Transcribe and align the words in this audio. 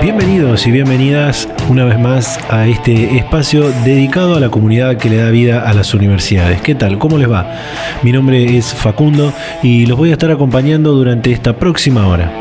Bienvenidos 0.00 0.64
y 0.68 0.70
bienvenidas 0.70 1.48
una 1.68 1.84
vez 1.84 1.98
más 1.98 2.38
a 2.50 2.68
este 2.68 3.16
espacio 3.16 3.68
dedicado 3.84 4.36
a 4.36 4.40
la 4.40 4.48
comunidad 4.48 4.96
que 4.96 5.10
le 5.10 5.16
da 5.16 5.30
vida 5.30 5.68
a 5.68 5.74
las 5.74 5.92
universidades. 5.92 6.62
¿Qué 6.62 6.76
tal? 6.76 6.98
¿Cómo 6.98 7.18
les 7.18 7.28
va? 7.28 7.50
Mi 8.02 8.12
nombre 8.12 8.56
es 8.56 8.72
Facundo 8.72 9.32
y 9.60 9.86
los 9.86 9.98
voy 9.98 10.10
a 10.10 10.12
estar 10.12 10.30
acompañando 10.30 10.92
durante 10.92 11.32
esta 11.32 11.56
próxima 11.56 12.06
hora. 12.06 12.32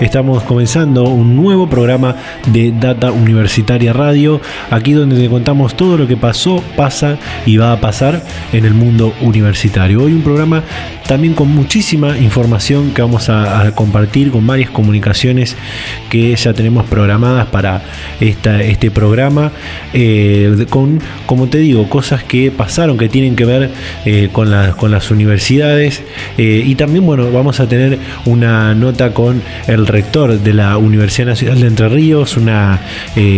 Estamos 0.00 0.42
comenzando 0.42 1.04
un 1.04 1.36
nuevo 1.36 1.68
programa 1.68 2.16
de 2.46 2.72
Data 2.72 3.12
Universitaria 3.12 3.92
Radio, 3.92 4.40
aquí 4.70 4.92
donde 4.92 5.16
te 5.16 5.28
contamos 5.28 5.76
todo 5.76 5.96
lo 5.96 6.06
que 6.06 6.16
pasó, 6.16 6.62
pasa 6.76 7.16
y 7.46 7.58
va 7.58 7.72
a 7.72 7.80
pasar 7.80 8.22
en 8.52 8.64
el 8.64 8.74
mundo 8.74 9.14
universitario. 9.20 10.02
Hoy 10.02 10.12
un 10.12 10.22
programa 10.22 10.62
también 11.06 11.34
con 11.34 11.48
muchísima 11.48 12.18
información 12.18 12.92
que 12.92 13.02
vamos 13.02 13.28
a, 13.28 13.72
compartir 13.74 14.30
con 14.30 14.46
varias 14.46 14.70
comunicaciones 14.70 15.56
que 16.10 16.34
ya 16.34 16.52
tenemos 16.54 16.86
programadas 16.86 17.46
para 17.46 17.82
esta, 18.20 18.62
este 18.62 18.90
programa, 18.90 19.52
eh, 19.92 20.66
con, 20.70 21.00
como 21.26 21.48
te 21.48 21.58
digo, 21.58 21.88
cosas 21.88 22.24
que 22.24 22.50
pasaron, 22.50 22.96
que 22.96 23.08
tienen 23.08 23.36
que 23.36 23.44
ver 23.44 23.70
eh, 24.04 24.28
con, 24.32 24.50
con 24.76 24.90
las 24.90 25.10
universidades 25.10 26.02
eh, 26.38 26.62
y 26.64 26.74
también, 26.74 27.04
bueno, 27.04 27.30
vamos 27.30 27.60
a 27.60 27.68
tener 27.68 27.98
una 28.24 28.74
nota 28.74 29.12
con 29.12 29.42
el 29.66 29.86
rector 29.86 30.38
de 30.38 30.54
la 30.54 30.78
Universidad 30.78 31.28
Nacional 31.28 31.60
de 31.60 31.66
Entre 31.66 31.88
Ríos, 31.88 32.36
una 32.36 32.80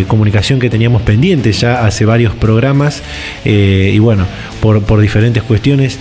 comunicación 0.06 0.58
que 0.58 0.70
teníamos 0.70 1.02
pendiente 1.02 1.52
ya 1.52 1.84
hace 1.84 2.04
varios 2.04 2.34
programas 2.34 3.02
y 3.44 3.98
bueno, 3.98 4.26
por, 4.60 4.82
por 4.82 5.00
diferentes 5.00 5.42
cuestiones 5.42 5.98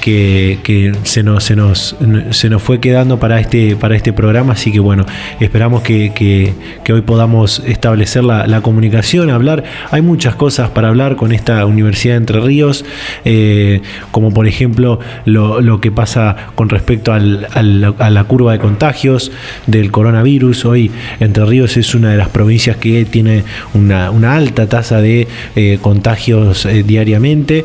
que, 0.00 0.58
que 0.62 0.92
se 1.04 1.22
nos, 1.22 1.44
se 1.44 1.56
nos, 1.56 1.96
se 2.30 2.48
nos 2.50 2.62
fue 2.62 2.80
quedando 2.80 3.18
para 3.18 3.40
este, 3.40 3.76
para 3.76 3.96
este 3.96 4.12
programa, 4.12 4.54
así 4.54 4.72
que 4.72 4.80
bueno, 4.80 5.04
esperamos 5.40 5.82
que, 5.82 6.12
que, 6.14 6.92
hoy 6.92 7.00
podamos 7.02 7.62
establecer 7.66 8.24
la, 8.24 8.60
comunicación, 8.62 9.30
hablar. 9.30 9.64
Hay 9.90 10.02
muchas 10.02 10.34
cosas 10.34 10.70
para 10.70 10.88
hablar 10.88 11.16
con 11.16 11.32
esta 11.32 11.66
Universidad 11.66 12.14
de 12.14 12.18
Entre 12.18 12.40
Ríos, 12.40 12.84
eh, 13.24 13.82
como 14.10 14.32
por 14.32 14.46
ejemplo 14.46 15.00
lo, 15.24 15.60
lo, 15.60 15.80
que 15.80 15.90
pasa 15.90 16.36
con 16.54 16.68
respecto 16.68 17.12
al, 17.12 17.48
a 17.52 18.10
la 18.10 18.24
curva 18.24 18.52
de 18.52 18.58
contagios 18.58 19.32
del 19.66 19.90
coronavirus. 19.90 20.64
Hoy 20.64 20.90
Entre 21.20 21.44
Ríos 21.44 21.76
es 21.76 21.94
una 21.94 22.10
de 22.10 22.16
las 22.16 22.28
provincias 22.28 22.76
que 22.76 23.04
tiene 23.04 23.44
una, 23.74 24.10
una 24.10 24.36
alta 24.36 24.68
tasa 24.68 25.00
de 25.00 25.26
eh, 25.56 25.78
contagios 25.80 26.66
eh, 26.66 26.82
diariamente, 26.82 27.64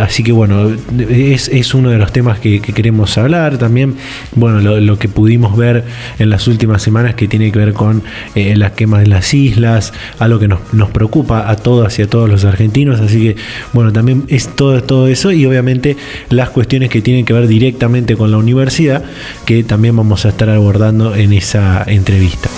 así 0.00 0.22
que 0.22 0.32
bueno, 0.32 0.70
es, 0.98 1.48
es, 1.48 1.74
uno 1.74 1.90
de 1.90 1.98
los 1.98 2.12
temas 2.12 2.38
que 2.38 2.61
queremos 2.62 3.18
hablar 3.18 3.58
también. 3.58 3.96
Bueno, 4.36 4.60
lo, 4.60 4.98
que 4.98 5.08
pudimos 5.08 5.56
ver 5.56 5.84
en 6.18 6.30
las 6.30 6.46
últimas 6.46 6.82
semanas 6.82 7.16
que 7.16 7.26
tiene 7.26 7.50
que 7.50 7.58
ver 7.58 7.72
con 7.72 8.02
eh, 8.34 8.54
las 8.56 8.72
quemas 8.72 9.00
de 9.00 9.08
las 9.08 9.34
islas, 9.34 9.92
algo 10.18 10.38
que 10.38 10.46
nos, 10.46 10.60
nos 10.72 10.90
preocupa 10.90 11.50
a 11.50 11.56
todas 11.56 11.98
y 11.98 12.02
a 12.02 12.06
todos 12.06 12.28
los 12.28 12.44
argentinos. 12.44 13.00
Así 13.00 13.20
que, 13.20 13.36
bueno, 13.72 13.92
también 13.92 14.24
es 14.28 14.48
todo, 14.54 14.82
todo 14.82 15.08
eso 15.08 15.32
y 15.32 15.44
obviamente 15.46 15.96
las 16.28 16.50
cuestiones 16.50 16.90
que 16.90 17.02
tienen 17.02 17.24
que 17.24 17.32
ver 17.32 17.48
directamente 17.48 18.16
con 18.16 18.30
la 18.30 18.36
universidad, 18.36 19.02
que 19.46 19.64
también 19.64 19.96
vamos 19.96 20.24
a 20.24 20.28
estar 20.28 20.48
abordando 20.50 21.14
en 21.14 21.32
esa 21.32 21.82
entrevista. 21.86 22.48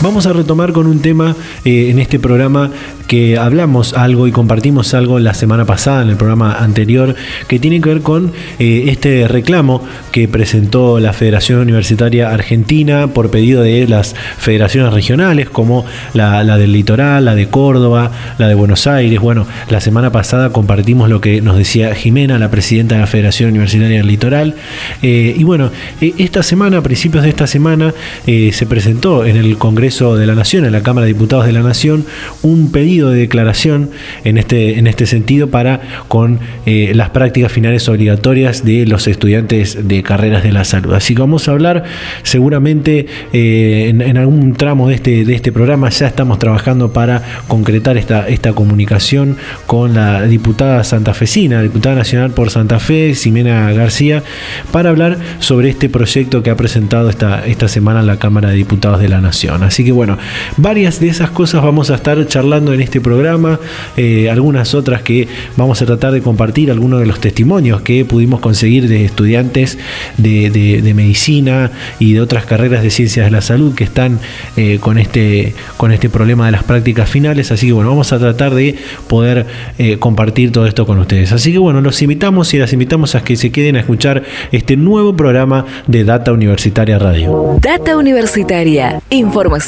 Vamos 0.00 0.26
a 0.26 0.32
retomar 0.32 0.72
con 0.72 0.86
un 0.86 1.00
tema 1.00 1.34
eh, 1.64 1.90
en 1.90 1.98
este 1.98 2.20
programa 2.20 2.70
que 3.08 3.36
hablamos 3.36 3.94
algo 3.94 4.28
y 4.28 4.32
compartimos 4.32 4.94
algo 4.94 5.18
la 5.18 5.34
semana 5.34 5.64
pasada 5.64 6.02
en 6.02 6.10
el 6.10 6.16
programa 6.16 6.58
anterior 6.58 7.16
que 7.48 7.58
tiene 7.58 7.80
que 7.80 7.88
ver 7.88 8.02
con 8.02 8.32
eh, 8.60 8.84
este 8.88 9.26
reclamo 9.26 9.82
que 10.12 10.28
presentó 10.28 11.00
la 11.00 11.12
Federación 11.14 11.60
Universitaria 11.60 12.30
Argentina 12.30 13.08
por 13.08 13.30
pedido 13.30 13.62
de 13.62 13.88
las 13.88 14.14
federaciones 14.36 14.92
regionales 14.92 15.50
como 15.50 15.84
la, 16.14 16.44
del 16.44 16.72
litoral, 16.72 17.24
la 17.24 17.34
de 17.34 17.48
Córdoba, 17.48 18.12
la 18.38 18.46
de 18.46 18.54
Buenos 18.54 18.86
Aires. 18.86 19.18
Bueno, 19.20 19.46
la 19.68 19.80
semana 19.80 20.12
pasada 20.12 20.50
compartimos 20.50 21.08
lo 21.08 21.20
que 21.20 21.40
nos 21.40 21.56
decía 21.56 21.92
Jimena, 21.96 22.38
la 22.38 22.52
presidenta 22.52 22.94
de 22.94 23.00
la 23.00 23.06
Federación 23.08 23.50
Universitaria 23.50 23.96
del 23.96 24.06
Litoral. 24.06 24.54
Eh, 25.02 25.34
y 25.36 25.42
bueno, 25.42 25.72
esta 26.00 26.44
semana, 26.44 26.78
a 26.78 26.82
principios 26.82 27.24
de 27.24 27.30
esta 27.30 27.48
semana, 27.48 27.94
se 28.26 28.66
presentó 28.66 29.24
en 29.24 29.36
el 29.36 29.56
Congreso 29.56 29.87
de 29.88 30.26
la 30.26 30.34
Nación, 30.34 30.66
en 30.66 30.72
la 30.72 30.82
Cámara 30.82 31.06
de 31.06 31.14
Diputados 31.14 31.46
de 31.46 31.52
la 31.52 31.62
Nación, 31.62 32.04
un 32.42 32.70
pedido 32.70 33.10
de 33.10 33.20
declaración 33.20 33.90
en 34.24 34.36
este, 34.36 34.78
en 34.78 34.86
este 34.86 35.06
sentido 35.06 35.48
para 35.48 35.80
con 36.08 36.40
eh, 36.66 36.92
las 36.94 37.08
prácticas 37.08 37.50
finales 37.50 37.88
obligatorias 37.88 38.66
de 38.66 38.86
los 38.86 39.06
estudiantes 39.06 39.88
de 39.88 40.02
carreras 40.02 40.42
de 40.42 40.52
la 40.52 40.64
salud. 40.64 40.92
Así 40.92 41.14
que 41.14 41.20
vamos 41.22 41.48
a 41.48 41.52
hablar 41.52 41.84
seguramente 42.22 43.06
eh, 43.32 43.88
en, 43.88 44.18
algún 44.18 44.54
tramo 44.54 44.88
de 44.88 44.96
este, 44.96 45.24
de 45.24 45.34
este 45.34 45.52
programa, 45.52 45.88
ya 45.88 46.06
estamos 46.06 46.38
trabajando 46.38 46.92
para 46.92 47.22
concretar 47.48 47.96
esta, 47.96 48.28
esta 48.28 48.52
comunicación 48.52 49.38
con 49.66 49.94
la 49.94 50.22
diputada 50.24 50.84
santafesina, 50.84 51.62
diputada 51.62 51.94
nacional 51.94 52.32
por 52.32 52.50
Santa 52.50 52.78
Fe, 52.78 53.14
Ximena 53.14 53.72
García, 53.72 54.22
para 54.70 54.90
hablar 54.90 55.16
sobre 55.38 55.70
este 55.70 55.88
proyecto 55.88 56.42
que 56.42 56.50
ha 56.50 56.56
presentado 56.56 57.08
esta, 57.08 57.46
esta 57.46 57.68
semana 57.68 58.02
la 58.02 58.18
Cámara 58.18 58.50
de 58.50 58.56
Diputados 58.56 59.00
de 59.00 59.08
la 59.08 59.20
Nación. 59.20 59.62
Así 59.62 59.77
que 59.84 59.92
bueno, 59.92 60.18
varias 60.56 61.00
de 61.00 61.08
esas 61.08 61.30
cosas 61.30 61.62
vamos 61.62 61.90
a 61.90 61.96
estar 61.96 62.26
charlando 62.26 62.72
en 62.72 62.80
este 62.80 63.00
programa, 63.00 63.58
eh, 63.96 64.28
algunas 64.30 64.74
otras 64.74 65.02
que 65.02 65.28
vamos 65.56 65.80
a 65.82 65.86
tratar 65.86 66.12
de 66.12 66.20
compartir, 66.22 66.70
algunos 66.70 67.00
de 67.00 67.06
los 67.06 67.20
testimonios 67.20 67.82
que 67.82 68.04
pudimos 68.04 68.40
conseguir 68.40 68.88
de 68.88 69.04
estudiantes 69.04 69.78
de, 70.16 70.92
medicina 70.94 71.70
y 71.98 72.14
de 72.14 72.20
otras 72.20 72.44
carreras 72.44 72.82
de 72.82 72.90
ciencias 72.90 73.26
de 73.26 73.30
la 73.30 73.40
salud 73.40 73.74
que 73.74 73.84
están 73.84 74.18
eh, 74.56 74.78
con, 74.80 74.98
este, 74.98 75.54
con 75.76 75.92
este 75.92 76.08
problema 76.08 76.46
de 76.46 76.52
las 76.52 76.64
prácticas 76.64 77.08
finales. 77.08 77.52
Así 77.52 77.66
que 77.66 77.72
bueno, 77.72 77.90
vamos 77.90 78.12
a 78.12 78.18
tratar 78.18 78.54
de 78.54 78.76
poder 79.06 79.46
eh, 79.78 79.98
compartir 79.98 80.50
todo 80.50 80.66
esto 80.66 80.86
con 80.86 80.98
ustedes. 80.98 81.32
Así 81.32 81.52
que 81.52 81.58
bueno, 81.58 81.80
los 81.80 82.00
invitamos 82.02 82.52
y 82.54 82.58
las 82.58 82.72
invitamos 82.72 83.14
a 83.14 83.22
que 83.22 83.36
se 83.36 83.50
queden 83.50 83.76
a 83.76 83.80
escuchar 83.80 84.24
este 84.50 84.76
nuevo 84.76 85.14
programa 85.14 85.66
de 85.86 86.04
Data 86.04 86.32
Universitaria 86.32 86.98
Radio. 86.98 87.58
Data 87.60 87.96
Universitaria, 87.96 89.00
información 89.10 89.67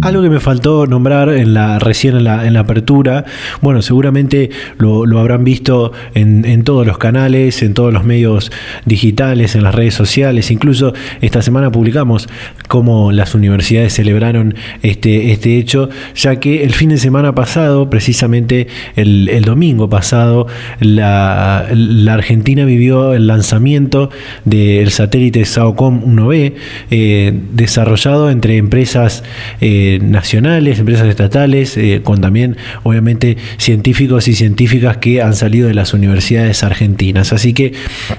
Algo 0.00 0.22
que 0.22 0.30
me 0.30 0.38
faltó 0.38 0.86
nombrar 0.86 1.28
en 1.30 1.54
la, 1.54 1.80
recién 1.80 2.16
en 2.16 2.22
la, 2.22 2.46
en 2.46 2.54
la 2.54 2.60
apertura, 2.60 3.24
bueno, 3.60 3.82
seguramente 3.82 4.50
lo, 4.78 5.02
habrán 5.18 5.42
visto 5.42 5.92
en, 6.14 6.62
todos 6.62 6.86
los 6.86 6.98
canales, 6.98 7.62
en 7.62 7.74
todos 7.74 7.92
los 7.92 8.04
medios 8.04 8.52
digitales, 8.84 9.56
en 9.56 9.64
las 9.64 9.74
redes 9.74 9.94
sociales, 9.94 10.52
incluso 10.52 10.94
esta 11.20 11.42
semana 11.42 11.72
publicamos 11.72 12.28
cómo 12.68 13.10
las 13.10 13.34
universidades 13.34 13.92
celebraron 13.92 14.54
este, 14.82 15.32
este 15.32 15.58
hecho, 15.58 15.88
ya 16.14 16.36
que 16.36 16.62
el 16.62 16.74
fin 16.74 16.90
de 16.90 16.98
semana 16.98 17.34
pasado, 17.34 17.90
precisamente 17.90 18.68
el, 18.94 19.42
domingo 19.44 19.90
pasado, 19.90 20.46
la, 20.78 21.66
Argentina 22.08 22.64
vivió 22.64 23.14
el 23.14 23.26
lanzamiento 23.26 24.10
del 24.44 24.90
satélite 24.90 25.44
SAOCOM 25.44 26.04
1B, 26.04 26.54
eh, 26.90 27.32
desarrollado 27.52 28.30
entre 28.30 28.56
empresas 28.58 29.24
eh, 29.60 29.87
nacionales, 29.96 30.78
empresas 30.78 31.08
estatales, 31.08 31.76
eh, 31.76 32.00
con 32.04 32.20
también 32.20 32.56
obviamente 32.82 33.36
científicos 33.56 34.28
y 34.28 34.34
científicas 34.34 34.98
que 34.98 35.22
han 35.22 35.34
salido 35.34 35.68
de 35.68 35.74
las 35.74 35.94
universidades 35.94 36.62
argentinas. 36.62 37.32
Así 37.32 37.54
que 37.54 37.72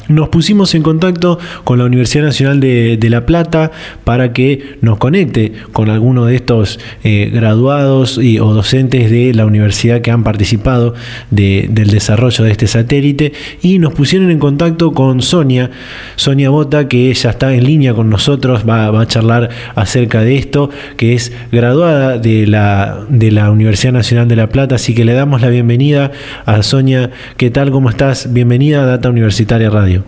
nos 0.07 0.29
pusimos 0.29 0.73
en 0.75 0.83
contacto 0.83 1.39
con 1.63 1.79
la 1.79 1.85
Universidad 1.85 2.23
Nacional 2.23 2.59
de, 2.59 3.09
La 3.09 3.25
Plata 3.25 3.71
para 4.03 4.33
que 4.33 4.77
nos 4.81 4.99
conecte 4.99 5.51
con 5.71 5.89
alguno 5.89 6.25
de 6.25 6.35
estos 6.35 6.79
eh, 7.03 7.31
graduados 7.33 8.19
y, 8.21 8.39
o 8.39 8.53
docentes 8.53 9.09
de 9.09 9.33
la 9.33 9.45
universidad 9.45 10.01
que 10.01 10.11
han 10.11 10.23
participado 10.23 10.93
del 11.31 11.89
desarrollo 11.89 12.43
de 12.43 12.51
este 12.51 12.67
satélite 12.67 13.33
y 13.61 13.79
nos 13.79 13.93
pusieron 13.93 14.29
en 14.29 14.39
contacto 14.39 14.93
con 14.93 15.21
Sonia, 15.21 15.71
Sonia 16.15 16.49
Bota, 16.49 16.87
que 16.87 17.09
ella 17.09 17.31
está 17.31 17.53
en 17.53 17.63
línea 17.63 17.93
con 17.93 18.09
nosotros, 18.09 18.63
va, 18.67 18.91
va 18.91 19.01
a 19.01 19.07
charlar 19.07 19.49
acerca 19.75 20.21
de 20.21 20.37
esto, 20.37 20.69
que 20.97 21.13
es 21.13 21.31
graduada 21.59 22.17
de 22.17 22.47
la, 22.47 22.99
de 23.09 23.31
la 23.31 23.51
Universidad 23.51 23.91
Nacional 23.91 24.29
de 24.29 24.37
La 24.37 24.47
Plata, 24.47 24.75
así 24.75 24.95
que 24.95 25.03
le 25.03 25.13
damos 25.13 25.41
la 25.41 25.49
bienvenida 25.49 26.11
a 26.45 26.63
Sonia. 26.63 27.11
¿Qué 27.35 27.49
tal? 27.49 27.69
¿Cómo 27.71 27.89
estás? 27.89 28.31
Bienvenida 28.31 28.83
a 28.83 28.85
Data 28.85 29.09
Universitaria 29.09 29.69
Radio. 29.69 30.05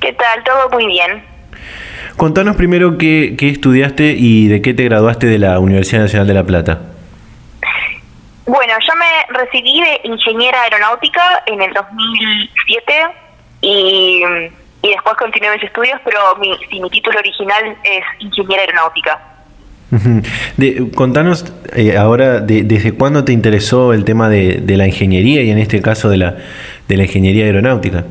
¿Qué 0.00 0.12
tal? 0.14 0.42
Todo 0.42 0.70
muy 0.70 0.86
bien. 0.86 1.22
Contanos 2.16 2.56
primero 2.56 2.98
qué, 2.98 3.36
qué 3.38 3.50
estudiaste 3.50 4.16
y 4.18 4.48
de 4.48 4.62
qué 4.62 4.74
te 4.74 4.82
graduaste 4.82 5.28
de 5.28 5.38
la 5.38 5.60
Universidad 5.60 6.02
Nacional 6.02 6.26
de 6.26 6.34
La 6.34 6.42
Plata. 6.44 6.80
Bueno, 8.46 8.74
yo 8.80 8.94
me 8.96 9.38
recibí 9.38 9.80
de 9.80 10.00
ingeniera 10.02 10.60
aeronáutica 10.62 11.22
en 11.46 11.62
el 11.62 11.72
2007 11.72 12.94
y, 13.60 14.22
y 14.82 14.88
después 14.88 15.16
continué 15.16 15.52
mis 15.52 15.62
estudios, 15.62 16.00
pero 16.04 16.18
mi, 16.40 16.50
mi 16.80 16.90
título 16.90 17.20
original 17.20 17.76
es 17.84 18.04
ingeniera 18.18 18.62
aeronáutica. 18.62 19.33
De, 20.56 20.90
contanos 20.94 21.52
eh, 21.74 21.96
ahora 21.96 22.40
de, 22.40 22.62
desde 22.62 22.94
cuándo 22.94 23.24
te 23.24 23.32
interesó 23.32 23.92
el 23.92 24.04
tema 24.04 24.28
de, 24.28 24.60
de, 24.60 24.76
la 24.76 24.86
ingeniería 24.86 25.42
y 25.42 25.50
en 25.50 25.58
este 25.58 25.80
caso 25.82 26.08
de 26.08 26.16
la, 26.16 26.36
de 26.88 26.96
la 26.96 27.04
ingeniería 27.04 27.44
aeronáutica. 27.44 28.04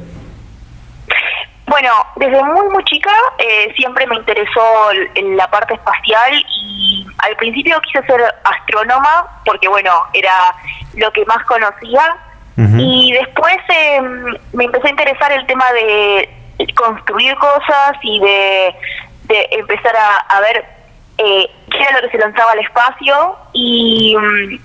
Bueno, 1.68 1.90
desde 2.18 2.44
muy 2.44 2.70
muy 2.70 2.84
chica 2.84 3.12
eh, 3.40 3.74
siempre 3.76 4.06
me 4.08 4.16
interesó 4.16 4.62
la 5.36 5.50
parte 5.50 5.74
espacial 5.74 6.32
y 6.62 7.06
al 7.20 7.36
principio 7.38 7.80
quise 7.82 8.06
ser 8.06 8.22
astrónoma 8.44 9.42
porque 9.46 9.68
bueno, 9.68 9.92
era 10.14 10.56
lo 10.96 11.12
que 11.12 11.26
más 11.26 11.44
conocía. 11.46 12.16
Y 12.78 13.12
después 13.14 13.58
eh, 13.68 14.00
me 14.54 14.66
empezó 14.66 14.86
a 14.86 14.92
interesar 14.92 15.32
el 15.32 15.44
tema 15.48 15.66
de 15.74 16.30
construir 16.76 17.34
cosas 17.38 17.94
y 18.04 18.20
de, 18.20 18.76
de 19.24 19.48
empezar 19.54 19.96
a, 19.96 20.18
a 20.38 20.40
ver 20.40 20.64
eh, 21.26 21.50
qué 21.72 21.80
era 21.80 21.92
lo 21.94 22.02
que 22.02 22.18
se 22.18 22.24
lanzaba 22.24 22.52
al 22.52 22.60
espacio 22.60 23.38
y 23.54 24.16
mm, 24.18 24.60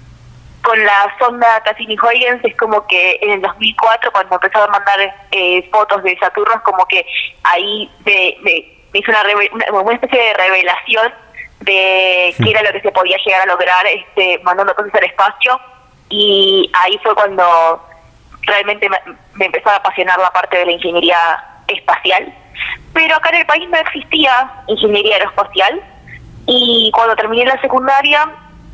con 0.63 0.85
la 0.85 1.15
sonda 1.19 1.63
Cassini-Huygens 1.65 2.41
es 2.45 2.57
como 2.57 2.87
que 2.87 3.19
en 3.23 3.31
el 3.31 3.41
2004 3.43 4.11
cuando 4.11 4.35
empezaba 4.35 4.65
a 4.65 4.69
mandar 4.69 5.15
eh, 5.31 5.69
fotos 5.71 6.03
de 6.03 6.19
Saturno 6.19 6.55
es 6.55 6.63
como 6.63 6.85
que 6.87 7.07
ahí 7.45 7.91
me, 8.05 8.37
hizo 8.93 9.11
una, 9.11 9.81
una, 9.81 9.95
especie 9.95 10.21
de 10.21 10.35
revelación 10.35 11.15
de 11.61 12.35
qué 12.43 12.51
era 12.51 12.63
lo 12.63 12.73
que 12.73 12.81
se 12.81 12.93
podía 12.93 13.17
llegar 13.25 13.43
a 13.43 13.47
lograr 13.47 13.87
este 13.87 14.41
mandando 14.43 14.75
cosas 14.75 14.95
al 14.95 15.05
espacio. 15.05 15.61
Y 16.11 16.71
ahí 16.75 16.99
fue 17.03 17.15
cuando 17.15 17.85
realmente 18.43 18.89
me, 18.89 18.99
me 19.35 19.47
empezó 19.47 19.69
a 19.71 19.77
apasionar 19.77 20.19
la 20.19 20.31
parte 20.33 20.59
de 20.59 20.67
la 20.67 20.73
ingeniería 20.73 21.45
espacial. 21.69 22.35
Pero 22.95 23.17
acá 23.17 23.29
en 23.31 23.37
el 23.37 23.47
país 23.47 23.69
no 23.69 23.77
existía 23.77 24.51
ingeniería 24.67 25.17
aeroespacial 25.17 25.83
y 26.51 26.91
cuando 26.93 27.15
terminé 27.15 27.45
la 27.45 27.61
secundaria 27.61 28.27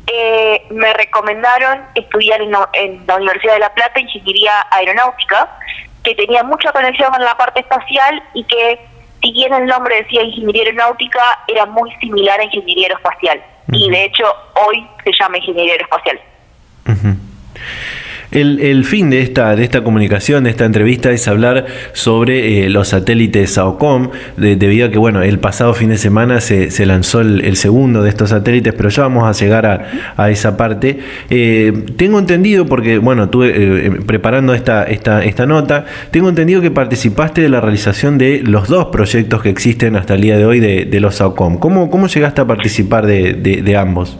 eh, 0.07 0.65
me 0.71 0.93
recomendaron 0.93 1.81
estudiar 1.93 2.41
en, 2.41 2.53
en, 2.73 3.05
la 3.05 3.15
Universidad 3.17 3.53
de 3.55 3.59
La 3.59 3.73
Plata 3.73 3.99
Ingeniería 3.99 4.65
Aeronáutica, 4.71 5.57
que 6.01 6.15
tenía 6.15 6.43
mucha 6.43 6.71
conexión 6.71 7.11
con 7.11 7.21
la 7.21 7.35
parte 7.35 7.59
espacial 7.59 8.23
y 8.33 8.45
que, 8.45 8.79
si 9.21 9.31
bien 9.33 9.53
el 9.53 9.65
nombre 9.65 10.03
decía 10.03 10.23
Ingeniería 10.23 10.63
Aeronáutica, 10.63 11.21
era 11.47 11.65
muy 11.65 11.91
similar 11.99 12.39
a 12.39 12.45
Ingeniería 12.45 12.87
Aeroespacial. 12.87 13.43
Uh 13.67 13.71
-huh. 13.71 13.77
Y 13.77 13.89
de 13.89 14.03
hecho, 14.05 14.23
hoy 14.65 14.87
se 15.03 15.11
llama 15.19 15.37
Ingeniería 15.37 15.73
Aeroespacial. 15.73 16.21
Uh 16.87 16.91
-huh. 16.91 17.17
El, 18.31 18.83
fin 18.85 19.09
de 19.09 19.21
esta, 19.21 19.55
de 19.55 19.63
esta 19.63 19.83
comunicación, 19.83 20.43
de 20.43 20.49
esta 20.49 20.65
entrevista, 20.65 21.11
es 21.11 21.27
hablar 21.27 21.65
sobre 21.93 22.65
eh, 22.65 22.69
los 22.69 22.89
satélites 22.89 23.51
SAOCOM, 23.51 24.09
de, 24.37 24.55
debido 24.55 24.87
a 24.87 24.91
que, 24.91 24.97
bueno, 24.97 25.21
el 25.21 25.39
pasado 25.39 25.73
fin 25.73 25.89
de 25.89 25.97
semana 25.97 26.41
se, 26.41 26.71
se 26.71 26.85
lanzó 26.85 27.21
el, 27.21 27.55
segundo 27.55 28.03
de 28.03 28.09
estos 28.09 28.31
satélites, 28.31 28.73
pero 28.73 28.89
ya 28.89 29.03
vamos 29.03 29.23
a 29.23 29.31
llegar 29.31 29.65
a, 30.17 30.29
esa 30.29 30.57
parte. 30.57 30.99
Eh, 31.29 31.71
tengo 31.97 32.19
entendido, 32.19 32.65
porque, 32.65 32.97
bueno, 32.97 33.25
estuve 33.25 33.53
eh, 33.55 33.91
preparando 34.05 34.53
esta, 34.53 34.83
esta, 34.83 35.23
esta 35.23 35.45
nota, 35.45 35.85
tengo 36.11 36.29
entendido 36.29 36.61
que 36.61 36.71
participaste 36.71 37.41
de 37.41 37.49
la 37.49 37.61
realización 37.61 38.17
de 38.17 38.41
los 38.43 38.67
dos 38.67 38.87
proyectos 38.87 39.41
que 39.41 39.49
existen 39.49 39.95
hasta 39.95 40.15
el 40.15 40.21
día 40.21 40.37
de 40.37 40.45
hoy 40.45 40.59
de, 40.59 40.99
los 40.99 41.15
SAOCOM. 41.15 41.57
¿Cómo, 41.57 41.89
¿Cómo 41.89 42.07
llegaste 42.07 42.41
a 42.41 42.47
participar 42.47 43.05
de 43.05 43.77
ambos? 43.77 44.17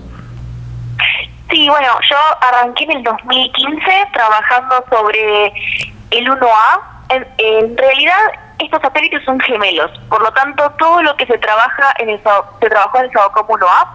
Sí, 1.65 1.69
bueno, 1.69 1.87
yo 2.07 2.17
arranqué 2.41 2.83
en 2.83 2.91
el 2.97 3.03
2015 3.03 4.09
trabajando 4.13 4.85
sobre 4.87 5.47
el 6.11 6.29
1A. 6.29 6.81
En, 7.09 7.27
en, 7.39 7.75
realidad, 7.75 8.19
estos 8.59 8.83
satélites 8.83 9.25
son 9.25 9.39
gemelos, 9.39 9.89
por 10.07 10.21
lo 10.21 10.31
tanto, 10.33 10.69
todo 10.77 11.01
lo 11.01 11.17
que 11.17 11.25
se 11.25 11.39
trabaja 11.39 11.91
en 11.97 12.11
el 12.11 12.19
se 12.19 12.69
trabajó 12.69 12.99
en 12.99 13.05
el 13.05 13.11
SAOCOM 13.13 13.47
1A 13.47 13.87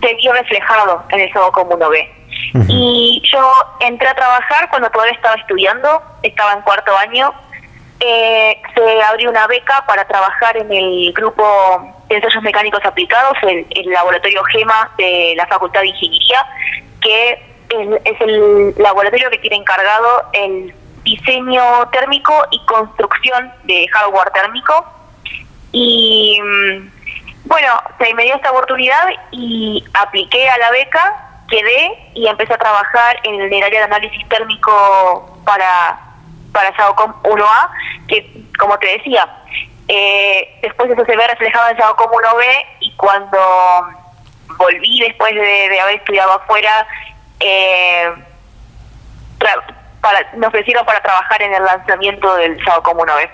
se 0.00 0.14
vio 0.14 0.32
reflejado 0.32 1.04
en 1.10 1.20
el 1.20 1.32
SAOCOM 1.34 1.68
1B. 1.68 2.08
Uh 2.54 2.58
-huh. 2.58 2.66
Y 2.68 3.22
yo 3.30 3.52
entré 3.80 4.08
a 4.08 4.14
trabajar 4.14 4.70
cuando 4.70 4.88
todavía 4.88 5.12
estaba 5.12 5.34
estudiando, 5.34 6.02
estaba 6.22 6.54
en 6.54 6.62
cuarto 6.62 6.96
año. 6.96 7.34
Eh, 8.00 8.62
se 8.74 9.02
abrió 9.02 9.28
una 9.28 9.46
beca 9.46 9.84
para 9.86 10.06
trabajar 10.06 10.56
en 10.56 10.72
el 10.72 11.12
grupo 11.12 11.44
de 12.08 12.16
ensayos 12.16 12.42
mecánicos 12.42 12.82
aplicados, 12.82 13.36
el, 13.42 13.66
el 13.68 13.90
laboratorio 13.90 14.42
GEMA 14.44 14.90
de 14.96 15.34
la 15.36 15.46
Facultad 15.48 15.82
de 15.82 15.88
Ingeniería, 15.88 16.46
que 17.00 17.32
es, 17.70 18.20
el 18.20 18.74
laboratorio 18.78 19.30
que 19.30 19.38
tiene 19.38 19.56
encargado 19.56 20.22
el 20.32 20.74
diseño 21.04 21.88
térmico 21.92 22.34
y 22.50 22.64
construcción 22.66 23.52
de 23.64 23.86
hardware 23.88 24.30
térmico. 24.30 24.86
Y 25.72 26.40
bueno, 27.44 27.68
se 27.98 28.14
me 28.14 28.24
dio 28.24 28.34
esta 28.34 28.50
oportunidad 28.50 29.08
y 29.30 29.84
apliqué 29.94 30.48
a 30.48 30.58
la 30.58 30.70
beca, 30.70 31.42
quedé 31.48 32.10
y 32.14 32.26
empecé 32.26 32.54
a 32.54 32.58
trabajar 32.58 33.18
en 33.24 33.40
el 33.40 33.62
área 33.62 33.80
de 33.80 33.84
análisis 33.84 34.28
térmico 34.28 35.40
para, 35.44 36.00
para 36.52 36.74
SAOCOM 36.76 37.22
1A, 37.22 37.70
que 38.08 38.44
como 38.58 38.78
te 38.78 38.98
decía, 38.98 39.28
eh, 39.88 40.58
después 40.62 40.90
eso 40.90 41.04
se 41.04 41.16
ve 41.16 41.26
reflejado 41.26 41.70
en 41.70 41.76
SAOCOM 41.76 42.10
1B 42.10 42.44
y 42.80 42.96
cuando 42.96 43.38
volví 44.58 45.00
después 45.00 45.34
de, 45.34 45.68
de 45.68 45.80
haber 45.80 45.96
estudiado 45.96 46.32
afuera, 46.32 46.86
eh, 47.40 48.10
para, 50.00 50.18
me 50.36 50.46
ofrecieron 50.46 50.84
para 50.84 51.00
trabajar 51.00 51.42
en 51.42 51.54
el 51.54 51.64
lanzamiento 51.64 52.36
del 52.36 52.62
Sao 52.64 52.82
Como 52.82 53.02
1B. 53.02 53.28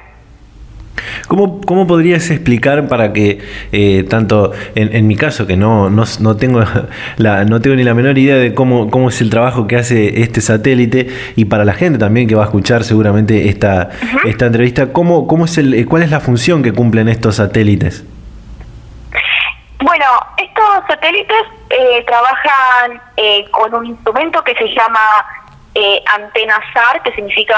¿Cómo, 1.29 1.61
¿Cómo, 1.61 1.87
podrías 1.87 2.31
explicar 2.31 2.89
para 2.89 3.13
que 3.13 3.41
eh, 3.73 4.05
tanto 4.09 4.53
en, 4.75 4.95
en, 4.95 5.07
mi 5.07 5.17
caso 5.17 5.47
que 5.47 5.57
no, 5.57 5.91
no, 5.91 6.05
no, 6.21 6.37
tengo 6.37 6.63
la, 7.17 7.45
no 7.45 7.61
tengo 7.61 7.77
ni 7.77 7.85
la 7.85 7.95
menor 7.95 8.17
idea 8.17 8.37
de 8.37 8.55
cómo, 8.55 8.91
cómo 8.91 9.09
es 9.09 9.21
el 9.21 9.31
trabajo 9.31 9.67
que 9.67 9.77
hace 9.77 10.23
este 10.23 10.41
satélite 10.41 11.09
y 11.37 11.47
para 11.47 11.65
la 11.65 11.75
gente 11.75 11.99
también 11.99 12.29
que 12.29 12.35
va 12.35 12.43
a 12.43 12.47
escuchar 12.47 12.85
seguramente 12.85 13.49
esta, 13.49 13.91
uh 13.91 14.05
-huh. 14.05 14.29
esta 14.29 14.47
entrevista, 14.47 14.93
¿cómo, 14.93 15.27
cómo 15.27 15.45
es 15.45 15.59
el, 15.59 15.87
cuál 15.87 16.03
es 16.03 16.11
la 16.11 16.21
función 16.21 16.63
que 16.63 16.73
cumplen 16.73 17.09
estos 17.09 17.37
satélites? 17.37 18.05
Bueno, 19.81 20.05
estos 20.37 20.87
satélites 20.89 21.43
eh, 21.71 22.05
trabajan 22.07 23.01
eh, 23.17 23.45
con 23.51 23.75
un 23.75 23.87
instrumento 23.87 24.43
que 24.45 24.55
se 24.55 24.69
llama 24.75 25.01
eh, 25.75 26.03
antena 26.15 26.61
SAR, 26.73 27.03
que 27.03 27.13
significa 27.13 27.57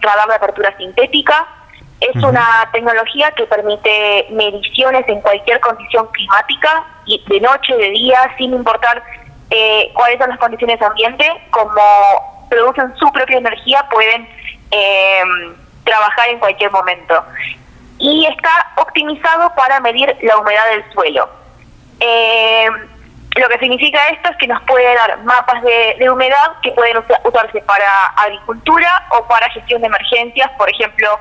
radar 0.00 0.28
de 0.28 0.34
apertura 0.34 0.76
sintética. 0.76 1.46
Es 2.00 2.14
uh 2.16 2.20
-huh. 2.20 2.28
una 2.28 2.68
tecnología 2.72 3.30
que 3.32 3.44
permite 3.46 4.26
mediciones 4.30 5.08
en 5.08 5.20
cualquier 5.20 5.60
condición 5.60 6.06
climática, 6.12 6.84
y 7.06 7.22
de 7.26 7.40
noche, 7.40 7.74
de 7.76 7.90
día, 7.90 8.34
sin 8.36 8.54
importar 8.54 9.02
eh, 9.50 9.90
cuáles 9.94 10.18
son 10.18 10.30
las 10.30 10.38
condiciones 10.38 10.78
de 10.78 10.86
ambiente, 10.86 11.26
como 11.50 11.82
producen 12.50 12.94
su 12.96 13.10
propia 13.12 13.38
energía, 13.38 13.84
pueden 13.90 14.28
eh, 14.70 15.22
trabajar 15.84 16.28
en 16.28 16.38
cualquier 16.38 16.70
momento. 16.70 17.24
Y 17.98 18.26
está 18.26 18.50
optimizado 18.76 19.52
para 19.54 19.80
medir 19.80 20.16
la 20.22 20.38
humedad 20.38 20.64
del 20.70 20.92
suelo. 20.92 21.37
Eh, 22.00 22.68
lo 23.36 23.48
que 23.48 23.58
significa 23.58 24.00
esto 24.08 24.30
es 24.30 24.36
que 24.36 24.46
nos 24.46 24.62
puede 24.62 24.94
dar 24.94 25.18
mapas 25.24 25.62
de, 25.62 26.10
humedad 26.10 26.52
que 26.62 26.72
pueden 26.72 26.96
usarse 27.24 27.60
para 27.62 28.06
agricultura 28.16 29.06
o 29.10 29.26
para 29.28 29.48
gestión 29.50 29.80
de 29.80 29.86
emergencias, 29.86 30.50
por 30.58 30.68
ejemplo, 30.68 31.18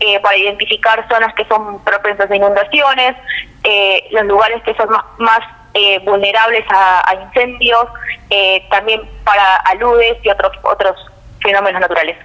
eh, 0.00 0.20
para 0.20 0.36
identificar 0.36 1.06
zonas 1.08 1.34
que 1.34 1.44
son 1.46 1.82
propensas 1.82 2.30
a 2.30 2.36
inundaciones, 2.36 3.16
eh, 3.64 4.06
los 4.12 4.24
lugares 4.26 4.62
que 4.62 4.74
son 4.74 4.88
más, 4.90 5.04
más 5.18 5.40
eh, 5.74 5.98
vulnerables 6.00 6.64
a, 6.70 7.08
a 7.08 7.14
incendios, 7.14 7.86
eh, 8.30 8.64
también 8.70 9.02
para 9.24 9.56
aludes 9.56 10.16
y 10.22 10.30
otros 10.30 10.52
otros 10.62 10.96
fenómenos 11.40 11.80
naturales. 11.80 12.16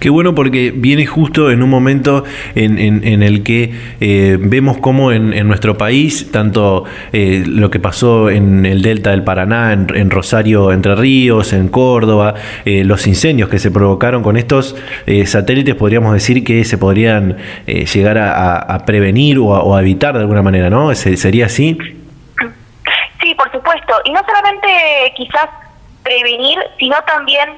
Qué 0.00 0.10
bueno 0.10 0.34
porque 0.34 0.72
viene 0.74 1.06
justo 1.06 1.50
en 1.50 1.62
un 1.62 1.70
momento 1.70 2.24
en, 2.54 2.78
en, 2.78 3.22
el 3.22 3.42
que 3.42 3.72
eh, 4.00 4.38
vemos 4.40 4.78
cómo 4.78 5.12
en, 5.12 5.32
en, 5.32 5.48
nuestro 5.48 5.76
país, 5.76 6.30
tanto 6.30 6.84
eh, 7.12 7.44
lo 7.46 7.70
que 7.70 7.78
pasó 7.78 8.30
en 8.30 8.66
el 8.66 8.82
delta 8.82 9.10
del 9.10 9.22
Paraná, 9.24 9.72
en, 9.72 10.10
Rosario, 10.10 10.72
Entre 10.72 10.94
Ríos, 10.94 11.52
en 11.52 11.68
Córdoba, 11.68 12.34
eh, 12.64 12.84
los 12.84 13.06
incendios 13.06 13.48
que 13.48 13.58
se 13.58 13.70
provocaron 13.70 14.22
con 14.22 14.36
estos 14.36 14.76
eh, 15.06 15.26
satélites, 15.26 15.74
podríamos 15.74 16.12
decir 16.12 16.44
que 16.44 16.64
se 16.64 16.78
podrían 16.78 17.36
eh, 17.66 17.86
llegar 17.86 18.18
a, 18.18 18.84
prevenir 18.86 19.38
o 19.38 19.54
a, 19.54 19.62
o 19.62 19.74
a, 19.74 19.80
evitar 19.80 20.14
de 20.14 20.20
alguna 20.20 20.42
manera, 20.42 20.70
¿no? 20.70 20.94
¿Sería 20.94 21.46
así? 21.46 21.76
Y 24.04 24.12
no 24.12 24.20
solamente 24.24 24.68
quizás 25.16 25.48
prevenir, 26.02 26.58
sino 26.78 26.96
también 27.06 27.50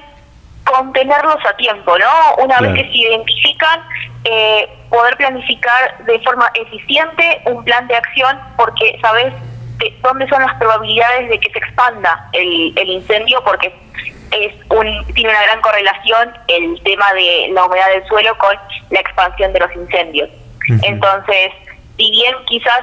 contenerlos 0.68 1.38
a 1.46 1.56
tiempo, 1.56 1.96
¿no? 1.98 2.44
Una 2.44 2.58
vez 2.60 2.74
que 2.74 2.90
se 2.90 2.98
identifican, 2.98 3.80
eh, 4.24 4.68
poder 4.90 5.16
planificar 5.16 6.04
de 6.04 6.18
forma 6.20 6.50
eficiente 6.54 7.40
un 7.46 7.64
plan 7.64 7.86
de 7.88 7.96
acción 7.96 8.38
porque 8.56 8.98
sabes 9.00 9.32
dónde 10.02 10.28
son 10.28 10.42
las 10.42 10.54
probabilidades 10.54 11.28
de 11.28 11.38
que 11.38 11.50
se 11.50 11.58
expanda 11.58 12.28
el, 12.32 12.72
el 12.76 12.88
incendio 12.88 13.42
porque 13.44 13.72
es 14.32 14.52
un, 14.70 15.14
tiene 15.14 15.30
una 15.30 15.42
gran 15.42 15.60
correlación 15.60 16.34
el 16.48 16.80
tema 16.82 17.12
de 17.14 17.48
la 17.52 17.64
humedad 17.64 17.88
del 17.90 18.06
suelo 18.06 18.36
con 18.38 18.56
la 18.90 19.00
expansión 19.00 19.52
de 19.52 19.60
los 19.60 19.74
incendios. 19.74 20.28
Entonces, 20.82 21.50
si 21.96 22.10
bien 22.10 22.34
quizás 22.46 22.80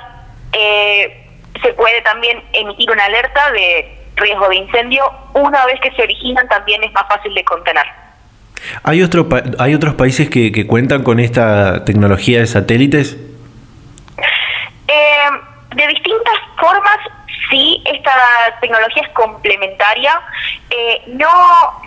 eh, 0.53 1.25
se 1.61 1.73
puede 1.73 2.01
también 2.01 2.43
emitir 2.53 2.89
una 2.89 3.05
alerta 3.05 3.51
de 3.51 3.94
riesgo 4.15 4.49
de 4.49 4.55
incendio, 4.55 5.03
una 5.33 5.65
vez 5.65 5.79
que 5.81 5.91
se 5.91 6.01
originan 6.01 6.47
también 6.47 6.83
es 6.83 6.91
más 6.93 7.07
fácil 7.07 7.33
de 7.33 7.43
contener. 7.43 7.85
¿Hay, 8.83 9.03
otro 9.03 9.27
¿Hay 9.59 9.75
otros 9.75 9.95
países 9.95 10.29
que, 10.29 10.51
que 10.51 10.65
cuentan 10.65 11.03
con 11.03 11.19
esta 11.19 11.85
tecnología 11.85 12.39
de 12.39 12.47
satélites? 12.47 13.17
Eh, 14.87 15.29
de 15.75 15.87
distintas 15.87 16.35
formas, 16.59 16.97
sí, 17.49 17.83
esta 17.85 18.11
tecnología 18.61 19.03
es 19.03 19.09
complementaria, 19.09 20.21
eh, 20.69 21.01
no, 21.07 21.29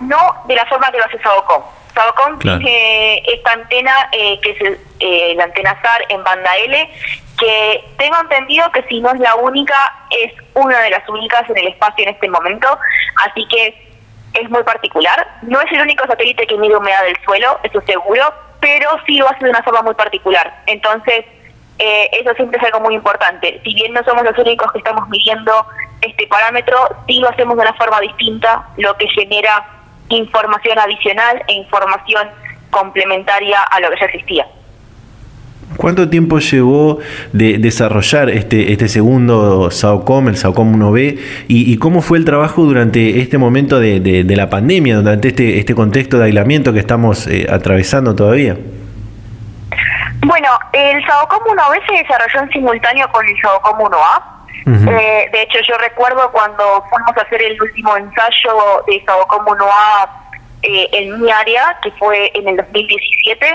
no 0.03 0.43
de 0.47 0.55
la 0.55 0.67
forma 0.67 0.91
que 0.91 0.99
lo 0.99 1.05
hace 1.05 1.19
Sabocom. 1.21 1.63
Sabocom 1.95 2.39
tiene 2.39 3.19
esta 3.27 3.53
antena, 3.53 4.09
eh, 4.13 4.39
que 4.41 4.51
es 4.51 4.79
eh, 5.01 5.35
la 5.37 5.45
antena 5.45 5.81
SAR 5.83 6.05
en 6.09 6.23
banda 6.23 6.57
L, 6.59 6.91
que 7.39 7.85
tengo 7.97 8.17
entendido 8.21 8.71
que 8.73 8.83
si 8.85 9.01
no 9.01 9.13
es 9.13 9.21
la 9.21 9.35
única, 9.37 9.75
es 10.11 10.33
una 10.55 10.81
de 10.81 10.91
las 10.91 11.09
únicas 11.09 11.49
en 11.49 11.59
el 11.59 11.69
espacio 11.69 12.05
en 12.05 12.15
este 12.15 12.29
momento, 12.29 12.79
así 13.25 13.47
que 13.49 13.89
es 14.35 14.51
muy 14.51 14.63
particular. 14.63 15.27
No 15.43 15.61
es 15.61 15.71
el 15.73 15.81
único 15.81 16.07
satélite 16.07 16.47
que 16.47 16.57
mide 16.59 16.77
humedad 16.77 17.05
del 17.05 17.17
suelo, 17.25 17.59
eso 17.63 17.81
seguro, 17.83 18.33
pero 18.61 18.91
sí 19.07 19.19
lo 19.19 19.29
hace 19.29 19.45
de 19.45 19.51
una 19.51 19.63
forma 19.63 19.83
muy 19.83 19.95
particular. 19.95 20.63
Entonces, 20.67 21.25
eh, 21.79 22.11
eso 22.13 22.35
siempre 22.35 22.59
es 22.59 22.65
algo 22.65 22.81
muy 22.81 22.95
importante. 22.95 23.61
Si 23.63 23.75
bien 23.75 23.93
no 23.93 24.03
somos 24.05 24.25
los 24.25 24.37
únicos 24.39 24.73
que 24.73 24.79
estamos 24.79 25.09
midiendo 25.09 25.67
este 26.01 26.27
parámetro, 26.27 26.77
sí 27.07 27.21
lo 27.21 27.29
hacemos 27.29 27.57
de 27.57 27.63
una 27.63 27.75
forma 27.75 28.01
distinta, 28.01 28.67
lo 28.77 28.97
que 28.97 29.09
genera 29.09 29.65
información 30.09 30.79
adicional 30.79 31.43
e 31.47 31.53
información 31.53 32.29
complementaria 32.71 33.63
a 33.63 33.81
lo 33.81 33.91
que 33.91 34.01
ya 34.01 34.07
existía. 34.07 34.47
¿Cuánto 35.77 36.09
tiempo 36.09 36.41
llevó 36.41 36.99
de 37.33 37.59
desarrollar 37.59 38.31
este, 38.31 38.73
este 38.73 38.89
segundo 38.89 39.71
SAOCOM, 39.71 40.29
el 40.29 40.37
SAOCOM 40.37 40.75
1B? 40.75 41.19
Y, 41.47 41.79
cómo 41.79 42.03
fue 42.03 42.19
el 42.19 42.25
trabajo 42.25 42.65
durante 42.65 43.21
este 43.21 43.39
momento 43.39 43.79
de, 43.79 44.01
de, 44.01 44.37
la 44.37 44.51
pandemia, 44.51 44.97
durante 44.97 45.29
este, 45.29 45.61
este 45.61 45.77
contexto 45.77 46.19
de 46.19 46.25
aislamiento 46.25 46.73
que 46.73 46.81
estamos 46.81 47.29
eh, 47.29 47.47
atravesando 47.49 48.17
todavía? 48.17 48.57
Bueno, 50.27 50.49
el 50.73 51.07
SAOCOM 51.07 51.45
1B 51.45 51.87
se 51.87 52.03
desarrolló 52.03 52.41
en 52.41 52.51
simultáneo 52.51 53.09
con 53.13 53.27
el 53.29 53.41
SAOCOM 53.41 53.79
1A. 53.79 54.23
Eh, 54.67 55.31
de 55.33 55.43
hecho, 55.43 55.59
yo 55.67 55.79
recuerdo 55.79 56.31
cuando 56.33 56.85
fuimos 56.91 57.17
a 57.17 57.23
hacer 57.23 57.41
el 57.41 57.61
último 57.63 57.97
ensayo 57.97 58.85
de 58.87 59.03
SAOCOM 59.07 59.47
1A 59.47 60.09
eh, 60.63 60.89
en 60.93 61.23
mi 61.23 61.31
área, 61.31 61.79
que 61.83 61.91
fue 61.93 62.33
en 62.35 62.49
el 62.49 62.57
2017, 62.57 63.47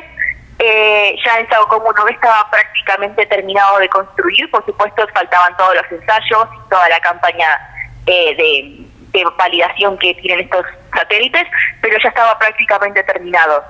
eh, 0.64 1.16
ya 1.26 1.40
el 1.40 1.50
SAOCOM 1.50 1.84
1B 1.84 2.14
estaba 2.14 2.50
prácticamente 2.50 3.26
terminado 3.26 3.80
de 3.80 3.90
construir. 3.90 4.50
Por 4.50 4.66
supuesto, 4.66 5.08
faltaban 5.14 5.56
todos 5.58 5.76
los 5.76 5.92
ensayos 5.92 6.48
y 6.54 6.70
toda 6.70 6.88
la 6.90 7.00
campaña 7.00 7.48
de, 8.06 8.86
de 9.14 9.26
validación 9.38 9.98
que 10.00 10.14
tienen 10.16 10.46
estos 10.46 10.66
satélites, 10.94 11.44
pero 11.82 11.98
ya 12.02 12.10
estaba 12.10 12.38
prácticamente 12.38 13.04
terminado. 13.04 13.64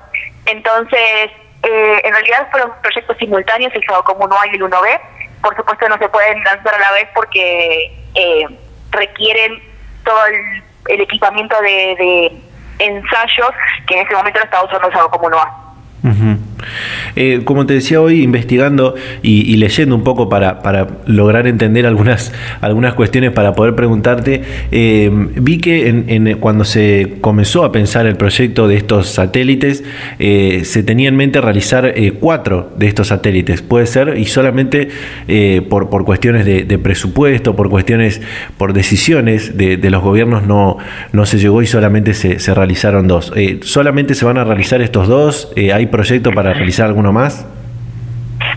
Entonces, 0.45 1.31
eh, 1.63 2.01
en 2.03 2.13
realidad 2.13 2.47
fueron 2.51 2.71
proyectos 2.81 3.17
simultáneos, 3.17 3.73
el 3.73 3.85
como 4.03 4.27
1A 4.27 4.51
y 4.51 4.55
el 4.55 4.63
1B. 4.63 5.01
Por 5.41 5.55
supuesto 5.55 5.88
no 5.89 5.97
se 5.97 6.09
pueden 6.09 6.43
lanzar 6.43 6.75
a 6.75 6.79
la 6.79 6.91
vez 6.91 7.07
porque 7.13 7.91
eh, 8.15 8.45
requieren 8.91 9.62
todo 10.03 10.25
el, 10.25 11.01
equipamiento 11.01 11.55
de, 11.62 12.41
ensayos 12.79 13.51
que 13.88 13.95
en 13.95 14.05
ese 14.05 14.15
momento 14.15 14.39
lo 14.39 14.45
estaba 14.45 14.65
usando 14.65 14.88
el 14.88 15.09
como 15.09 15.29
1A. 15.29 16.52
Eh, 17.15 17.41
como 17.43 17.65
te 17.65 17.74
decía 17.74 18.01
hoy, 18.01 18.24
investigando 18.24 18.96
y, 19.22 19.55
leyendo 19.58 19.96
un 19.96 20.03
poco 20.03 20.29
para, 20.29 20.62
para, 20.62 20.88
lograr 21.05 21.48
entender 21.48 21.86
algunas, 21.86 22.34
algunas 22.62 22.93
cuestiones 22.93 23.32
para 23.32 23.53
poder 23.53 23.75
preguntarte, 23.75 24.41
eh, 24.72 25.10
vi 25.12 25.58
que 25.60 25.88
en, 25.88 26.38
cuando 26.39 26.65
se 26.65 27.15
comenzó 27.22 27.63
a 27.63 27.72
pensar 27.72 28.05
el 28.05 28.15
proyecto 28.15 28.67
de 28.67 28.77
estos 28.77 29.08
satélites, 29.10 29.84
eh, 30.20 30.62
se 30.63 30.84
tenía 30.84 31.10
en 31.10 31.15
mente 31.15 31.39
realizar 31.41 31.93
cuatro 32.20 32.74
de 32.77 32.88
estos 32.88 33.08
satélites, 33.08 33.62
puede 33.62 33.86
ser, 33.86 34.17
y 34.17 34.25
solamente 34.25 34.89
por, 35.70 35.89
por 35.89 36.05
cuestiones 36.05 36.46
de, 36.46 36.77
presupuesto, 36.79 37.55
por 37.55 37.70
cuestiones, 37.70 38.22
por 38.58 38.74
decisiones 38.74 39.58
de, 39.58 39.89
los 39.89 40.01
gobiernos 40.01 40.48
no, 40.48 40.77
no 41.12 41.25
se 41.25 41.38
llegó 41.38 41.62
y 41.62 41.67
solamente 41.67 42.13
se, 42.13 42.39
se 42.39 42.53
realizaron 42.53 43.08
dos. 43.08 43.32
¿Solamente 43.62 44.15
se 44.15 44.25
van 44.25 44.38
a 44.38 44.43
realizar 44.43 44.82
estos 44.82 45.08
dos? 45.08 45.51
¿Hay 45.74 45.86
proyecto 45.88 46.32
para 46.32 46.52
realizar 46.53 46.88
alguno 46.88 47.12
más? 47.12 47.45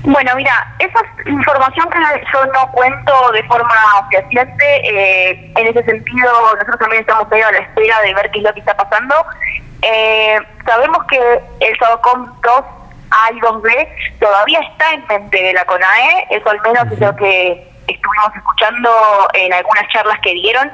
Bueno, 0.02 0.32
mira, 0.36 0.74
esa 0.78 1.00
es 1.00 1.26
información 1.26 1.88
que 1.90 1.98
yo 2.32 2.46
no 2.46 2.70
cuento 2.72 3.32
de 3.32 3.42
forma 3.44 3.74
fehaciente. 4.10 4.64
Eh, 4.84 5.52
en 5.56 5.66
ese 5.66 5.82
sentido, 5.84 6.32
nosotros 6.54 6.78
también 6.78 7.00
estamos 7.00 7.30
ahí 7.32 7.40
a 7.40 7.52
la 7.52 7.58
espera 7.58 8.00
de 8.02 8.14
ver 8.14 8.30
qué 8.30 8.38
es 8.38 8.44
lo 8.44 8.54
que 8.54 8.60
está 8.60 8.76
pasando. 8.76 9.14
Eh, 9.82 10.38
sabemos 10.64 11.04
que 11.08 11.18
el 11.60 11.78
SADOCOM 11.78 12.40
2 12.40 12.52
A 13.10 13.32
y 13.32 13.40
2B 13.40 13.88
todavía 14.20 14.60
está 14.60 14.92
en 14.94 15.06
mente 15.06 15.42
de 15.42 15.52
la 15.52 15.64
CONAE, 15.64 16.26
eso 16.30 16.50
al 16.50 16.60
menos 16.60 16.92
es 16.92 17.00
lo 17.00 17.14
que 17.16 17.68
estuvimos 17.86 18.36
escuchando 18.36 18.90
en 19.34 19.52
algunas 19.52 19.88
charlas 19.88 20.18
que 20.20 20.32
dieron, 20.32 20.72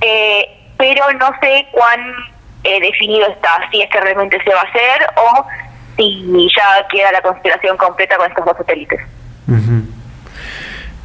eh, 0.00 0.48
pero 0.76 1.10
no 1.12 1.30
sé 1.40 1.66
cuán 1.72 2.00
definido 2.62 3.28
está, 3.28 3.60
si 3.70 3.82
es 3.82 3.90
que 3.90 4.00
realmente 4.00 4.42
se 4.42 4.50
va 4.50 4.60
a 4.60 4.64
hacer 4.64 5.06
o 5.16 5.46
y 5.98 6.48
ya 6.56 6.86
queda 6.88 7.12
la 7.12 7.22
constelación 7.22 7.76
completa 7.76 8.16
con 8.16 8.28
estos 8.28 8.44
dos 8.44 8.56
satélites. 8.56 9.00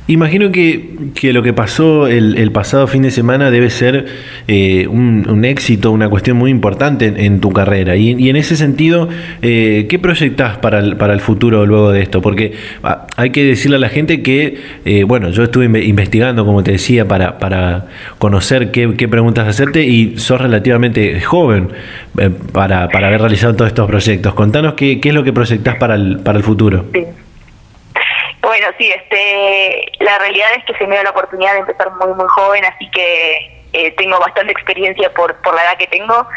Imagino 0.09 0.51
que, 0.51 0.89
que, 1.13 1.33
lo 1.33 1.43
que 1.43 1.53
pasó 1.53 2.07
el, 2.07 2.51
pasado 2.51 2.87
fin 2.87 3.03
de 3.03 3.11
semana 3.11 3.51
debe 3.51 3.69
ser 3.69 4.07
eh, 4.47 4.87
un, 4.87 5.45
éxito, 5.45 5.91
una 5.91 6.09
cuestión 6.09 6.35
muy 6.35 6.49
importante 6.49 7.13
en, 7.15 7.39
tu 7.39 7.51
carrera. 7.51 7.95
Y, 7.95 8.27
en 8.27 8.35
ese 8.35 8.55
sentido, 8.55 9.07
eh, 9.43 9.85
¿qué 9.87 9.99
proyectás 9.99 10.57
para 10.57 10.79
el, 10.79 10.97
para 10.97 11.13
el 11.13 11.19
futuro 11.19 11.67
luego 11.67 11.91
de 11.91 12.01
esto? 12.01 12.23
Porque 12.23 12.53
ah, 12.81 13.05
hay 13.17 13.29
que 13.29 13.43
decirle 13.43 13.75
a 13.75 13.79
la 13.79 13.89
gente 13.89 14.23
que, 14.23 14.57
eh, 14.83 15.03
bueno, 15.03 15.29
yo 15.29 15.43
estuve 15.43 15.65
investigando, 15.85 16.43
como 16.43 16.63
te 16.63 16.71
decía, 16.71 17.07
para, 17.07 17.37
para 17.37 17.85
conocer 18.17 18.71
qué, 18.71 19.07
preguntas 19.07 19.47
hacerte 19.47 19.85
y 19.85 20.17
sos 20.17 20.41
relativamente 20.41 21.21
joven 21.21 21.67
para, 22.51 22.89
para 22.89 23.07
haber 23.09 23.21
realizado 23.21 23.53
todos 23.55 23.67
estos 23.67 23.85
proyectos. 23.85 24.33
Contanos 24.33 24.73
qué, 24.73 24.99
qué 24.99 25.09
es 25.09 25.13
lo 25.13 25.23
que 25.23 25.33
proyectás 25.33 25.75
para 25.75 25.93
el, 25.93 26.17
para 26.21 26.39
el 26.39 26.43
futuro. 26.43 26.85
Sí. 26.95 27.01
Bueno, 28.41 28.67
sí, 28.77 28.89
este, 28.89 29.91
la 29.99 30.17
realidad 30.17 30.47
es 30.57 30.63
que 30.65 30.73
se 30.75 30.87
me 30.87 30.95
dio 30.95 31.03
la 31.03 31.09
oportunidad 31.09 31.53
de 31.53 31.59
empezar 31.59 31.91
muy, 31.91 32.13
muy 32.13 32.27
joven, 32.27 32.63
así 32.65 32.89
que 32.91 33.63
eh, 33.73 33.91
tengo 33.91 34.17
bastante 34.19 34.51
experiencia 34.51 35.13
por, 35.13 35.35
por 35.41 35.53
la 35.53 35.63
edad 35.63 35.77
que 35.77 35.87
tengo. 35.87 36.27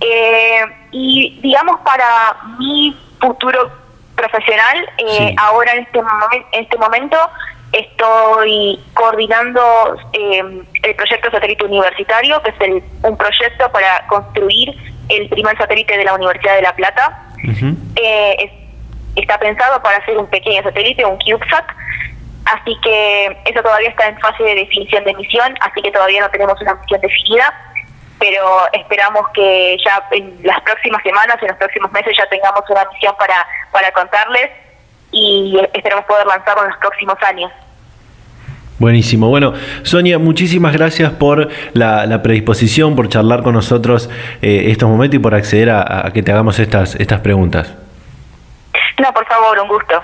Eh, 0.00 0.64
y 0.92 1.38
digamos, 1.42 1.80
para 1.80 2.36
mi 2.58 2.96
futuro 3.20 3.70
profesional, 4.16 4.88
eh, 4.98 5.34
ahora 5.38 5.72
en 5.72 5.80
este, 5.80 5.98
en 5.98 6.64
este 6.64 6.78
momento 6.78 7.16
estoy 7.72 8.80
coordinando 8.94 9.96
el 10.12 10.94
proyecto 10.96 11.30
satélite 11.30 11.64
universitario, 11.64 12.42
que 12.42 12.50
es 12.50 12.82
un 13.02 13.16
proyecto 13.16 13.70
para 13.72 14.06
construir 14.08 14.74
el 15.08 15.28
primer 15.28 15.56
satélite 15.56 15.96
de 15.96 16.04
la 16.04 16.14
Universidad 16.14 16.56
de 16.56 16.62
La 16.62 16.76
Plata 16.76 17.28
está 19.16 19.38
pensado 19.38 19.82
para 19.82 19.98
hacer 19.98 20.16
un 20.16 20.26
pequeño 20.26 20.62
satélite, 20.62 21.04
un 21.04 21.18
CubeSat, 21.18 21.64
así 22.46 22.76
que 22.82 23.36
eso 23.44 23.62
todavía 23.62 23.90
está 23.90 24.08
en 24.08 24.18
fase 24.18 24.42
de 24.42 24.54
definición 24.54 25.04
de 25.04 25.14
misión, 25.14 25.54
así 25.60 25.82
que 25.82 25.90
todavía 25.90 26.20
no 26.20 26.30
tenemos 26.30 26.60
una 26.60 26.74
misión 26.74 27.00
definida, 27.00 27.52
pero 28.18 28.68
esperamos 28.72 29.28
que 29.34 29.76
ya 29.84 30.02
en 30.12 30.38
las 30.44 30.60
próximas 30.60 31.02
semanas, 31.02 31.36
en 31.42 31.48
los 31.48 31.56
próximos 31.56 31.90
meses 31.92 32.16
ya 32.16 32.26
tengamos 32.26 32.62
una 32.68 32.84
misión 32.92 33.14
para, 33.18 33.46
para 33.70 33.90
contarles 33.92 34.50
y 35.10 35.60
esperamos 35.74 36.06
poder 36.06 36.26
lanzarlo 36.26 36.62
en 36.62 36.70
los 36.70 36.78
próximos 36.78 37.16
años. 37.22 37.50
Buenísimo. 38.78 39.28
Bueno, 39.28 39.52
Sonia, 39.82 40.18
muchísimas 40.18 40.72
gracias 40.72 41.12
por 41.12 41.48
la, 41.72 42.22
predisposición, 42.22 42.96
por 42.96 43.08
charlar 43.08 43.42
con 43.42 43.54
nosotros 43.54 44.10
eh, 44.40 44.64
estos 44.70 44.88
momentos 44.88 45.16
y 45.16 45.18
por 45.20 45.34
acceder 45.34 45.70
a, 45.70 46.06
a 46.06 46.12
que 46.12 46.22
te 46.22 46.32
hagamos 46.32 46.58
estas, 46.58 46.96
estas 46.96 47.20
preguntas. 47.20 47.81
No, 49.02 49.12
por 49.12 49.26
favor, 49.26 49.58
un 49.58 49.68
gusto. 49.68 49.94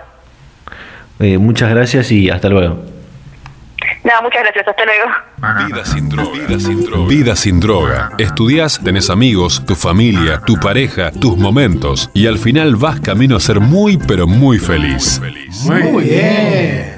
Eh, 1.20 1.38
muchas 1.38 1.70
gracias 1.70 2.10
y 2.10 2.30
hasta 2.30 2.48
luego. 2.48 2.82
Nada, 4.02 4.22
muchas 4.22 4.42
gracias. 4.42 4.66
Hasta 4.66 4.84
luego. 4.84 5.68
Vida 5.68 5.84
sin 5.84 6.08
droga. 6.08 6.30
Vida 6.32 6.58
sin 6.58 6.82
droga. 6.84 7.08
Vida 7.08 7.36
sin 7.36 7.60
droga. 7.60 8.10
Estudias, 8.18 8.80
tenés 8.82 9.08
amigos, 9.08 9.64
tu 9.64 9.76
familia, 9.76 10.40
tu 10.44 10.56
pareja, 10.56 11.12
tus 11.12 11.36
momentos. 11.36 12.10
Y 12.12 12.26
al 12.26 12.38
final 12.38 12.74
vas 12.74 12.98
camino 12.98 13.36
a 13.36 13.40
ser 13.40 13.60
muy, 13.60 13.98
pero 13.98 14.26
muy 14.26 14.58
feliz. 14.58 15.20
Muy 15.64 16.02
bien. 16.02 16.97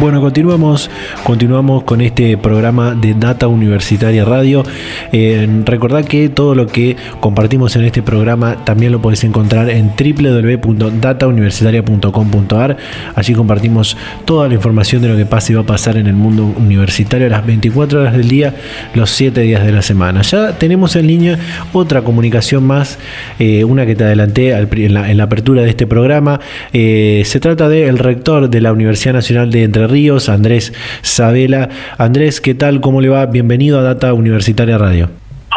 Bueno, 0.00 0.20
continuamos, 0.20 0.90
continuamos 1.24 1.82
con 1.82 2.00
este 2.00 2.38
programa 2.38 2.94
de 2.94 3.14
Data 3.14 3.48
Universitaria 3.48 4.24
Radio. 4.24 4.62
Eh, 5.10 5.44
recordad 5.64 6.04
que 6.04 6.28
todo 6.28 6.54
lo 6.54 6.68
que 6.68 6.96
compartimos 7.18 7.74
en 7.74 7.82
este 7.82 8.00
programa 8.00 8.64
también 8.64 8.92
lo 8.92 9.02
podés 9.02 9.24
encontrar 9.24 9.68
en 9.70 9.90
www.datauniversitaria.com.ar. 9.98 12.76
Allí 13.16 13.34
compartimos 13.34 13.96
toda 14.24 14.46
la 14.46 14.54
información 14.54 15.02
de 15.02 15.08
lo 15.08 15.16
que 15.16 15.26
pasa 15.26 15.50
y 15.50 15.56
va 15.56 15.62
a 15.62 15.66
pasar 15.66 15.96
en 15.96 16.06
el 16.06 16.14
mundo 16.14 16.44
universitario 16.44 17.26
a 17.26 17.30
las 17.30 17.44
24 17.44 18.02
horas 18.02 18.16
del 18.16 18.28
día, 18.28 18.54
los 18.94 19.10
7 19.10 19.40
días 19.40 19.66
de 19.66 19.72
la 19.72 19.82
semana. 19.82 20.22
Ya 20.22 20.56
tenemos 20.58 20.94
en 20.94 21.08
línea 21.08 21.40
otra 21.72 22.02
comunicación 22.02 22.62
más, 22.62 23.00
eh, 23.40 23.64
una 23.64 23.84
que 23.84 23.96
te 23.96 24.04
adelanté 24.04 24.52
en 24.52 24.94
la, 24.94 25.24
apertura 25.24 25.62
de 25.62 25.70
este 25.70 25.88
programa. 25.88 26.38
Eh, 26.72 27.22
se 27.24 27.40
trata 27.40 27.68
del 27.68 27.98
rector 27.98 28.48
de 28.48 28.60
la 28.60 28.72
Universidad 28.72 29.14
Nacional 29.14 29.50
de 29.50 29.64
Entre 29.64 29.87
Ríos, 29.88 30.28
Andrés 30.28 30.72
Sabela. 31.02 31.68
Andrés, 31.98 32.40
¿qué 32.40 32.54
tal? 32.54 32.80
¿Cómo 32.80 33.00
le 33.00 33.08
va? 33.08 33.26
Bienvenido 33.26 33.78
a 33.78 33.82
Data 33.82 34.12
Universitaria 34.12 34.78
Radio. 34.78 35.08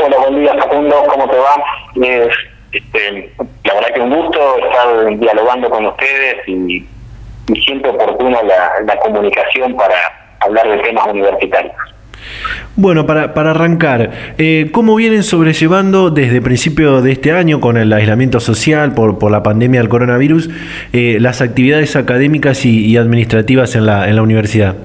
Hola, 0.04 0.18
buen 0.18 0.42
día 0.42 0.54
Facundo, 0.58 0.96
¿cómo 1.08 1.30
te 1.30 1.38
va? 1.38 1.64
este, 2.72 3.34
la 3.66 3.74
verdad 3.74 3.94
que 3.94 4.02
un 4.02 4.16
gusto 4.16 4.58
estar 4.58 5.20
dialogando 5.20 5.70
con 5.70 5.86
ustedes 5.88 6.48
y, 6.48 6.86
siempre 7.66 7.92
oportuna 7.92 8.40
la, 8.44 8.98
comunicación 9.00 9.76
para 9.76 9.96
hablar 10.40 10.70
de 10.70 10.78
temas 10.84 11.06
universitarios. 11.08 11.76
Bueno, 12.76 13.06
para, 13.06 13.34
para 13.34 13.52
arrancar, 13.52 14.12
eh, 14.38 14.70
¿cómo 14.72 14.96
vienen 14.96 15.24
sobrellevando 15.24 16.10
desde 16.10 16.42
principio 16.42 17.02
de 17.02 17.12
este 17.12 17.32
año 17.32 17.60
con 17.60 17.78
el 17.78 17.92
aislamiento 17.92 18.40
social 18.40 18.94
por, 18.94 19.20
por 19.20 19.32
la 19.32 19.44
pandemia 19.44 19.82
del 19.82 19.90
coronavirus 19.90 20.50
eh, 20.94 21.18
las 21.20 21.42
actividades 21.42 21.96
académicas 21.96 22.66
y, 22.66 22.96
administrativas 22.98 23.76
en 23.76 23.86
la, 23.86 24.08
en 24.08 24.16
la 24.16 24.22
universidad? 24.22 24.76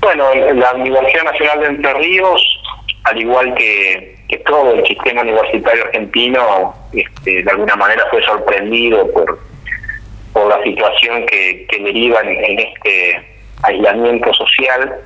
Bueno, 0.00 0.24
la 0.34 0.74
Universidad 0.74 1.24
Nacional 1.24 1.60
de 1.60 1.66
Entre 1.66 1.94
Ríos, 1.94 2.60
al 3.04 3.20
igual 3.20 3.54
que, 3.54 4.14
todo 4.44 4.74
el 4.74 4.86
sistema 4.86 5.22
universitario 5.22 5.84
argentino, 5.84 6.74
este, 6.92 7.42
de 7.42 7.50
alguna 7.50 7.76
manera 7.76 8.04
fue 8.10 8.22
sorprendido 8.24 9.10
por, 9.12 9.38
por 10.32 10.48
la 10.48 10.62
situación 10.62 11.24
que, 11.26 11.66
que 11.68 11.82
deriva 11.82 12.20
en 12.20 12.58
este 12.58 13.35
aislamiento 13.62 14.32
social, 14.34 14.96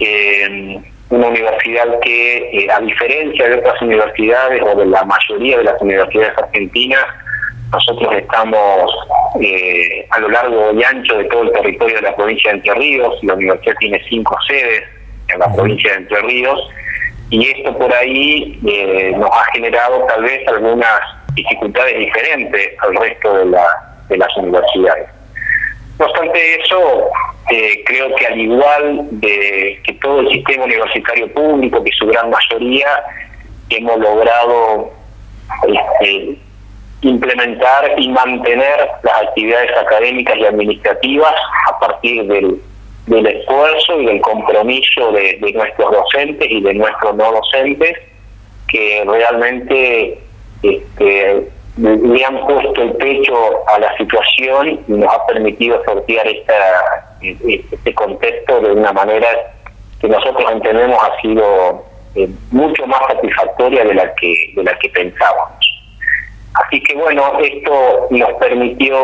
eh, 0.00 0.80
una 1.10 1.26
universidad 1.28 2.00
que, 2.00 2.36
eh, 2.52 2.68
a 2.70 2.80
diferencia 2.80 3.48
de 3.48 3.58
otras 3.58 3.80
universidades 3.82 4.62
o 4.62 4.74
de 4.74 4.86
la 4.86 5.04
mayoría 5.04 5.58
de 5.58 5.64
las 5.64 5.80
universidades 5.80 6.36
argentinas, 6.38 7.04
nosotros 7.72 8.14
estamos 8.16 8.94
eh, 9.40 10.06
a 10.10 10.20
lo 10.20 10.28
largo 10.28 10.72
y 10.72 10.82
ancho 10.82 11.16
de 11.16 11.24
todo 11.24 11.42
el 11.42 11.52
territorio 11.52 11.96
de 11.96 12.02
la 12.02 12.16
provincia 12.16 12.50
de 12.50 12.58
Entre 12.58 12.74
Ríos, 12.74 13.14
la 13.22 13.34
universidad 13.34 13.76
tiene 13.78 14.02
cinco 14.08 14.36
sedes 14.46 14.84
en 15.28 15.38
la 15.38 15.52
provincia 15.52 15.92
de 15.92 15.98
Entre 15.98 16.20
Ríos, 16.22 16.70
y 17.30 17.46
esto 17.46 17.76
por 17.76 17.92
ahí 17.92 18.58
nos 19.18 19.30
ha 19.30 19.44
generado 19.52 20.06
tal 20.06 20.22
vez 20.22 20.48
algunas 20.48 21.00
dificultades 21.34 21.98
diferentes 21.98 22.70
al 22.80 22.96
resto 22.96 23.34
de, 23.38 23.44
la, 23.46 23.66
de 24.08 24.16
las 24.16 24.34
universidades. 24.38 25.08
No 25.98 26.06
obstante 26.06 26.62
eso, 26.62 27.10
eh, 27.50 27.82
creo 27.86 28.14
que 28.14 28.26
al 28.26 28.38
igual 28.38 29.08
de 29.12 29.80
que 29.84 29.94
todo 29.94 30.20
el 30.20 30.30
sistema 30.30 30.64
universitario 30.64 31.32
público, 31.32 31.82
que 31.82 31.90
su 31.92 32.06
gran 32.06 32.30
mayoría, 32.30 32.88
hemos 33.70 33.98
logrado 33.98 34.92
este, 35.66 36.38
implementar 37.02 37.94
y 37.96 38.08
mantener 38.08 38.88
las 39.02 39.22
actividades 39.22 39.70
académicas 39.78 40.36
y 40.36 40.44
administrativas 40.46 41.34
a 41.68 41.78
partir 41.78 42.26
del, 42.26 42.60
esfuerzo 43.26 44.00
y 44.00 44.06
del 44.06 44.20
compromiso 44.20 45.12
de, 45.12 45.38
de, 45.40 45.52
nuestros 45.52 45.90
docentes 45.90 46.50
y 46.50 46.60
de 46.60 46.74
nuestros 46.74 47.16
no 47.16 47.32
docentes, 47.32 47.96
que 48.68 49.04
realmente 49.06 50.18
este, 50.62 51.48
le 51.78 52.24
han 52.24 52.44
puesto 52.46 52.82
el 52.82 52.92
pecho 52.94 53.34
a 53.68 53.78
la 53.78 53.96
situación 53.96 54.80
y 54.88 54.92
nos 54.92 55.14
ha 55.14 55.26
permitido 55.26 55.82
sortear 55.84 56.26
esta, 56.26 57.06
este 57.20 57.94
contexto 57.94 58.60
de 58.60 58.72
una 58.72 58.92
manera 58.92 59.28
que 60.00 60.08
nosotros 60.08 60.50
entendemos 60.50 60.98
ha 61.02 61.20
sido 61.20 61.84
eh, 62.16 62.28
mucho 62.50 62.86
más 62.86 63.00
satisfactoria 63.08 63.84
de 63.84 63.94
la 63.94 64.14
que 64.14 64.52
de 64.56 64.64
la 64.64 64.76
que 64.78 64.88
pensábamos. 64.88 65.58
Así 66.54 66.80
que 66.82 66.94
bueno, 66.96 67.38
esto 67.40 68.08
nos 68.10 68.32
permitió 68.34 68.98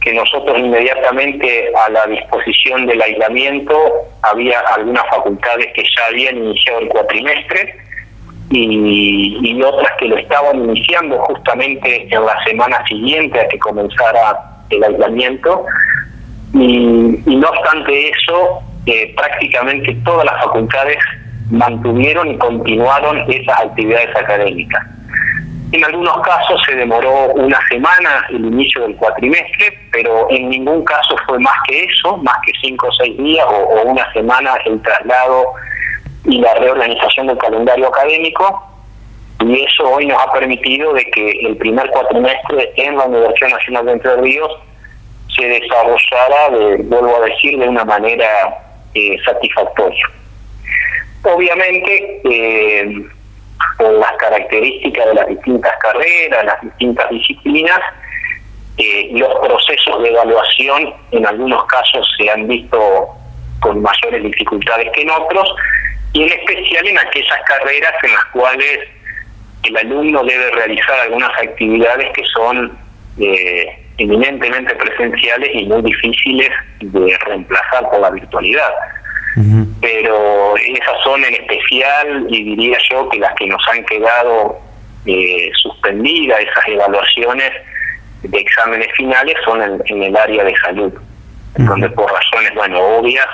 que 0.00 0.12
nosotros 0.12 0.58
inmediatamente 0.58 1.72
a 1.76 1.88
la 1.90 2.06
disposición 2.06 2.86
del 2.86 3.00
aislamiento 3.00 3.76
había 4.22 4.58
algunas 4.74 5.06
facultades 5.08 5.68
que 5.74 5.82
ya 5.82 6.06
habían 6.08 6.38
iniciado 6.38 6.80
el 6.80 6.88
cuatrimestre 6.88 7.76
y, 8.52 9.62
otras 9.62 9.92
que 9.98 10.06
lo 10.06 10.16
estaban 10.16 10.64
iniciando 10.64 11.18
justamente 11.20 12.08
en 12.14 12.24
la 12.24 12.44
semana 12.44 12.84
siguiente 12.86 13.40
a 13.40 13.48
que 13.48 13.58
comenzara 13.58 14.38
el 14.70 14.84
aislamiento. 14.84 15.64
Y, 16.54 17.22
no 17.26 17.48
obstante 17.48 18.10
eso, 18.10 18.60
eh, 18.86 19.14
prácticamente 19.16 19.96
todas 20.04 20.26
las 20.26 20.44
facultades 20.44 20.98
mantuvieron 21.50 22.28
y 22.28 22.38
continuaron 22.38 23.30
esas 23.30 23.60
actividades 23.60 24.14
académicas. 24.16 24.86
En 25.72 25.82
algunos 25.84 26.18
casos 26.20 26.60
se 26.66 26.74
demoró 26.76 27.28
una 27.32 27.58
semana 27.70 28.26
el 28.28 28.44
inicio 28.44 28.82
del 28.82 28.94
cuatrimestre, 28.96 29.78
pero 29.90 30.26
en 30.28 30.50
ningún 30.50 30.84
caso 30.84 31.16
fue 31.26 31.38
más 31.38 31.56
que 31.66 31.84
eso, 31.84 32.18
más 32.18 32.36
que 32.44 32.52
cinco 32.60 32.88
o 32.88 32.92
seis 32.92 33.16
días 33.16 33.46
o, 33.48 33.56
o 33.56 33.82
una 33.84 34.12
semana 34.12 34.52
el 34.66 34.82
traslado 34.82 35.54
y 36.24 36.38
la 36.38 36.54
reorganización 36.54 37.26
del 37.26 37.38
calendario 37.38 37.88
académico 37.88 38.68
y 39.44 39.64
eso 39.64 39.88
hoy 39.88 40.06
nos 40.06 40.22
ha 40.22 40.32
permitido 40.32 40.92
de 40.92 41.04
que 41.10 41.30
el 41.46 41.56
primer 41.56 41.88
cuatrimestre 41.90 42.72
en 42.76 42.96
la 42.96 43.04
Universidad 43.04 43.50
Nacional 43.50 43.86
de 43.86 43.92
Entre 43.92 44.16
Ríos 44.16 44.52
se 45.36 45.46
desarrollara, 45.46 46.48
vuelvo 46.84 47.16
a 47.16 47.26
decir, 47.26 47.58
de 47.58 47.68
una 47.68 47.84
manera 47.84 48.26
eh, 48.94 49.16
satisfactoria. 49.24 50.06
Obviamente, 51.24 52.20
eh, 52.24 53.06
por 53.78 53.92
las 53.92 54.12
características 54.12 55.06
de 55.06 55.14
las 55.14 55.28
distintas 55.28 55.72
carreras, 55.80 56.44
las 56.44 56.60
distintas 56.60 57.10
disciplinas, 57.10 57.80
eh, 58.78 59.10
los 59.12 59.34
procesos 59.46 60.02
de 60.02 60.10
evaluación 60.10 60.94
en 61.10 61.26
algunos 61.26 61.64
casos 61.66 62.08
se 62.16 62.30
han 62.30 62.46
visto 62.48 63.08
con 63.60 63.80
mayores 63.80 64.22
dificultades 64.22 64.90
que 64.92 65.02
en 65.02 65.10
otros, 65.10 65.54
y 66.12 66.22
en 66.22 66.32
especial 66.32 66.86
en 66.86 66.98
aquellas 66.98 67.40
carreras 67.46 67.94
en 68.02 68.12
las 68.12 68.24
cuales 68.26 68.78
el 69.64 69.76
alumno 69.76 70.24
debe 70.24 70.50
realizar 70.50 71.00
algunas 71.00 71.30
actividades 71.40 72.10
que 72.14 72.24
son 72.34 72.76
eh, 73.18 73.78
eminentemente 73.98 74.74
presenciales 74.74 75.50
y 75.54 75.64
muy 75.64 75.82
difíciles 75.82 76.50
de 76.80 77.18
reemplazar 77.26 77.88
por 77.90 78.00
la 78.00 78.10
virtualidad. 78.10 78.72
Pero 79.80 80.54
esas 80.58 81.02
son 81.02 81.24
en 81.24 81.32
especial, 81.32 82.26
y 82.28 82.44
diría 82.44 82.76
yo, 82.90 83.08
que 83.08 83.18
las 83.18 83.34
que 83.34 83.46
nos 83.46 83.66
han 83.68 83.82
quedado 83.86 84.60
eh, 85.06 85.50
suspendidas 85.54 86.40
esas 86.40 86.68
evaluaciones 86.68 87.50
de 88.22 88.38
exámenes 88.38 88.88
finales 88.94 89.34
son 89.44 89.62
en, 89.86 90.02
el 90.02 90.16
área 90.16 90.44
de 90.44 90.54
salud, 90.58 90.92
donde 91.56 91.88
por 91.90 92.12
razones, 92.12 92.54
bueno, 92.54 92.78
obvias, 92.78 93.26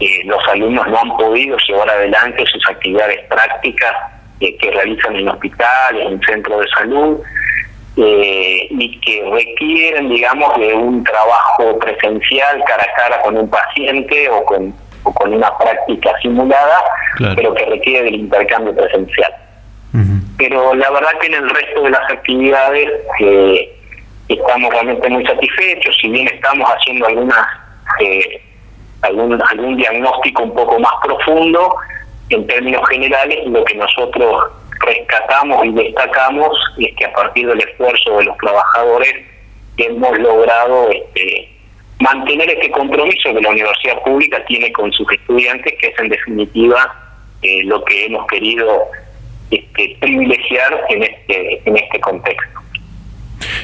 eh, 0.00 0.22
los 0.24 0.46
alumnos 0.48 0.86
no 0.88 0.98
han 0.98 1.16
podido 1.16 1.56
llevar 1.66 1.90
adelante 1.90 2.44
sus 2.46 2.62
actividades 2.68 3.18
prácticas 3.28 3.92
eh, 4.40 4.56
que 4.56 4.70
realizan 4.70 5.16
en 5.16 5.28
hospitales, 5.28 6.06
en 6.06 6.20
centros 6.22 6.60
de 6.60 6.68
salud, 6.68 7.20
eh, 7.96 8.68
y 8.70 9.00
que 9.00 9.28
requieren, 9.32 10.08
digamos, 10.08 10.56
de 10.58 10.72
un 10.74 11.02
trabajo 11.02 11.78
presencial 11.80 12.62
cara 12.64 12.82
a 12.82 12.94
cara 12.94 13.22
con 13.22 13.36
un 13.36 13.50
paciente 13.50 14.30
o 14.30 14.44
con, 14.44 14.72
o 15.02 15.12
con 15.12 15.34
una 15.34 15.56
práctica 15.58 16.12
simulada, 16.22 16.84
pero 17.34 17.52
que 17.54 17.64
requiere 17.66 18.04
del 18.04 18.14
intercambio 18.14 18.74
presencial. 18.74 19.34
Pero 20.36 20.72
la 20.76 20.88
verdad 20.90 21.10
que 21.20 21.26
en 21.26 21.34
el 21.34 21.50
resto 21.50 21.82
de 21.82 21.90
las 21.90 22.10
actividades 22.12 22.88
estamos 24.28 24.70
realmente 24.72 25.08
muy 25.08 25.26
satisfechos, 25.26 25.96
si 26.00 26.08
bien 26.08 26.28
estamos 26.28 26.68
haciendo 26.70 27.06
algunas 27.06 27.46
eh, 28.00 28.42
algún, 29.02 29.40
algún 29.50 29.76
diagnóstico 29.76 30.42
un 30.42 30.54
poco 30.54 30.78
más 30.78 30.92
profundo, 31.02 31.74
en 32.30 32.46
términos 32.46 32.86
generales 32.88 33.46
lo 33.46 33.64
que 33.64 33.74
nosotros 33.74 34.52
rescatamos 34.80 35.64
y 35.64 35.72
destacamos 35.72 36.56
es 36.78 36.94
que 36.96 37.04
a 37.04 37.12
partir 37.12 37.46
del 37.46 37.60
esfuerzo 37.60 38.18
de 38.18 38.24
los 38.24 38.36
trabajadores 38.38 39.14
hemos 39.76 40.18
logrado 40.18 40.90
este, 40.90 41.48
mantener 42.00 42.50
este 42.50 42.70
compromiso 42.70 43.34
que 43.34 43.40
la 43.40 43.50
universidad 43.50 44.02
pública 44.02 44.44
tiene 44.46 44.72
con 44.72 44.92
sus 44.92 45.10
estudiantes, 45.10 45.74
que 45.80 45.88
es 45.88 45.98
en 45.98 46.08
definitiva 46.08 46.94
eh, 47.42 47.62
lo 47.64 47.84
que 47.84 48.06
hemos 48.06 48.26
querido 48.26 48.86
este, 49.50 49.96
privilegiar 50.00 50.84
en 50.90 51.02
este, 51.02 51.62
en 51.64 51.76
este 51.76 52.00
contexto. 52.00 52.60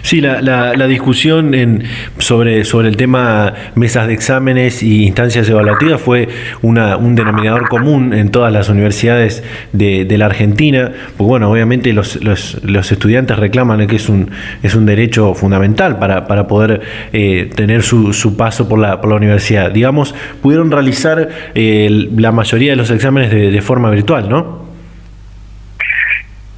Sí, 0.03 0.21
la, 0.21 0.41
la, 0.41 0.87
discusión 0.87 1.55
en, 1.55 1.85
sobre, 2.19 2.65
sobre 2.65 2.89
el 2.89 2.97
tema 2.97 3.55
mesas 3.75 4.07
de 4.07 4.15
exámenes 4.15 4.83
y 4.83 5.07
instancias 5.07 5.49
evaluativas 5.49 6.01
fue 6.01 6.29
una, 6.63 6.97
un 6.97 7.15
denominador 7.15 7.69
común 7.69 8.13
en 8.13 8.31
todas 8.31 8.53
las 8.53 8.69
universidades 8.69 9.43
de, 9.73 10.05
de 10.05 10.19
la 10.19 10.27
Argentina, 10.27 10.93
porque 11.17 11.29
bueno, 11.29 11.51
obviamente 11.51 11.93
los, 11.93 12.23
los, 12.23 12.63
los, 12.63 12.93
estudiantes 12.93 13.39
reclaman 13.39 13.87
que 13.87 13.97
es 13.97 14.09
un, 14.09 14.31
es 14.63 14.75
un 14.75 14.87
derecho 14.87 15.35
fundamental 15.35 15.99
para, 15.99 16.27
para 16.27 16.47
poder 16.47 16.81
eh, 17.13 17.51
tener 17.55 17.83
su, 17.83 18.13
su, 18.13 18.37
paso 18.37 18.69
por 18.69 18.79
la, 18.79 19.01
por 19.01 19.11
la 19.11 19.17
universidad. 19.17 19.71
Digamos, 19.71 20.15
pudieron 20.43 20.71
realizar 20.71 21.29
eh, 21.55 22.09
la 22.17 22.31
mayoría 22.31 22.71
de 22.71 22.77
los 22.77 22.91
exámenes 22.91 23.31
de 23.31 23.61
forma 23.63 23.91
virtual, 23.91 24.29
¿no? 24.29 24.63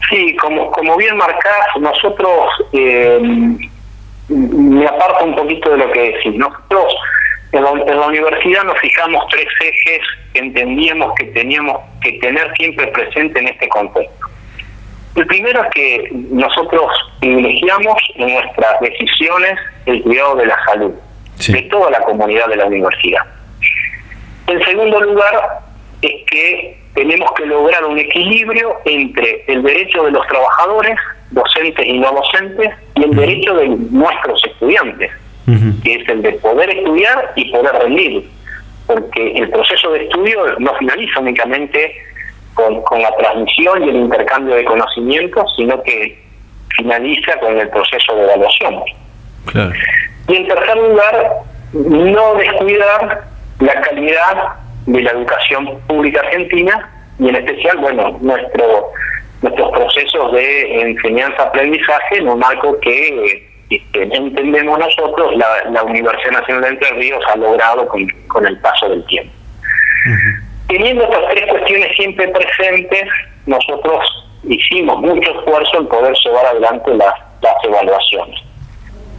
Sí, 0.09 0.37
como, 0.37 0.71
como 0.71 0.97
bien 0.97 1.17
marcás, 1.17 1.67
nosotros, 1.81 2.49
eh, 2.73 3.19
me 4.29 4.87
aparto 4.87 5.25
un 5.25 5.37
poquito 5.37 5.71
de 5.71 5.79
lo 5.79 5.91
que 5.93 6.13
decís, 6.13 6.35
nosotros 6.35 6.95
en 7.53 7.63
la, 7.63 7.71
en 7.71 8.01
la, 8.01 8.07
universidad 8.07 8.65
nos 8.65 8.79
fijamos 8.79 9.25
tres 9.31 9.47
ejes 9.61 10.01
que 10.33 10.41
entendíamos 10.41 11.15
que 11.15 11.25
teníamos 11.27 11.79
que 12.03 12.13
tener 12.15 12.53
siempre 12.57 12.87
presente 12.89 13.39
en 13.41 13.49
este 13.49 13.69
contexto. 13.69 14.27
El 15.17 15.27
primero 15.27 15.63
es 15.65 15.71
que 15.71 16.09
nosotros 16.13 16.93
privilegiamos 17.21 17.97
en 18.17 18.35
nuestras 18.35 18.81
decisiones 18.81 19.59
el 19.87 20.03
cuidado 20.03 20.37
de 20.37 20.47
la 20.47 20.65
salud 20.67 20.93
de 21.49 21.63
toda 21.63 21.91
la 21.91 22.01
comunidad 22.01 22.49
de 22.49 22.57
la 22.57 22.67
universidad. 22.67 23.23
En 24.47 24.63
segundo 24.65 25.01
lugar, 25.01 25.61
es 26.03 26.25
que 26.31 26.86
tenemos 26.97 27.31
que 27.37 27.45
lograr 27.45 27.85
un 27.85 27.99
equilibrio 27.99 28.79
entre 28.87 29.45
el 29.49 29.63
derecho 29.63 30.03
de 30.05 30.13
los 30.13 30.27
trabajadores, 30.27 30.97
docentes 31.31 31.87
y 31.87 31.99
no 31.99 32.11
docentes, 32.11 32.71
y 32.95 33.05
el 33.05 33.15
derecho 33.15 33.55
de 33.55 33.69
nuestros 33.69 34.43
estudiantes, 34.47 35.13
que 35.85 35.95
es 35.95 36.09
el 36.09 36.23
de 36.23 36.33
poder 36.33 36.71
estudiar 36.71 37.33
y 37.37 37.53
poder 37.53 37.75
rendir, 37.75 38.29
porque 38.87 39.33
el 39.33 39.51
proceso 39.51 39.93
de 39.93 40.05
estudio 40.05 40.59
no 40.59 40.75
finaliza 40.77 41.21
únicamente 41.21 41.93
con, 42.55 42.81
con 42.83 43.03
la 43.03 43.15
transmisión 43.19 43.85
y 43.85 43.91
el 43.91 43.97
intercambio 43.97 44.55
de 44.55 44.65
conocimientos, 44.65 45.53
sino 45.55 45.83
que 45.83 46.19
finaliza 46.77 47.39
con 47.41 47.59
el 47.59 47.69
proceso 47.69 48.17
de 48.17 48.25
evaluación. 48.25 48.75
Y 50.29 50.35
en 50.35 50.49
tercer 50.49 50.77
lugar, 50.79 51.33
no 51.75 52.35
descuidar 52.37 53.25
la 53.61 53.81
calidad 53.83 54.66
de 54.87 55.03
la 55.03 55.11
educación 55.11 55.81
pública 55.87 56.21
argentina 56.21 56.91
y 57.19 57.29
en 57.29 57.37
especial, 57.37 57.79
bueno, 57.79 58.19
nuestro 58.21 58.93
nuestros 59.43 59.71
procesos 59.71 60.33
de 60.33 60.81
enseñanza-aprendizaje 60.81 62.19
en 62.19 62.29
un 62.29 62.39
marco 62.39 62.79
que 62.81 63.47
este, 63.69 64.03
entendemos 64.03 64.79
nosotros 64.79 65.37
la, 65.37 65.71
la, 65.71 65.83
Universidad 65.83 66.33
Nacional 66.41 66.63
de 66.63 66.69
Entre 66.69 66.91
Ríos 66.93 67.23
ha 67.29 67.37
logrado 67.37 67.87
con, 67.89 68.09
con 68.29 68.47
el 68.47 68.59
paso 68.61 68.89
del 68.89 69.05
tiempo. 69.07 69.33
Teniendo 70.69 71.05
estas 71.05 71.29
tres 71.31 71.51
cuestiones 71.51 71.97
siempre 71.97 72.29
presentes, 72.29 73.09
nosotros 73.47 74.29
hicimos 74.45 75.01
mucho 75.01 75.39
esfuerzo 75.39 75.79
en 75.79 75.89
poder 75.89 76.15
llevar 76.25 76.47
adelante 76.47 76.95
las, 76.95 77.15
las 77.43 77.55
evaluaciones, 77.65 78.41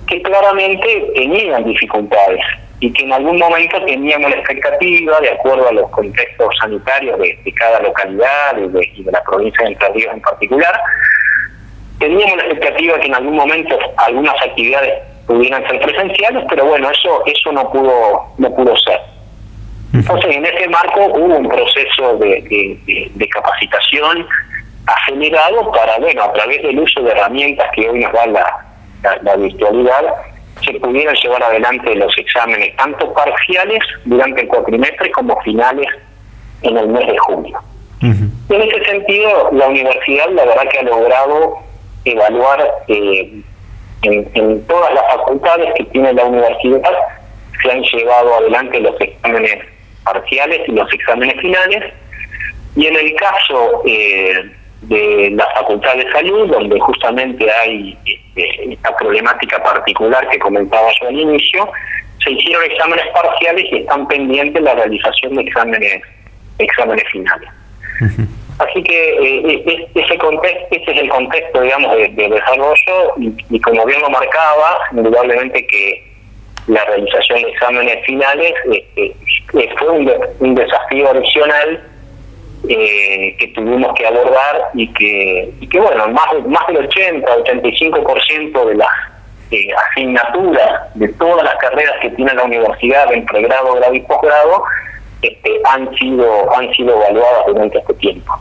que 0.07 0.21
claramente 0.21 1.11
tenían 1.15 1.65
dificultades 1.65 2.41
y 2.79 2.93
que 2.93 3.03
en 3.03 3.13
algún 3.13 3.39
momento 3.39 3.83
teníamos 3.85 4.29
la 4.29 4.37
expectativa, 4.37 5.19
de 5.19 5.31
acuerdo 5.31 5.67
a 5.67 5.71
los 5.71 5.89
contextos 5.89 6.53
sanitarios 6.59 7.17
de, 7.19 7.53
cada 7.55 7.81
localidad 7.81 8.57
y 8.57 9.03
de, 9.03 9.11
la 9.11 9.23
provincia 9.23 9.65
de 9.65 9.71
Entre 9.71 9.89
Ríos 9.89 10.13
en 10.13 10.21
particular, 10.21 10.79
teníamos 11.99 12.37
la 12.37 12.43
expectativa 12.43 12.99
que 12.99 13.07
en 13.07 13.15
algún 13.15 13.35
momento 13.35 13.79
algunas 13.97 14.35
actividades 14.43 14.93
pudieran 15.25 15.67
ser 15.67 15.79
presenciales, 15.81 16.43
pero 16.49 16.65
bueno, 16.65 16.89
eso 16.89 17.23
eso 17.25 17.51
no 17.51 17.69
pudo 17.71 18.25
no 18.37 18.55
pudo 18.55 18.75
ser. 18.77 18.99
Entonces, 19.93 20.35
en 20.35 20.45
ese 20.45 20.67
marco 20.67 21.05
hubo 21.05 21.37
un 21.37 21.49
proceso 21.49 22.17
de, 22.17 23.09
de 23.15 23.29
capacitación 23.29 24.27
acelerado 24.87 25.71
para, 25.71 25.97
bueno, 25.97 26.23
a 26.23 26.33
través 26.33 26.61
del 26.61 26.79
uso 26.79 27.01
de 27.01 27.11
herramientas 27.11 27.67
que 27.73 27.89
hoy 27.89 27.99
nos 27.99 28.13
da 28.13 28.25
la, 28.27 28.65
la 29.21 29.35
virtualidad, 29.35 30.03
se 30.63 30.73
pudieran 30.79 31.15
llevar 31.15 31.43
adelante 31.43 31.95
los 31.95 32.15
exámenes, 32.17 32.75
tanto 32.75 33.13
parciales 33.13 33.79
durante 34.05 34.41
el 34.41 34.47
cuatrimestre 34.47 35.11
como 35.11 35.39
finales 35.41 35.87
en 36.61 36.77
el 36.77 36.87
mes 36.89 37.07
de 37.07 37.17
junio. 37.19 37.59
En 38.01 38.31
ese 38.49 38.85
sentido, 38.85 39.49
la 39.51 39.67
universidad 39.67 40.29
la 40.29 40.45
verdad 40.45 40.69
que 40.71 40.79
ha 40.79 40.83
logrado 40.83 41.57
evaluar 42.05 42.71
eh, 42.87 43.41
en, 44.03 44.67
todas 44.67 44.93
las 44.93 45.03
facultades 45.15 45.73
que 45.75 45.83
tiene 45.85 46.13
la 46.13 46.25
universidad, 46.25 46.93
se 47.61 47.71
han 47.71 47.81
llevado 47.81 48.35
adelante 48.35 48.79
los 48.79 48.99
exámenes 49.01 49.65
parciales 50.03 50.61
y 50.67 50.71
los 50.71 50.93
exámenes 50.93 51.41
finales, 51.41 51.93
y 52.75 52.85
en 52.85 52.95
el 52.95 53.15
caso 53.15 53.81
eh, 53.85 54.51
de 54.83 55.31
la 55.31 55.45
Facultad 55.55 55.95
de 55.95 56.11
Salud, 56.11 56.49
donde 56.51 56.79
justamente 56.79 57.45
hay 57.51 57.97
este, 58.05 58.73
esta 58.73 58.95
problemática 58.95 59.61
particular 59.63 60.27
que 60.29 60.39
comentaba 60.39 60.87
yo 61.01 61.07
al 61.07 61.19
inicio, 61.19 61.69
se 62.23 62.31
hicieron 62.31 62.63
exámenes 62.63 63.05
parciales 63.13 63.65
y 63.71 63.77
están 63.77 64.07
pendientes 64.07 64.61
la 64.61 64.75
realización 64.75 65.35
de 65.35 65.41
exámenes, 65.41 66.01
exámenes 66.59 67.03
finales. 67.11 67.49
Así 68.59 68.81
que 68.83 69.09
eh, 69.09 69.63
eh, 69.67 69.87
ese 69.93 70.17
contexto, 70.17 70.67
ese 70.71 70.91
es 70.91 71.01
el 71.01 71.09
contexto, 71.09 71.61
digamos, 71.61 71.95
de, 71.95 72.09
desarrollo 72.09 73.13
y, 73.49 73.59
como 73.59 73.85
bien 73.85 74.01
lo 74.01 74.09
marcaba, 74.09 74.79
indudablemente 74.91 75.65
que 75.67 76.03
la 76.67 76.83
realización 76.85 77.43
de 77.43 77.49
exámenes 77.49 78.05
finales 78.05 78.53
este, 78.65 79.75
fue 79.77 79.89
un, 79.89 80.11
un 80.39 80.55
desafío 80.55 81.09
adicional 81.11 81.83
eh, 82.67 83.35
que 83.39 83.47
tuvimos 83.49 83.93
que 83.95 84.07
abordar 84.07 84.69
y 84.73 84.91
que, 84.93 85.53
y 85.61 85.67
que 85.67 85.79
bueno, 85.79 86.07
más, 86.09 86.27
más 86.47 86.67
del 86.67 86.77
80, 86.77 87.27
85% 87.37 88.65
de 88.65 88.75
las 88.75 88.89
eh, 89.51 89.67
asignaturas 89.89 90.93
de 90.95 91.07
todas 91.09 91.43
las 91.43 91.55
carreras 91.55 91.95
que 92.01 92.09
tiene 92.09 92.33
la 92.33 92.43
universidad 92.43 93.11
en 93.13 93.25
pregrado, 93.25 93.75
grado 93.75 93.93
y 93.93 94.01
posgrado 94.01 94.63
este, 95.21 95.49
han 95.65 95.95
sido 95.97 96.53
han 96.55 96.73
sido 96.73 96.95
evaluadas 96.95 97.45
durante 97.47 97.77
este 97.77 97.93
tiempo. 97.95 98.33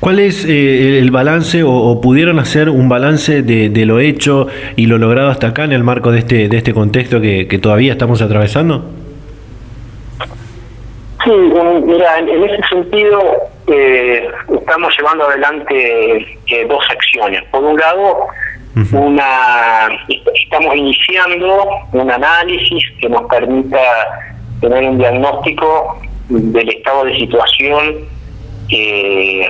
¿Cuál 0.00 0.18
es 0.18 0.44
eh, 0.44 0.98
el 0.98 1.10
balance 1.10 1.62
o, 1.64 2.00
pudieron 2.00 2.38
hacer 2.40 2.68
un 2.68 2.88
balance 2.88 3.42
de, 3.42 3.86
lo 3.86 4.00
hecho 4.00 4.48
y 4.74 4.86
lo 4.86 4.98
logrado 4.98 5.30
hasta 5.30 5.48
acá 5.48 5.64
en 5.64 5.72
el 5.72 5.84
marco 5.84 6.10
de 6.10 6.18
este, 6.18 6.48
de 6.48 6.56
este 6.56 6.74
contexto 6.74 7.20
que 7.20 7.58
todavía 7.62 7.92
estamos 7.92 8.20
atravesando? 8.20 9.01
Sí, 11.24 11.30
mira, 11.30 12.18
en, 12.18 12.28
ese 12.28 12.68
sentido 12.68 13.20
eh, 13.68 14.28
estamos 14.52 14.94
llevando 14.98 15.24
adelante 15.24 16.16
eh, 16.46 16.66
dos 16.68 16.84
acciones. 16.90 17.42
Por 17.50 17.62
un 17.62 17.78
lado, 17.78 18.26
una 18.92 19.88
estamos 20.34 20.74
iniciando 20.74 21.68
un 21.92 22.10
análisis 22.10 22.82
que 23.00 23.08
nos 23.08 23.22
permita 23.28 23.78
tener 24.60 24.84
un 24.84 24.98
diagnóstico 24.98 26.00
del 26.28 26.68
estado 26.70 27.04
de 27.04 27.18
situación 27.18 27.96
eh, 28.70 29.48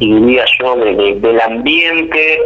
y 0.00 0.14
diría 0.20 0.44
yo, 0.60 0.76
del 0.76 1.40
ambiente 1.40 2.38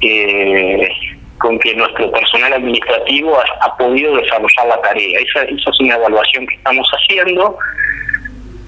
eh, 0.00 0.88
con 1.38 1.58
que 1.58 1.74
nuestro 1.74 2.10
personal 2.10 2.52
administrativo 2.52 3.36
ha, 3.60 3.76
podido 3.76 4.16
desarrollar 4.16 4.66
la 4.68 4.80
tarea. 4.80 5.18
Esa, 5.20 5.42
esa, 5.42 5.70
es 5.70 5.80
una 5.80 5.96
evaluación 5.96 6.46
que 6.46 6.54
estamos 6.54 6.88
haciendo. 6.90 7.58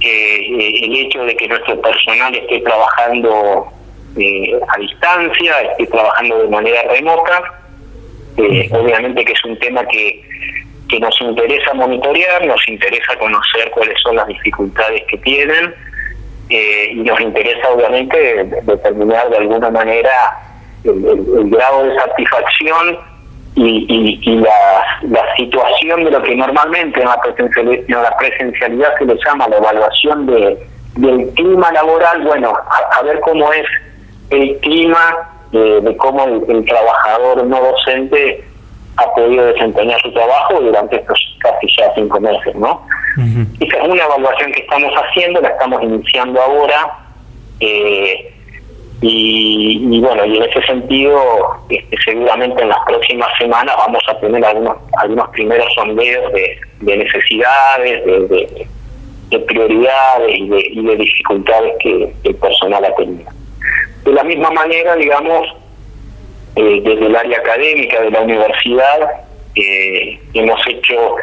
Eh, 0.00 0.84
el 0.84 0.96
hecho 0.96 1.24
de 1.24 1.36
que 1.36 1.48
nuestro 1.48 1.80
personal 1.80 2.34
esté 2.34 2.60
trabajando 2.60 3.66
eh, 4.18 4.58
a 4.68 4.80
distancia, 4.80 5.60
esté 5.62 5.86
trabajando 5.86 6.42
de 6.42 6.48
manera 6.48 6.82
remota, 6.90 7.42
obviamente 8.36 9.24
que 9.24 9.32
es 9.32 9.44
un 9.44 9.58
tema 9.58 9.86
que, 9.86 10.22
que 10.88 11.00
nos 11.00 11.18
interesa 11.20 11.72
monitorear, 11.72 12.44
nos 12.44 12.68
interesa 12.68 13.16
conocer 13.18 13.70
cuáles 13.70 13.98
son 14.02 14.16
las 14.16 14.26
dificultades 14.26 15.02
que 15.08 15.16
tienen 15.18 15.74
y 16.48 16.94
nos 16.96 17.20
interesa 17.20 17.70
obviamente 17.70 18.44
determinar 18.62 19.28
de 19.30 19.38
alguna 19.38 19.70
manera 19.70 20.12
el, 20.90 21.50
grado 21.50 21.84
de 21.84 21.98
satisfacción 21.98 22.98
y, 23.54 24.36
la, 24.36 25.36
situación 25.36 26.04
de 26.04 26.10
lo 26.10 26.22
que 26.22 26.36
normalmente 26.36 27.00
en 27.00 27.08
la, 27.08 27.20
presencialidad, 27.20 28.02
la 28.02 28.16
presencialidad 28.16 28.98
se 28.98 29.04
le 29.04 29.16
llama 29.24 29.48
la 29.48 29.56
evaluación 29.56 30.26
de, 30.26 30.58
del 30.96 31.28
clima 31.34 31.72
laboral, 31.72 32.22
bueno, 32.22 32.54
a, 32.92 33.02
ver 33.02 33.20
cómo 33.20 33.52
es 33.52 33.66
el 34.30 34.58
clima 34.58 35.30
de, 35.52 35.96
cómo 35.98 36.24
el, 36.24 36.64
trabajador 36.64 37.44
no 37.44 37.60
docente 37.60 38.44
ha 38.96 39.14
podido 39.14 39.46
desempeñar 39.46 40.00
su 40.00 40.12
trabajo 40.12 40.60
durante 40.60 40.96
estos 40.96 41.18
casi 41.40 41.66
ya 41.78 41.92
cinco 41.94 42.18
meses, 42.20 42.54
¿no? 42.56 42.82
Esa 43.60 43.76
es 43.78 43.88
una 43.88 44.04
evaluación 44.04 44.52
que 44.52 44.60
estamos 44.60 44.92
haciendo, 44.94 45.40
la 45.40 45.48
estamos 45.48 45.82
iniciando 45.82 46.40
ahora. 46.40 46.98
Eh, 47.60 48.35
y, 49.02 50.00
bueno, 50.00 50.24
y 50.24 50.38
en 50.38 50.42
ese 50.44 50.62
sentido, 50.62 51.20
este, 51.68 51.96
seguramente 52.02 52.62
en 52.62 52.70
las 52.70 52.78
próximas 52.86 53.28
semanas 53.38 53.76
vamos 53.76 54.02
a 54.08 54.18
tener 54.20 54.42
algunos 54.44 54.76
algunos 55.02 55.28
primeros 55.30 55.66
sondeos 55.74 56.32
de, 56.32 56.96
necesidades, 56.96 58.04
de, 58.06 59.38
prioridades 59.40 60.38
y 60.38 60.82
de, 60.82 60.96
dificultades 60.96 61.74
que 61.80 62.12
el 62.24 62.34
personal 62.36 62.84
ha 62.86 62.94
tenido. 62.94 63.30
De 64.04 64.12
la 64.12 64.24
misma 64.24 64.50
manera, 64.50 64.96
digamos, 64.96 65.46
eh, 66.54 66.80
desde 66.82 67.06
el 67.06 67.16
área 67.16 67.38
académica 67.38 68.00
de 68.00 68.10
la 68.10 68.22
universidad, 68.22 69.10
eh, 69.56 70.18
hemos 70.32 70.66
hecho 70.68 71.16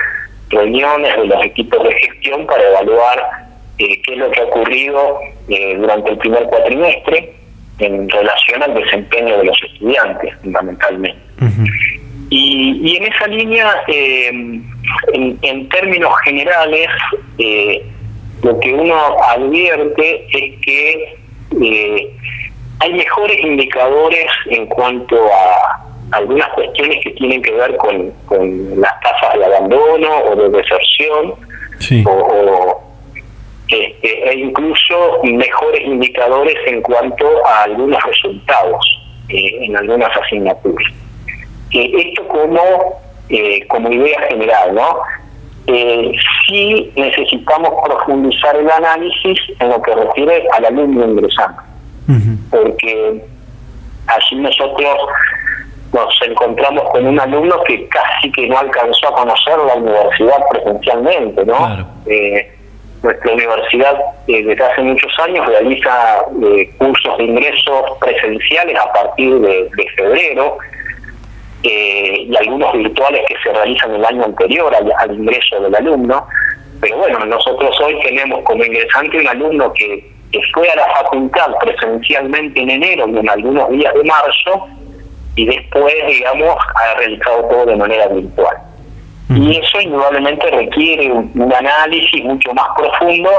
reuniones 0.49 1.15
de 1.17 1.25
los 1.25 1.43
equipos 1.43 1.83
de 1.83 1.93
gestión 1.95 2.45
para 2.45 2.67
evaluar 2.69 3.19
eh, 3.79 3.99
qué 4.03 4.13
es 4.13 4.17
lo 4.19 4.29
que 4.29 4.41
ha 4.41 4.45
ocurrido 4.45 5.19
durante 5.79 6.12
el 6.12 6.17
primer 6.19 6.43
cuatrimestre 6.43 7.42
en 7.79 8.09
relación 8.09 8.63
al 8.63 8.73
desempeño 8.73 9.38
de 9.38 9.45
los 9.45 9.63
estudiantes, 9.63 10.33
fundamentalmente. 10.41 11.19
y, 12.29 12.97
en 12.97 13.03
esa 13.12 13.27
línea, 13.27 13.83
eh, 13.88 14.62
en, 15.13 15.69
términos 15.69 16.13
generales, 16.23 16.88
eh, 17.38 17.86
lo 18.43 18.59
que 18.59 18.73
uno 18.73 18.95
advierte 19.29 20.25
es 20.31 20.59
que 20.62 21.15
eh, 21.62 22.15
hay 22.79 22.93
mejores 22.93 23.39
indicadores 23.39 24.27
en 24.49 24.65
cuanto 24.67 25.15
a 25.15 25.83
algunas 26.12 26.47
cuestiones 26.49 26.99
que 27.03 27.12
tienen 27.12 27.41
que 27.41 27.51
ver 27.51 27.75
con, 27.77 28.13
las 28.79 28.99
tasas 29.01 29.33
de 29.38 29.45
abandono 29.45 30.09
o 30.29 30.36
de 30.36 30.49
deserción 30.49 31.33
o 32.05 32.92
este, 33.73 34.29
e 34.29 34.36
incluso 34.36 35.19
mejores 35.23 35.81
indicadores 35.81 36.55
en 36.67 36.81
cuanto 36.83 37.25
a 37.47 37.63
algunos 37.63 38.01
resultados 38.03 39.01
eh, 39.29 39.65
en 39.65 39.75
algunas 39.75 40.15
asignaturas. 40.15 40.93
esto 41.71 42.27
como, 42.27 42.62
eh, 43.29 43.65
como 43.67 43.91
idea 43.91 44.21
general, 44.29 44.75
¿no? 44.75 44.99
Eh, 45.65 46.12
sí 46.45 46.91
necesitamos 46.95 47.71
profundizar 47.86 48.55
el 48.57 48.69
análisis 48.69 49.39
en 49.59 49.69
lo 49.69 49.81
que 49.81 49.95
refiere 49.95 50.45
al 50.53 50.65
alumno 50.65 51.05
ingresante, 51.05 51.62
porque 52.51 53.23
así 54.07 54.36
nosotros 54.36 54.97
nos 55.93 56.21
encontramos 56.27 56.83
con 56.91 57.07
un 57.07 57.19
alumno 57.19 57.63
que 57.63 57.88
casi 57.88 58.31
que 58.33 58.47
no 58.47 58.59
alcanzó 58.59 59.07
a 59.07 59.15
conocer 59.15 59.57
la 59.57 59.75
universidad 59.75 60.38
presencialmente, 60.51 61.45
¿no? 61.45 61.88
Nuestra 63.04 63.34
universidad 63.34 63.96
eh, 64.28 64.46
desde 64.46 64.63
hace 64.63 64.82
muchos 64.82 65.12
años 65.20 65.46
realiza 65.46 66.24
eh, 66.42 66.70
cursos 66.78 67.18
de 67.18 67.26
ingresos 67.26 67.84
presenciales 68.00 68.80
a 68.80 68.94
partir 68.94 69.39
de, 69.39 69.70
febrero 69.98 70.58
eh, 71.63 72.28
y 72.30 72.36
algunos 72.38 72.72
virtuales 72.72 73.24
que 73.28 73.36
se 73.44 73.52
realizan 73.52 73.96
el 73.96 74.06
año 74.06 74.24
anterior 74.24 74.74
al, 74.74 75.13
ingreso 75.13 75.60
del 75.60 75.76
alumno. 75.76 76.26
Pero 76.80 76.98
bueno, 76.98 77.26
nosotros 77.26 77.78
hoy 77.82 78.00
tenemos 78.00 78.42
como 78.46 78.63
ingresante 78.63 79.20
un 79.20 79.28
alumno 79.28 79.74
que, 79.74 80.10
que 80.32 80.39
fue 80.54 80.70
a 80.70 80.76
la 80.78 80.88
facultad 80.96 81.52
presencialmente 81.60 82.62
en 82.62 82.70
enero 82.70 83.06
y 83.10 83.18
en 83.18 83.30
algunos 83.30 83.70
días 83.70 83.94
de 83.96 84.04
marzo 84.06 84.68
y 85.36 85.46
después, 85.46 85.94
digamos, 86.08 86.56
ha 86.76 86.94
realizado 87.00 87.50
todo 87.50 87.66
de 87.66 87.76
manera 87.76 88.08
virtual. 88.08 88.56
Y 89.29 89.57
eso 89.57 89.81
indudablemente 89.81 90.49
requiere 90.51 91.12
un, 91.12 91.53
análisis 91.53 92.23
mucho 92.23 92.53
más 92.53 92.67
profundo, 92.77 93.29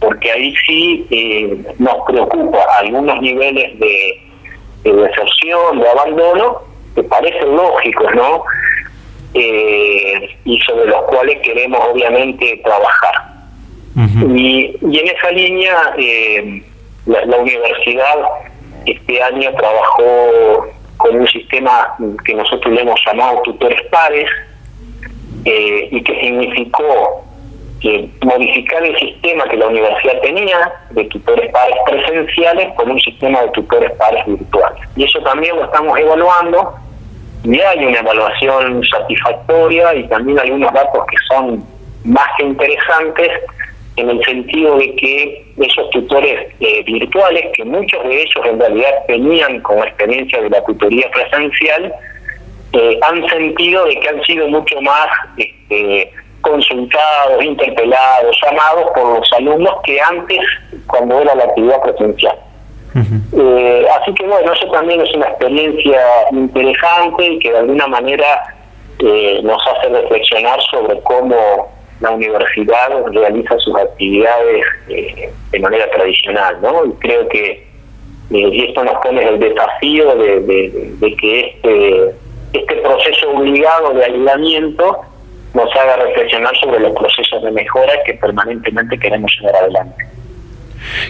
porque 0.00 0.32
ahí 0.32 0.54
sí 0.66 1.06
eh, 1.10 1.56
nos 1.78 1.96
preocupa 2.06 2.58
algunos 2.78 3.20
niveles 3.20 3.78
de, 3.78 4.22
deserción, 4.84 5.80
de 5.80 5.88
abandono, 5.88 6.58
que 6.94 7.02
parecen 7.02 7.54
lógicos, 7.54 8.14
¿no? 8.14 8.44
Eh, 9.34 10.36
y 10.44 10.58
sobre 10.60 10.86
los 10.86 11.02
cuales 11.02 11.38
queremos 11.42 11.80
obviamente 11.90 12.60
trabajar. 12.64 13.14
y, 14.34 14.76
y, 14.80 14.98
en 14.98 15.08
esa 15.08 15.30
línea, 15.30 15.94
eh, 15.98 16.62
la, 17.06 17.24
la 17.26 17.36
universidad 17.38 18.16
este 18.86 19.22
año 19.22 19.50
trabajó 19.56 20.68
con 20.96 21.16
un 21.16 21.26
sistema 21.28 21.94
que 22.24 22.34
nosotros 22.34 22.72
le 22.74 22.82
hemos 22.82 22.98
llamado 23.04 23.42
tutores 23.42 23.82
pares, 23.90 24.28
eh, 25.46 25.88
y 25.90 26.02
que 26.02 26.20
significó 26.20 27.22
modificar 28.22 28.84
el 28.84 28.98
sistema 28.98 29.44
que 29.44 29.56
la 29.56 29.68
universidad 29.68 30.20
tenía 30.20 30.72
de 30.90 31.04
tutores 31.04 31.52
pares 31.52 31.76
presenciales 31.86 32.74
con 32.74 32.90
un 32.90 33.00
sistema 33.00 33.40
de 33.42 33.48
tutores 33.50 33.92
pares 33.92 34.26
virtuales. 34.26 34.82
Y 34.96 35.04
eso 35.04 35.20
también 35.20 35.54
lo 35.54 35.64
estamos 35.64 35.96
evaluando 35.98 36.74
y 37.44 37.60
hay 37.60 37.84
una 37.84 38.00
evaluación 38.00 38.82
satisfactoria 38.84 39.94
y 39.94 40.08
también 40.08 40.38
algunos 40.38 40.72
datos 40.72 41.04
que 41.06 41.16
son 41.28 41.64
más 42.04 42.26
que 42.38 42.44
interesantes 42.44 43.30
en 43.96 44.10
el 44.10 44.24
sentido 44.24 44.76
de 44.78 44.94
que 44.96 45.46
esos 45.58 45.88
tutores 45.90 46.52
eh, 46.60 46.82
virtuales, 46.84 47.46
que 47.54 47.64
muchos 47.64 48.02
de 48.04 48.22
ellos 48.22 48.44
en 48.44 48.58
realidad 48.58 48.90
tenían 49.06 49.60
como 49.60 49.84
experiencia 49.84 50.42
de 50.42 50.50
la 50.50 50.62
tutoría 50.64 51.10
presencial, 51.10 51.92
eh, 52.78 53.00
han 53.08 53.26
sentido 53.30 53.86
de 53.86 53.98
que 53.98 54.08
han 54.08 54.22
sido 54.24 54.48
mucho 54.48 54.78
más 54.82 55.06
este, 55.38 56.12
consultados, 56.42 57.42
interpelados, 57.42 58.36
llamados 58.42 58.90
por 58.94 59.18
los 59.18 59.32
alumnos 59.32 59.76
que 59.84 59.98
antes 59.98 60.40
cuando 60.86 61.22
era 61.22 61.34
la 61.36 61.44
actividad 61.44 61.80
presencial. 61.80 62.38
Eh, 63.32 63.86
así 63.98 64.12
que 64.12 64.26
bueno, 64.26 64.52
eso 64.52 64.70
también 64.70 65.00
es 65.00 65.14
una 65.14 65.26
experiencia 65.26 66.00
interesante 66.32 67.26
y 67.26 67.38
que 67.38 67.52
de 67.52 67.58
alguna 67.58 67.86
manera 67.86 68.54
eh, 68.98 69.40
nos 69.42 69.62
hace 69.68 69.88
reflexionar 69.88 70.58
sobre 70.70 71.00
cómo 71.00 71.74
la 72.00 72.10
universidad 72.10 72.88
realiza 73.06 73.58
sus 73.58 73.74
actividades 73.74 74.64
de 74.86 75.60
manera 75.60 75.90
tradicional, 75.92 76.58
¿no? 76.60 76.84
Y 76.84 76.90
creo 76.98 77.26
que 77.28 77.66
esto 78.30 78.84
nos 78.84 78.98
pone 78.98 79.26
el 79.26 79.38
desafío 79.40 80.14
de, 80.16 80.40
de 80.40 81.16
que 81.16 81.40
este 81.40 82.14
este 82.52 82.76
proceso 82.76 83.30
obligado 83.30 83.94
de 83.94 84.04
aislamiento 84.04 85.00
nos 85.54 85.74
haga 85.76 85.96
reflexionar 85.96 86.54
sobre 86.56 86.80
los 86.80 86.92
procesos 86.92 87.42
de 87.42 87.50
mejora 87.50 87.92
que 88.04 88.14
permanentemente 88.14 88.98
queremos 88.98 89.32
llevar 89.40 89.56
adelante. 89.56 90.06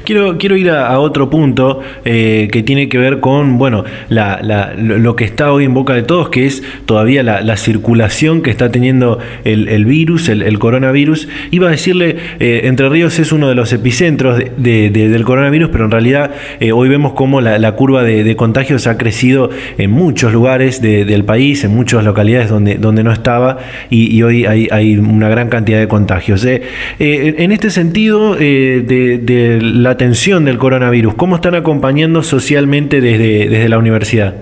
Quiero, 0.05 0.39
quiero 0.39 0.57
ir 0.57 0.71
a, 0.71 0.99
otro 0.99 1.31
punto 1.31 1.81
eh, 2.05 2.49
que 2.51 2.63
tiene 2.63 2.89
que 2.89 2.99
ver 2.99 3.21
con, 3.21 3.59
bueno, 3.59 3.85
la, 4.09 4.75
lo 4.77 5.17
que 5.17 5.25
está 5.25 5.53
hoy 5.53 5.65
en 5.65 5.75
boca 5.75 5.95
de 5.95 6.03
todos, 6.03 6.31
que 6.31 6.47
es 6.47 6.63
todavía 6.87 7.23
la, 7.23 7.57
circulación 7.57 8.43
que 8.43 8.51
está 8.51 8.71
teniendo 8.71 9.19
el, 9.45 9.85
virus, 9.87 10.29
el, 10.29 10.59
coronavirus. 10.59 11.29
Iba 11.51 11.69
a 11.69 11.71
decirle, 11.71 12.17
eh, 12.39 12.63
Entre 12.65 12.89
Ríos 12.89 13.19
es 13.19 13.33
uno 13.33 13.49
de 13.49 13.55
los 13.55 13.73
epicentros 13.73 14.39
de, 14.39 14.91
del 14.91 15.25
coronavirus, 15.25 15.71
pero 15.71 15.87
en 15.87 15.91
realidad 15.91 16.33
eh, 16.61 16.73
hoy 16.73 16.89
vemos 16.89 17.15
cómo 17.15 17.41
la, 17.41 17.73
curva 17.73 18.03
de, 18.03 18.37
contagios 18.37 18.87
ha 18.87 18.99
crecido 18.99 19.51
en 19.79 19.91
muchos 19.91 20.33
lugares 20.33 20.83
del 20.83 21.25
país, 21.25 21.65
en 21.65 21.75
muchas 21.75 22.05
localidades 22.05 22.51
donde, 22.51 22.77
donde 22.77 23.03
no 23.03 23.13
estaba, 23.13 23.59
y, 23.91 24.23
hoy 24.23 24.45
hay, 24.47 24.97
una 24.97 25.29
gran 25.29 25.49
cantidad 25.49 25.79
de 25.79 25.89
contagios. 25.89 26.45
en 26.45 27.53
este 27.53 27.71
sentido, 27.71 28.35
de 28.35 29.66
la 29.75 29.91
atención 29.91 30.45
del 30.45 30.59
coronavirus? 30.59 31.15
¿Cómo 31.15 31.37
están 31.37 31.55
acompañando 31.55 32.23
socialmente 32.23 33.01
desde, 33.01 33.49
desde 33.49 33.69
la 33.69 33.79
universidad? 33.79 34.35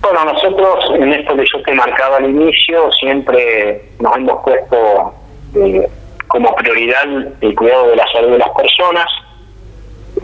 Bueno, 0.00 0.32
nosotros 0.32 0.84
en 1.00 1.12
esto 1.12 1.34
que 1.36 1.44
yo 1.52 1.62
te 1.62 1.74
marcaba 1.74 2.18
al 2.18 2.30
inicio, 2.30 2.92
siempre 2.92 3.82
nos 3.98 4.16
hemos 4.16 4.42
puesto 4.44 5.14
eh, 5.56 5.88
como 6.28 6.54
prioridad 6.54 7.04
el 7.40 7.54
cuidado 7.56 7.88
de 7.88 7.96
la 7.96 8.06
salud 8.12 8.32
de 8.32 8.38
las 8.38 8.50
personas 8.50 9.06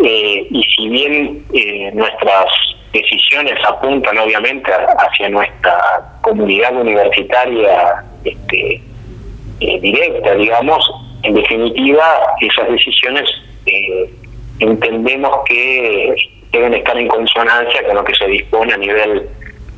eh, 0.05 0.47
y 0.51 0.62
si 0.62 0.88
bien 0.88 1.45
eh, 1.53 1.91
nuestras 1.95 2.47
decisiones 2.93 3.59
apuntan 3.67 4.19
obviamente 4.19 4.71
hacia 4.99 5.29
nuestra 5.31 5.81
comunidad 6.23 6.77
universitaria 6.77 8.05
este, 8.25 8.81
directa, 9.59 10.35
digamos, 10.35 10.85
en 11.23 11.35
definitiva 11.35 12.05
esas 12.41 12.69
decisiones 12.69 13.29
entendemos 14.59 15.37
que 15.47 16.15
deben 16.53 16.75
estar 16.75 16.97
en 16.97 17.09
consonancia 17.09 17.85
con 17.87 17.97
lo 17.97 18.05
que 18.05 18.15
se 18.15 18.27
dispone 18.27 18.73
a 18.73 18.77
nivel 18.77 19.29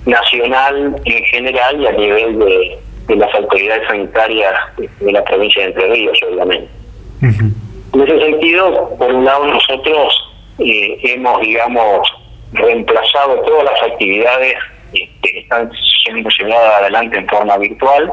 nacional 0.06 0.96
en 1.04 1.24
general 1.24 1.80
y 1.80 1.86
a 1.86 1.92
nivel 1.92 2.38
de, 2.38 3.16
las 3.16 3.34
autoridades 3.34 3.86
sanitarias 3.86 4.54
de 5.00 5.12
la 5.12 5.22
provincia 5.24 5.62
de 5.62 5.68
Entre 5.68 5.88
Ríos, 5.88 6.18
obviamente. 6.30 6.68
En 7.20 8.00
ese 8.00 8.18
sentido, 8.18 8.90
por 8.98 9.12
un 9.12 9.24
lado, 9.24 9.46
nosotros 9.46 10.32
eh, 10.58 10.98
hemos, 11.02 11.40
digamos, 11.40 12.08
reemplazado 12.52 13.40
todas 13.42 13.64
las 13.64 13.82
actividades 13.92 14.56
que 14.92 15.38
están 15.38 15.70
siendo 16.02 16.28
llevadas 16.30 16.82
adelante 16.82 17.18
en 17.18 17.28
forma 17.28 17.56
virtual, 17.58 18.12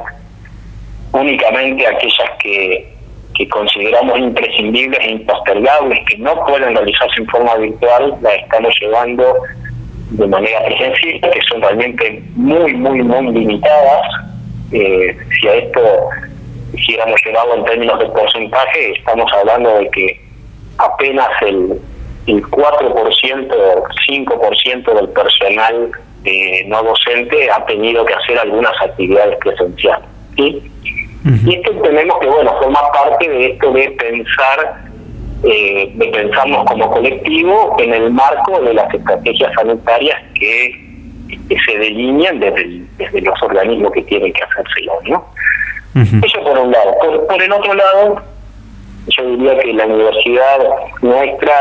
únicamente 1.13 1.87
aquellas 1.87 2.29
que, 2.41 2.93
que 3.35 3.47
consideramos 3.49 4.19
imprescindibles 4.19 4.99
e 4.99 5.11
impostergables, 5.11 5.99
que 6.09 6.17
no 6.17 6.45
pueden 6.45 6.75
realizarse 6.75 7.21
en 7.21 7.27
forma 7.27 7.55
virtual, 7.55 8.17
las 8.21 8.33
estamos 8.35 8.73
llevando 8.81 9.35
de 10.11 10.27
manera 10.27 10.65
presencial, 10.65 11.31
que 11.31 11.41
son 11.49 11.61
realmente 11.61 12.23
muy, 12.35 12.73
muy, 12.73 13.01
muy 13.01 13.31
limitadas. 13.33 14.07
Eh, 14.71 15.17
si 15.39 15.47
a 15.47 15.55
esto 15.55 15.81
quisiéramos 16.75 17.19
llevarlo 17.25 17.55
en 17.55 17.65
términos 17.65 17.99
de 17.99 18.05
porcentaje, 18.07 18.91
estamos 18.91 19.31
hablando 19.33 19.77
de 19.77 19.89
que 19.91 20.21
apenas 20.77 21.29
el, 21.41 21.79
el 22.27 22.43
4%, 22.43 23.83
5% 24.09 24.93
del 24.93 25.09
personal 25.09 25.91
eh, 26.23 26.63
no 26.67 26.83
docente 26.83 27.49
ha 27.49 27.65
tenido 27.65 28.05
que 28.05 28.13
hacer 28.13 28.39
algunas 28.39 28.73
actividades 28.81 29.37
presenciales. 29.37 30.07
¿sí? 30.35 30.70
Y 31.23 31.55
esto 31.55 31.71
entendemos 31.71 32.17
que, 32.19 32.27
bueno, 32.27 32.51
forma 32.59 32.79
parte 32.91 33.29
de 33.29 33.51
esto 33.51 33.71
de 33.73 33.91
pensar 33.91 34.91
eh, 35.43 35.91
de 35.95 36.07
pensarnos 36.09 36.65
como 36.65 36.91
colectivo 36.91 37.75
en 37.79 37.93
el 37.93 38.11
marco 38.11 38.59
de 38.61 38.75
las 38.75 38.93
estrategias 38.93 39.51
sanitarias 39.55 40.19
que, 40.35 40.91
se 41.65 41.77
delinean 41.77 42.39
desde, 42.39 42.83
desde, 42.97 43.21
los 43.21 43.41
organismos 43.41 43.91
que 43.93 44.03
tienen 44.03 44.31
que 44.33 44.43
hacérselo, 44.43 44.93
¿no? 45.05 45.25
Eso 45.95 46.43
por 46.43 46.59
un 46.59 46.71
lado. 46.71 46.93
Por, 47.27 47.41
el 47.41 47.51
otro 47.51 47.73
lado, 47.73 48.21
yo 49.07 49.25
diría 49.25 49.57
que 49.59 49.73
la 49.73 49.85
universidad 49.85 50.59
nuestra 51.01 51.53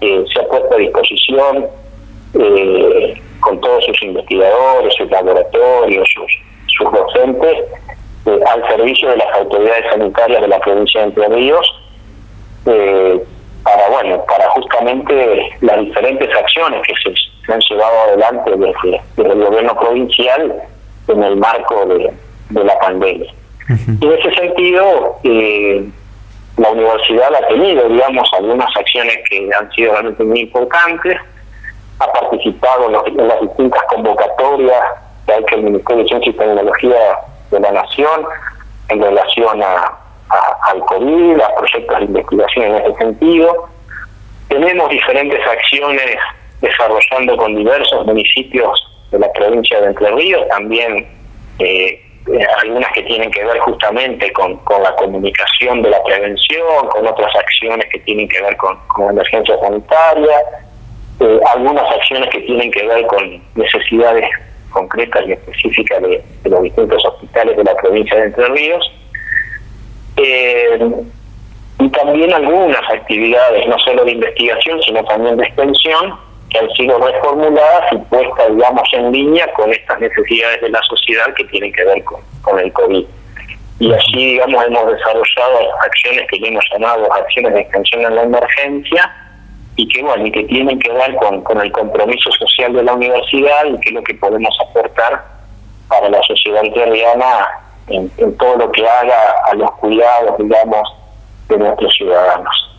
eh, 0.00 0.24
se 0.32 0.40
ha 0.40 0.48
puesto 0.48 0.74
a 0.74 0.78
disposición 0.78 1.66
eh, 2.34 3.20
con 3.40 3.60
todos 3.60 3.84
sus 3.84 4.02
investigadores, 4.02 4.94
sus 4.96 5.10
laboratorios, 5.10 6.08
sus, 6.14 6.32
sus 6.66 6.92
docentes, 6.92 7.64
eh, 8.26 8.40
al 8.46 8.68
servicio 8.68 9.10
de 9.10 9.16
las 9.18 9.34
autoridades 9.34 9.84
sanitarias 9.90 10.40
de 10.40 10.48
la 10.48 10.58
provincia 10.60 11.00
de 11.00 11.06
Entre 11.08 11.28
Ríos 11.28 11.66
eh, 12.66 13.22
para 13.62 13.88
bueno 13.88 14.24
para 14.26 14.48
justamente 14.50 15.50
las 15.60 15.80
diferentes 15.80 16.34
acciones 16.34 16.82
que 16.86 16.94
se, 17.02 17.52
han 17.52 17.60
llevado 17.68 18.00
adelante 18.08 18.50
desde, 18.56 19.30
el 19.30 19.44
gobierno 19.44 19.78
provincial 19.78 20.54
en 21.08 21.22
el 21.22 21.36
marco 21.36 21.84
de, 21.86 22.64
la 22.64 22.78
pandemia. 22.78 23.30
Y 23.68 24.06
en 24.06 24.12
ese 24.12 24.34
sentido, 24.34 25.16
eh, 25.24 25.86
la 26.56 26.70
universidad 26.70 27.34
ha 27.34 27.46
tenido, 27.48 27.88
digamos, 27.88 28.30
algunas 28.32 28.74
acciones 28.76 29.18
que 29.28 29.50
han 29.58 29.70
sido 29.72 29.92
realmente 29.92 30.24
muy 30.24 30.40
importantes, 30.40 31.18
ha 31.98 32.12
participado 32.12 33.06
en, 33.06 33.26
las 33.26 33.40
distintas 33.40 33.82
convocatorias 33.88 34.82
que 35.26 35.32
hay 35.32 35.44
que 35.44 35.54
el 35.56 35.62
Ministerio 35.62 36.02
de 36.02 36.08
Ciencia 36.08 36.30
y 36.30 36.34
Tecnología 36.34 37.18
de 37.54 37.60
la 37.60 37.72
Nación 37.72 38.26
en 38.88 39.02
relación 39.02 39.62
a, 39.62 39.98
al 40.62 40.80
COVID, 40.80 41.40
a 41.40 41.54
proyectos 41.56 41.98
de 41.98 42.04
investigación 42.04 42.64
en 42.66 42.74
ese 42.76 42.94
sentido. 42.96 43.68
Tenemos 44.48 44.88
diferentes 44.90 45.40
acciones 45.46 46.16
desarrollando 46.60 47.36
con 47.36 47.54
diversos 47.56 48.06
municipios 48.06 48.80
de 49.10 49.18
la 49.18 49.32
provincia 49.32 49.80
de 49.80 49.88
Entre 49.88 50.10
Ríos, 50.10 50.46
también 50.48 51.06
eh, 51.58 52.00
algunas 52.62 52.90
que 52.92 53.02
tienen 53.02 53.30
que 53.30 53.44
ver 53.44 53.58
justamente 53.60 54.32
con, 54.32 54.56
con, 54.58 54.82
la 54.82 54.94
comunicación 54.96 55.82
de 55.82 55.90
la 55.90 56.02
prevención, 56.02 56.88
con 56.88 57.06
otras 57.06 57.34
acciones 57.36 57.86
que 57.92 57.98
tienen 58.00 58.28
que 58.28 58.40
ver 58.40 58.56
con, 58.56 58.78
con 58.88 59.10
emergencia 59.10 59.58
sanitaria, 59.60 60.38
eh, 61.20 61.40
algunas 61.54 61.84
acciones 61.92 62.30
que 62.30 62.40
tienen 62.40 62.70
que 62.70 62.86
ver 62.86 63.06
con 63.06 63.42
necesidades 63.54 64.28
concretas 64.74 65.22
y 65.26 65.32
específicas 65.32 66.02
de 66.02 66.50
los 66.50 66.62
distintos 66.62 67.02
hospitales 67.04 67.56
de 67.56 67.64
la 67.64 67.74
provincia 67.76 68.16
de 68.16 68.24
Entre 68.24 68.46
Ríos 68.48 68.92
eh, 70.16 70.78
y 71.78 71.88
también 71.90 72.32
algunas 72.32 72.82
actividades, 72.90 73.66
no 73.66 73.78
solo 73.78 74.04
de 74.04 74.12
investigación, 74.12 74.82
sino 74.82 75.02
también 75.04 75.36
de 75.36 75.44
extensión, 75.44 76.14
que 76.50 76.58
han 76.58 76.70
sido 76.70 76.98
reformuladas 76.98 77.92
y 77.92 77.96
puestas, 77.96 78.48
digamos, 78.48 78.88
en 78.92 79.12
línea 79.12 79.52
con 79.54 79.72
estas 79.72 80.00
necesidades 80.00 80.60
de 80.60 80.70
la 80.70 80.80
sociedad 80.82 81.34
que 81.36 81.44
tienen 81.44 81.72
que 81.72 81.84
ver 81.84 82.04
con, 82.04 82.20
con 82.42 82.58
el 82.58 82.72
COVID. 82.72 83.04
Y 83.80 83.92
así, 83.92 84.14
digamos, 84.14 84.64
hemos 84.64 84.92
desarrollado 84.92 85.80
acciones 85.82 86.26
que 86.30 86.38
le 86.38 86.48
hemos 86.48 86.64
llamado 86.72 87.12
acciones 87.12 87.54
de 87.54 87.60
extensión 87.60 88.02
en 88.02 88.14
la 88.14 88.22
emergencia 88.22 89.23
y 89.76 89.88
que, 89.88 90.02
bueno, 90.02 90.26
y 90.26 90.30
que 90.30 90.44
tienen 90.44 90.78
que 90.78 90.92
ver 90.92 91.16
con, 91.16 91.42
con 91.42 91.60
el 91.60 91.72
compromiso 91.72 92.30
social 92.32 92.72
de 92.72 92.82
la 92.82 92.94
universidad 92.94 93.64
y 93.66 93.80
qué 93.80 93.88
es 93.88 93.94
lo 93.94 94.02
que 94.02 94.14
podemos 94.14 94.56
aportar 94.68 95.24
para 95.88 96.08
la 96.08 96.22
sociedad 96.22 96.62
terriana 96.72 97.48
en, 97.88 98.10
todo 98.36 98.56
lo 98.56 98.72
que 98.72 98.86
haga 98.88 99.34
a 99.50 99.54
los 99.54 99.70
cuidados, 99.72 100.38
digamos, 100.38 100.96
de 101.48 101.58
nuestros 101.58 101.92
ciudadanos. 101.94 102.73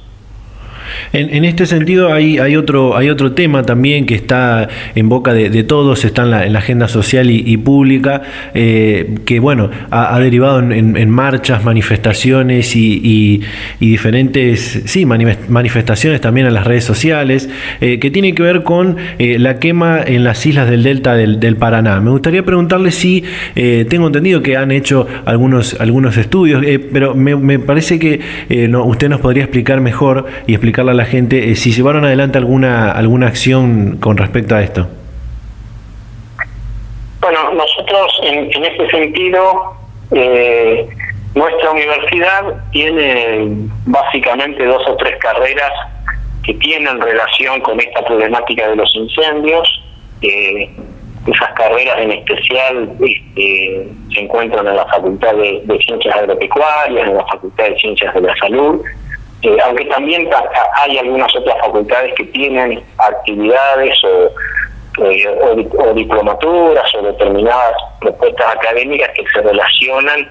En, 1.13 1.45
este 1.45 1.65
sentido 1.65 2.13
hay, 2.13 2.55
otro, 2.55 2.97
hay 2.97 3.09
otro 3.09 3.33
tema 3.33 3.63
también 3.63 4.05
que 4.05 4.15
está 4.15 4.67
en 4.95 5.09
boca 5.09 5.33
de, 5.33 5.63
todos, 5.63 6.05
está 6.05 6.23
en 6.23 6.31
la, 6.31 6.45
en 6.45 6.53
la, 6.53 6.59
agenda 6.59 6.87
social 6.87 7.29
y, 7.29 7.57
pública, 7.57 8.21
eh, 8.53 9.15
que 9.25 9.39
bueno, 9.39 9.69
ha, 9.91 10.19
derivado 10.19 10.59
en, 10.59 11.09
marchas, 11.09 11.63
manifestaciones 11.63 12.75
y, 12.75 13.41
diferentes 13.79 14.81
sí, 14.85 15.05
manifestaciones 15.05 16.21
también 16.21 16.47
en 16.47 16.53
las 16.53 16.65
redes 16.65 16.83
sociales, 16.83 17.49
eh, 17.81 17.99
que 17.99 18.11
tiene 18.11 18.33
que 18.33 18.43
ver 18.43 18.63
con 18.63 18.97
eh, 19.19 19.37
la 19.39 19.59
quema 19.59 20.01
en 20.05 20.23
las 20.23 20.45
islas 20.45 20.69
del 20.69 20.83
delta 20.83 21.15
del, 21.15 21.55
Paraná. 21.55 22.01
Me 22.01 22.09
gustaría 22.09 22.43
preguntarle 22.43 22.91
si, 22.91 23.23
tengo 23.53 24.07
entendido 24.07 24.41
que 24.41 24.57
han 24.57 24.71
hecho 24.71 25.07
algunos, 25.25 25.79
algunos 25.79 26.17
estudios, 26.17 26.63
pero 26.91 27.15
me, 27.15 27.59
parece 27.59 27.99
que 27.99 28.19
usted 28.85 29.09
nos 29.09 29.21
podría 29.21 29.43
explicar 29.43 29.79
mejor 29.81 30.25
y 30.47 30.53
explicarle 30.75 30.91
a 30.91 31.05
la 31.05 31.05
gente 31.05 31.51
eh, 31.51 31.55
si 31.55 31.71
llevaron 31.71 32.03
adelante 32.03 32.37
alguna 32.37 32.91
alguna 32.91 33.27
acción 33.27 33.97
con 33.97 34.17
respecto 34.17 34.55
a 34.55 34.61
esto. 34.61 34.87
Bueno, 37.21 37.53
nosotros 37.53 38.19
en, 38.23 38.63
este 38.63 38.89
sentido, 38.89 39.73
eh, 40.11 40.85
nuestra 41.33 41.71
universidad 41.71 42.61
tiene 42.71 43.47
básicamente 43.85 44.65
dos 44.65 44.83
o 44.89 44.97
tres 44.97 45.17
carreras 45.19 45.71
que 46.43 46.53
tienen 46.55 46.99
relación 46.99 47.61
con 47.61 47.79
esta 47.79 48.03
problemática 48.03 48.67
de 48.67 48.75
los 48.75 48.93
incendios. 48.95 49.81
Eh, 50.21 50.69
esas 51.25 51.53
carreras 51.53 51.99
en 51.99 52.11
especial 52.11 52.89
este, 52.99 53.87
se 54.13 54.19
encuentran 54.19 54.67
en 54.67 54.75
la 54.75 54.85
Facultad 54.87 55.33
de 55.35 55.79
Ciencias 55.85 56.15
Agropecuarias, 56.17 57.07
en 57.07 57.15
la 57.15 57.25
Facultad 57.25 57.63
de 57.63 57.75
Ciencias 57.77 58.13
de 58.13 58.21
la 58.21 58.35
Salud, 58.35 58.81
eh, 59.45 59.57
aunque 59.63 59.85
también 59.85 60.27
hay 60.75 60.97
algunas 60.97 61.33
otras 61.35 61.55
facultades 61.59 62.13
que 62.15 62.23
tienen 62.25 62.83
actividades 62.97 63.95
eh, 64.97 65.27
o, 65.77 65.93
diplomaturas 65.93 66.95
o 66.95 67.01
determinadas 67.03 67.75
propuestas 68.01 68.55
académicas 68.55 69.09
que 69.15 69.23
se 69.31 69.41
relacionan 69.41 70.27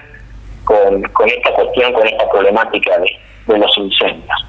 con, 0.65 1.01
esta 1.27 1.51
cuestión, 1.53 1.93
con 1.93 2.05
esta 2.05 2.29
problemática 2.29 2.91
de, 3.47 3.57
los 3.57 3.77
incendios. 3.77 4.45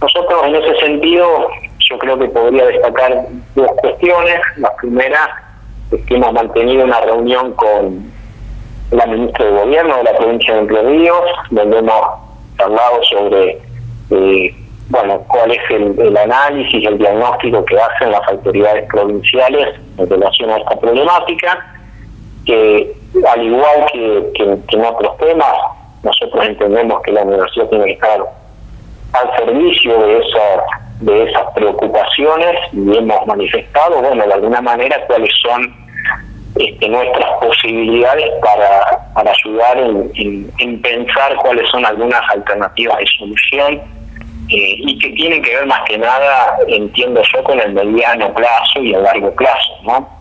Nosotros 0.00 0.46
en 0.46 0.54
ese 0.54 0.80
sentido 0.80 1.48
yo 1.90 1.98
creo 1.98 2.18
que 2.18 2.28
podría 2.28 2.66
destacar 2.66 3.26
dos 3.54 3.70
cuestiones. 3.82 4.40
La 4.56 4.74
primera 4.76 5.42
es 5.90 6.00
que 6.06 6.14
hemos 6.14 6.32
mantenido 6.32 6.84
una 6.84 7.00
reunión 7.00 7.52
con 7.54 8.10
la 8.92 9.06
ministra 9.06 9.44
de 9.44 9.50
Gobierno 9.50 9.96
de 9.96 10.04
la 10.04 10.16
provincia 10.16 10.54
de 10.54 10.60
Entre 10.60 10.82
Ríos, 10.82 11.24
donde 11.50 11.78
hemos 11.78 12.24
hablado 12.58 13.02
sobre 13.04 13.60
eh, 14.10 14.54
bueno, 14.88 15.24
cuál 15.28 15.50
es 15.50 15.70
el, 15.70 16.16
análisis, 16.16 16.86
el 16.86 16.98
diagnóstico 16.98 17.64
que 17.64 17.76
hacen 17.80 18.12
las 18.12 18.26
autoridades 18.28 18.86
provinciales 18.90 19.74
en 19.96 20.10
relación 20.10 20.50
a 20.50 20.58
esta 20.58 20.76
problemática, 20.78 21.66
que 22.44 22.94
al 23.26 23.42
igual 23.42 23.86
que, 23.92 24.42
en 24.44 24.84
otros 24.84 25.16
temas, 25.18 25.54
nosotros 26.02 26.46
entendemos 26.46 27.00
que 27.02 27.12
la 27.12 27.22
universidad 27.22 27.68
tiene 27.68 27.84
que 27.86 27.92
estar 27.92 28.20
al 29.14 29.36
servicio 29.36 29.98
de 30.00 30.18
esas, 30.18 30.60
de 31.00 31.22
esas 31.30 31.44
preocupaciones 31.54 32.56
y 32.72 32.96
hemos 32.96 33.26
manifestado, 33.26 34.02
bueno, 34.02 34.26
de 34.26 34.34
alguna 34.34 34.60
manera 34.60 35.02
cuáles 35.06 35.32
son 35.40 35.74
este, 36.56 36.88
nuestras 36.88 37.30
posibilidades 37.40 38.30
para, 38.42 39.10
para 39.14 39.30
ayudar 39.30 39.78
en, 39.78 40.82
pensar 40.82 41.36
cuáles 41.36 41.68
son 41.70 41.86
algunas 41.86 42.20
alternativas 42.30 42.98
de 42.98 43.06
solución 43.18 43.93
eh, 44.48 44.74
y 44.78 44.98
que 44.98 45.10
tienen 45.10 45.42
que 45.42 45.54
ver 45.54 45.66
más 45.66 45.80
que 45.88 45.98
nada, 45.98 46.56
entiendo 46.68 47.22
yo, 47.32 47.42
con 47.44 47.58
el 47.60 47.72
mediano 47.72 48.32
plazo 48.34 48.80
y 48.80 48.92
el 48.92 49.02
largo 49.02 49.34
plazo, 49.34 49.72
¿no? 49.84 50.14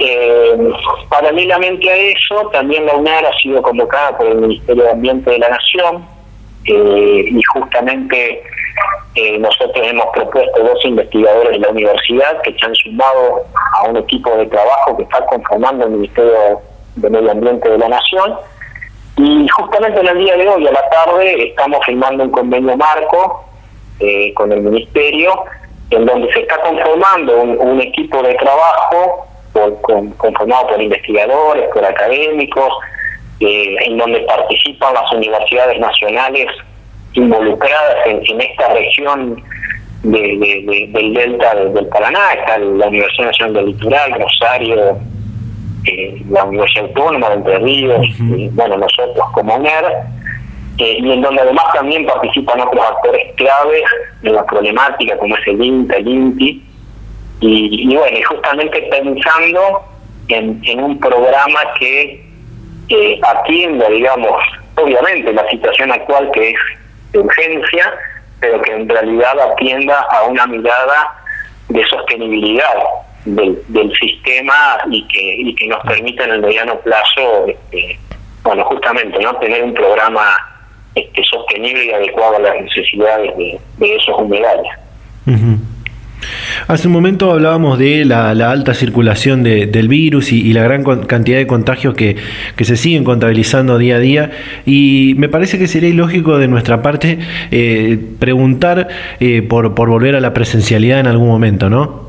Eh, 0.00 0.72
paralelamente 1.08 1.90
a 1.90 1.96
eso, 1.96 2.48
también 2.52 2.86
la 2.86 2.94
UNAR 2.94 3.26
ha 3.26 3.38
sido 3.38 3.60
convocada 3.62 4.16
por 4.16 4.26
el 4.26 4.36
Ministerio 4.36 4.84
de 4.84 4.90
Ambiente 4.90 5.30
de 5.30 5.38
la 5.38 5.48
Nación 5.48 6.06
eh, 6.64 7.24
y 7.26 7.42
justamente 7.42 8.42
eh, 9.14 9.38
nosotros 9.38 9.86
hemos 9.86 10.06
propuesto 10.14 10.62
dos 10.62 10.84
investigadores 10.84 11.52
de 11.52 11.58
la 11.58 11.70
universidad 11.70 12.40
que 12.42 12.52
se 12.52 12.64
han 12.64 12.74
sumado 12.76 13.42
a 13.74 13.88
un 13.88 13.96
equipo 13.96 14.30
de 14.36 14.46
trabajo 14.46 14.96
que 14.96 15.02
está 15.02 15.24
conformando 15.26 15.86
el 15.86 15.92
Ministerio 15.92 16.60
de 16.96 17.10
Medio 17.10 17.30
Ambiente 17.32 17.68
de 17.68 17.78
la 17.78 17.88
Nación 17.88 18.34
y 19.18 19.48
justamente 19.48 20.00
en 20.00 20.08
el 20.08 20.18
día 20.18 20.36
de 20.36 20.48
hoy 20.48 20.66
a 20.66 20.72
la 20.72 20.88
tarde 20.90 21.48
estamos 21.48 21.84
firmando 21.84 22.24
un 22.24 22.30
convenio 22.30 22.76
marco 22.76 23.44
con 24.34 24.52
el 24.52 24.60
Ministerio 24.60 25.44
en 25.90 26.06
donde 26.06 26.32
se 26.32 26.40
está 26.40 26.60
conformando 26.60 27.40
un, 27.40 27.80
equipo 27.80 28.22
de 28.22 28.34
trabajo 28.34 29.26
conformado 30.18 30.68
por 30.68 30.80
investigadores, 30.80 31.68
por 31.72 31.84
académicos, 31.84 32.72
eh, 33.40 33.76
en 33.86 33.96
donde 33.96 34.20
participan 34.20 34.94
las 34.94 35.10
universidades 35.12 35.80
nacionales 35.80 36.46
involucradas 37.14 38.06
en, 38.06 38.40
esta 38.40 38.68
región 38.74 39.42
del 40.02 41.14
delta 41.14 41.54
del 41.54 41.86
Paraná, 41.88 42.34
está 42.34 42.58
la 42.58 42.86
Universidad 42.86 43.26
Nacional 43.26 43.54
del 43.54 43.66
Litoral, 43.66 44.12
Rosario, 44.20 44.98
eh, 45.84 46.22
la 46.30 46.44
Universidad 46.44 46.86
Autónoma 46.86 47.28
de 47.28 47.34
Entre 47.34 47.58
Ríos, 47.58 48.06
y, 48.18 48.48
bueno, 48.48 48.76
nosotros 48.78 49.26
como 49.32 49.56
UNER, 49.56 49.84
eh, 50.78 50.98
y 51.00 51.12
en 51.12 51.20
donde 51.20 51.40
además 51.40 51.64
también 51.74 52.06
participan 52.06 52.60
otros 52.60 52.84
actores 52.84 53.34
claves 53.36 53.82
en 54.22 54.34
la 54.34 54.46
problemática, 54.46 55.16
como 55.18 55.36
es 55.36 55.46
el 55.46 55.62
INTA, 55.62 55.96
el 55.96 56.08
INTI, 56.08 56.64
y, 57.40 57.96
bueno, 57.96 58.18
y 58.18 58.22
justamente 58.22 58.82
pensando 58.90 59.84
en, 60.28 60.60
en 60.64 60.82
un 60.82 60.98
programa 60.98 61.60
que 61.78 62.26
atienda, 63.22 63.88
digamos, 63.88 64.42
obviamente 64.76 65.32
la 65.32 65.48
situación 65.48 65.92
actual 65.92 66.30
que 66.32 66.50
es 66.50 66.56
de 67.12 67.20
urgencia, 67.20 67.92
pero 68.40 68.60
que 68.62 68.72
en 68.72 68.88
realidad 68.88 69.38
atienda 69.52 70.00
a 70.10 70.24
una 70.24 70.46
mirada 70.46 71.14
de 71.68 71.84
sostenibilidad 71.86 72.74
del, 73.34 73.92
sistema 73.98 74.78
y 74.90 75.06
que, 75.08 75.36
y 75.36 75.54
que 75.54 75.66
nos 75.66 75.82
permita 75.84 76.24
en 76.24 76.32
el 76.32 76.40
mediano 76.40 76.78
plazo, 76.80 77.46
este, 77.46 77.98
bueno, 78.42 78.64
justamente, 78.64 79.18
no 79.20 79.34
tener 79.36 79.62
un 79.62 79.74
programa 79.74 80.36
este, 80.94 81.22
sostenible 81.24 81.86
y 81.86 81.90
adecuado 81.90 82.36
a 82.36 82.40
las 82.40 82.62
necesidades 82.62 83.36
de, 83.36 83.60
esos 83.80 84.20
humedales. 84.20 84.72
Hace 86.66 86.88
un 86.88 86.92
momento 86.92 87.30
hablábamos 87.30 87.78
de 87.78 88.04
la, 88.04 88.30
alta 88.30 88.74
circulación 88.74 89.42
del 89.42 89.88
virus 89.88 90.32
y, 90.32 90.52
la 90.52 90.62
gran 90.62 90.82
cantidad 91.06 91.38
de 91.38 91.46
contagios 91.46 91.94
que, 91.94 92.16
se 92.58 92.76
siguen 92.76 93.04
contabilizando 93.04 93.78
día 93.78 93.96
a 93.96 93.98
día 94.00 94.30
y 94.66 95.14
me 95.16 95.28
parece 95.28 95.58
que 95.58 95.68
sería 95.68 95.90
ilógico 95.90 96.38
de 96.38 96.48
nuestra 96.48 96.82
parte 96.82 97.18
eh, 97.50 97.98
preguntar 98.18 98.88
eh, 99.20 99.42
por, 99.42 99.74
por 99.74 99.88
volver 99.88 100.16
a 100.16 100.20
la 100.20 100.34
presencialidad 100.34 101.00
en 101.00 101.06
algún 101.06 101.28
momento, 101.28 101.70
¿no? 101.70 102.07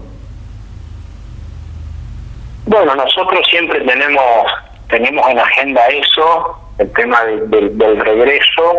Bueno, 2.70 2.94
nosotros 2.94 3.40
siempre 3.50 3.82
tenemos 3.82 4.46
tenemos 4.90 5.28
en 5.28 5.40
agenda 5.40 5.88
eso, 5.88 6.56
el 6.78 6.94
tema 6.94 7.24
del 7.26 8.00
regreso, 8.00 8.76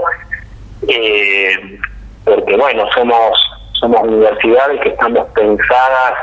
eh, 0.86 1.78
porque 2.24 2.56
bueno, 2.56 2.88
somos 2.94 3.36
somos 3.72 4.00
universidades 4.02 4.80
que 4.82 4.90
estamos 4.90 5.26
pensadas 5.34 6.14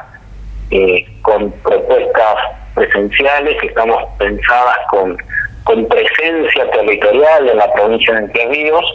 eh, 0.71 1.05
con 1.23 1.51
propuestas 1.61 2.35
presenciales, 2.73 3.59
que 3.59 3.67
estamos 3.67 4.01
pensadas 4.17 4.77
con, 4.89 5.17
con 5.65 5.85
presencia 5.89 6.71
territorial 6.71 7.49
en 7.49 7.57
la 7.57 7.73
provincia 7.73 8.13
de 8.13 8.19
Entre 8.21 8.47
Ríos, 8.47 8.85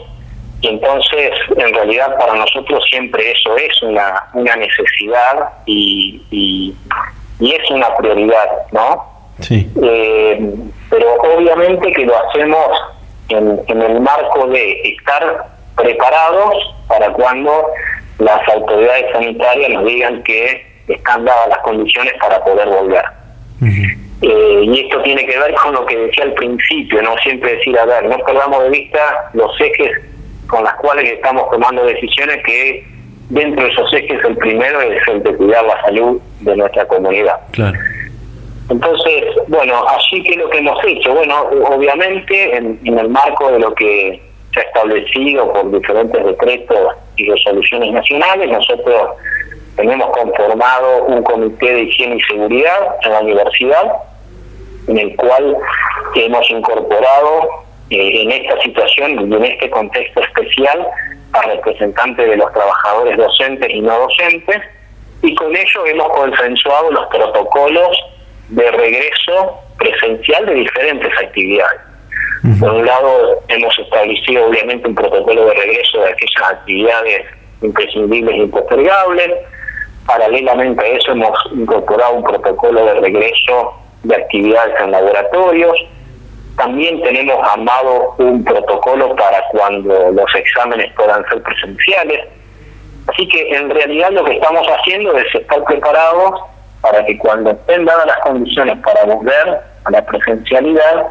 y 0.62 0.68
entonces 0.68 1.31
en 1.59 1.75
realidad 1.75 2.16
para 2.18 2.37
nosotros 2.37 2.83
siempre 2.89 3.33
eso 3.33 3.55
es 3.59 3.83
una, 3.83 4.29
una 4.33 4.57
necesidad 4.57 5.51
y, 5.66 6.23
y, 6.31 6.75
es 7.51 7.70
una 7.70 7.95
prioridad, 7.97 8.49
¿no? 8.70 9.05
Sí. 9.40 9.68
Eh, 9.82 10.55
pero 10.88 11.14
obviamente 11.36 11.93
que 11.93 12.05
lo 12.05 12.14
hacemos 12.28 12.68
en, 13.28 13.61
en 13.66 13.82
el 13.82 14.01
marco 14.01 14.47
de 14.49 14.80
estar 14.82 15.47
preparados 15.76 16.55
para 16.86 17.11
cuando 17.12 17.66
las 18.18 18.47
autoridades 18.49 19.07
sanitarias 19.12 19.70
nos 19.70 19.84
digan 19.84 20.22
que 20.22 20.66
están 20.88 21.24
dadas 21.24 21.49
las 21.49 21.59
condiciones 21.59 22.12
para 22.20 22.43
poder 22.45 22.68
volver. 22.68 23.05
Eh, 24.22 24.64
y 24.64 24.80
esto 24.80 25.03
tiene 25.03 25.26
que 25.26 25.36
ver 25.36 25.53
con 25.55 25.74
lo 25.74 25.84
que 25.86 25.97
decía 25.97 26.24
al 26.24 26.34
principio, 26.34 27.03
no 27.03 27.16
siempre 27.18 27.57
decir, 27.57 27.76
a 27.76 27.84
ver, 27.84 28.05
no 28.05 28.18
perdamos 28.18 28.62
de 28.64 28.70
vista 28.70 29.30
los 29.32 29.61
ejes 29.61 29.90
con 30.47 30.62
los 30.62 30.72
cuales 30.74 31.11
estamos 31.11 31.51
tomando 31.51 31.84
decisiones 31.84 32.43
que 32.45 32.86
dentro 33.31 33.64
de 33.64 33.70
esos 33.70 33.93
ejes 33.93 34.25
el 34.25 34.37
primero 34.37 34.81
es 34.81 35.09
el 35.09 35.23
de 35.23 35.35
cuidar 35.37 35.64
la 35.64 35.81
salud 35.83 36.20
de 36.41 36.57
nuestra 36.57 36.87
comunidad. 36.87 37.41
Claro. 37.53 37.79
Entonces, 38.68 39.25
bueno, 39.49 39.85
así 39.89 40.23
que 40.23 40.37
lo 40.37 40.49
que 40.51 40.59
hemos 40.59 40.79
hecho, 40.85 41.14
bueno, 41.14 41.43
obviamente 41.66 42.57
en, 42.57 42.79
en 42.85 42.99
el 42.99 43.09
marco 43.09 43.51
de 43.51 43.59
lo 43.59 43.75
que 43.75 44.23
se 44.53 44.61
ha 44.61 44.62
establecido 44.62 45.53
por 45.53 45.70
diferentes 45.70 46.25
decretos 46.25 46.95
y 47.16 47.31
resoluciones 47.31 47.93
nacionales. 47.93 48.51
Nosotros 48.51 49.11
tenemos 49.77 50.11
conformado 50.11 51.05
un 51.05 51.23
comité 51.23 51.73
de 51.73 51.83
higiene 51.83 52.16
y 52.16 52.20
seguridad 52.20 52.97
en 53.03 53.12
la 53.12 53.20
universidad, 53.20 53.93
en 54.89 54.99
el 54.99 55.16
cual 55.16 55.57
hemos 56.14 56.51
incorporado 56.51 57.49
eh, 57.93 58.22
en 58.22 58.30
esta 58.30 58.61
situación 58.62 59.30
y 59.30 59.34
en 59.34 59.45
este 59.45 59.70
contexto 59.70 60.20
especial 60.20 60.86
a 61.32 61.43
representantes 61.43 62.28
de 62.28 62.36
los 62.36 62.53
trabajadores 62.53 63.16
docentes 63.16 63.68
y 63.70 63.80
no 63.80 63.99
docentes, 63.99 64.62
y 65.22 65.34
con 65.34 65.55
ello 65.55 65.86
hemos 65.86 66.09
consensuado 66.09 66.90
los 66.90 67.07
protocolos 67.07 67.97
de 68.49 68.70
regreso 68.70 69.59
presencial 69.78 70.47
de 70.47 70.55
diferentes 70.55 71.12
actividades. 71.22 71.80
Por 72.59 72.70
un 72.70 72.84
lado, 72.84 73.40
hemos 73.49 73.78
establecido 73.78 74.47
obviamente 74.47 74.88
un 74.88 74.97
protocolo 74.97 75.47
de 75.47 75.55
regreso 75.55 76.01
de 76.01 76.09
aquellas 76.09 76.51
actividades 76.51 77.26
imprescindibles 77.62 78.34
e 78.34 78.38
impostergables. 78.38 79.30
Paralelamente 80.07 80.84
a 80.84 80.88
eso, 80.88 81.12
hemos 81.12 81.38
incorporado 81.55 82.14
un 82.14 82.24
protocolo 82.24 82.84
de 82.84 82.95
regreso 82.95 83.74
de 84.03 84.16
actividades 84.16 84.74
en 84.80 84.90
laboratorios. 84.90 85.76
También 86.62 87.02
tenemos 87.02 87.36
armado 87.42 88.14
un 88.18 88.44
protocolo 88.44 89.16
para 89.16 89.42
cuando 89.50 90.12
los 90.12 90.32
exámenes 90.32 90.92
puedan 90.92 91.28
ser 91.28 91.42
presenciales. 91.42 92.20
Así 93.08 93.26
que 93.26 93.48
en 93.48 93.68
realidad 93.68 94.10
lo 94.12 94.24
que 94.24 94.34
estamos 94.34 94.64
haciendo 94.68 95.18
es 95.18 95.34
estar 95.34 95.64
preparados 95.64 96.40
para 96.80 97.04
que 97.04 97.18
cuando 97.18 97.50
estén 97.50 97.84
dadas 97.84 98.06
las 98.06 98.18
condiciones 98.18 98.78
para 98.78 99.12
volver, 99.12 99.60
a 99.84 99.90
la 99.90 100.06
presencialidad, 100.06 101.08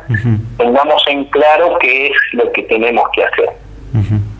tengamos 0.57 1.03
en 1.07 1.25
claro 1.25 1.77
qué 1.79 2.07
es 2.07 2.17
lo 2.31 2.49
que 2.53 2.63
tenemos 2.63 3.03
que 3.13 3.25
hacer. 3.25 3.49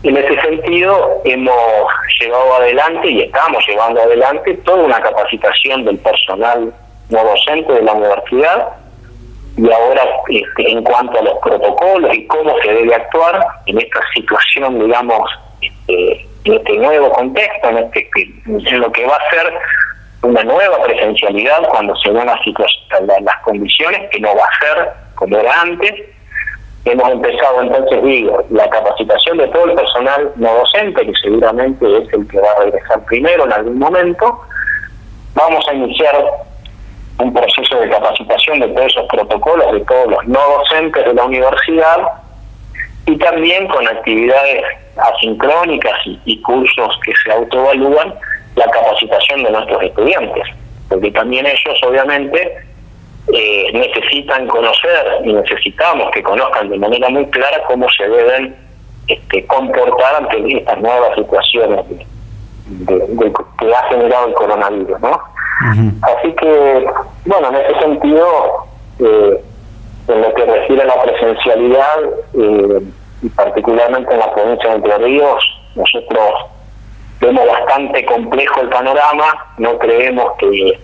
En 0.04 0.16
ese 0.16 0.40
sentido, 0.40 1.20
hemos 1.24 1.86
llevado 2.18 2.54
adelante 2.54 3.10
y 3.10 3.20
estamos 3.20 3.62
llevando 3.68 4.00
adelante 4.00 4.54
toda 4.64 4.84
una 4.84 5.00
capacitación 5.02 5.84
del 5.84 5.98
personal 5.98 6.72
no 7.10 7.24
docente 7.24 7.70
de 7.74 7.82
la 7.82 7.92
universidad 7.92 8.81
y 9.56 9.70
ahora 9.70 10.02
este, 10.28 10.70
en 10.70 10.82
cuanto 10.82 11.18
a 11.18 11.22
los 11.22 11.38
protocolos 11.38 12.14
y 12.14 12.26
cómo 12.26 12.54
se 12.62 12.72
debe 12.72 12.94
actuar 12.94 13.46
en 13.66 13.78
esta 13.78 14.00
situación, 14.14 14.78
digamos, 14.78 15.30
este, 15.60 16.26
en 16.44 16.54
este 16.54 16.72
nuevo 16.78 17.10
contexto, 17.12 17.68
en, 17.68 17.78
este, 17.78 18.08
en 18.46 18.80
lo 18.80 18.90
que 18.92 19.06
va 19.06 19.16
a 19.16 19.30
ser 19.30 19.52
una 20.22 20.42
nueva 20.44 20.82
presencialidad 20.84 21.68
cuando 21.68 21.94
se 21.96 22.10
den 22.12 22.26
las, 22.26 22.40
las 23.22 23.36
condiciones, 23.44 24.08
que 24.10 24.20
no 24.20 24.34
va 24.34 24.44
a 24.44 24.64
ser 24.64 24.92
como 25.16 25.36
era 25.36 25.60
antes. 25.60 25.92
hemos 26.84 27.10
empezado 27.10 27.62
entonces, 27.62 28.02
digo, 28.02 28.44
la 28.50 28.68
capacitación 28.70 29.38
de 29.38 29.48
todo 29.48 29.66
el 29.66 29.74
personal 29.74 30.32
no 30.36 30.54
docente, 30.54 31.06
que 31.06 31.12
seguramente 31.22 31.86
es 31.98 32.12
el 32.12 32.26
que 32.28 32.40
va 32.40 32.50
a 32.52 32.64
regresar 32.64 33.04
primero 33.04 33.44
en 33.44 33.52
algún 33.52 33.78
momento. 33.78 34.40
Vamos 35.34 35.66
a 35.68 35.74
iniciar 35.74 36.24
un 37.22 37.32
proceso 37.32 37.78
de 37.78 37.88
capacitación 37.88 38.60
de 38.60 38.68
todos 38.68 38.86
esos 38.86 39.06
protocolos, 39.06 39.72
de 39.72 39.80
todos 39.80 40.08
los 40.08 40.26
no 40.26 40.40
docentes 40.58 41.04
de 41.04 41.14
la 41.14 41.24
universidad, 41.24 41.98
y 43.06 43.16
también 43.16 43.66
con 43.68 43.86
actividades 43.86 44.64
asincrónicas 44.96 45.98
y, 46.24 46.40
cursos 46.42 46.98
que 47.04 47.12
se 47.24 47.32
autoevalúan 47.32 48.14
la 48.56 48.66
capacitación 48.66 49.44
de 49.44 49.50
nuestros 49.50 49.82
estudiantes, 49.82 50.44
porque 50.88 51.10
también 51.12 51.46
ellos 51.46 51.80
obviamente 51.86 52.56
eh, 53.32 53.70
necesitan 53.72 54.46
conocer 54.48 55.20
y 55.24 55.32
necesitamos 55.32 56.10
que 56.10 56.22
conozcan 56.22 56.68
de 56.68 56.78
manera 56.78 57.08
muy 57.08 57.24
clara 57.26 57.62
cómo 57.68 57.88
se 57.90 58.08
deben 58.08 58.56
este, 59.08 59.46
comportar 59.46 60.16
ante 60.16 60.56
estas 60.58 60.78
nuevas 60.80 61.14
situaciones 61.16 61.80
que 62.86 63.74
ha 63.74 63.88
generado 63.88 64.28
el 64.28 64.34
coronavirus, 64.34 65.00
¿no? 65.00 65.31
Así 66.02 66.32
que, 66.32 66.86
bueno, 67.26 67.48
en 67.48 67.54
ese 67.56 67.80
sentido, 67.80 68.66
eh, 68.98 69.44
en 70.08 70.22
lo 70.22 70.34
que 70.34 70.44
refiere 70.44 70.82
a 70.82 70.86
la 70.86 71.02
presencialidad, 71.02 71.98
eh, 72.34 72.82
y 73.22 73.28
particularmente 73.28 74.12
en 74.12 74.20
la 74.20 74.34
provincia 74.34 74.70
de 74.70 74.76
Entre 74.76 74.98
Ríos, 74.98 75.44
nosotros 75.76 76.30
vemos 77.20 77.46
bastante 77.46 78.04
complejo 78.04 78.60
el 78.62 78.68
panorama, 78.68 79.46
no 79.58 79.78
creemos 79.78 80.32
que 80.38 80.78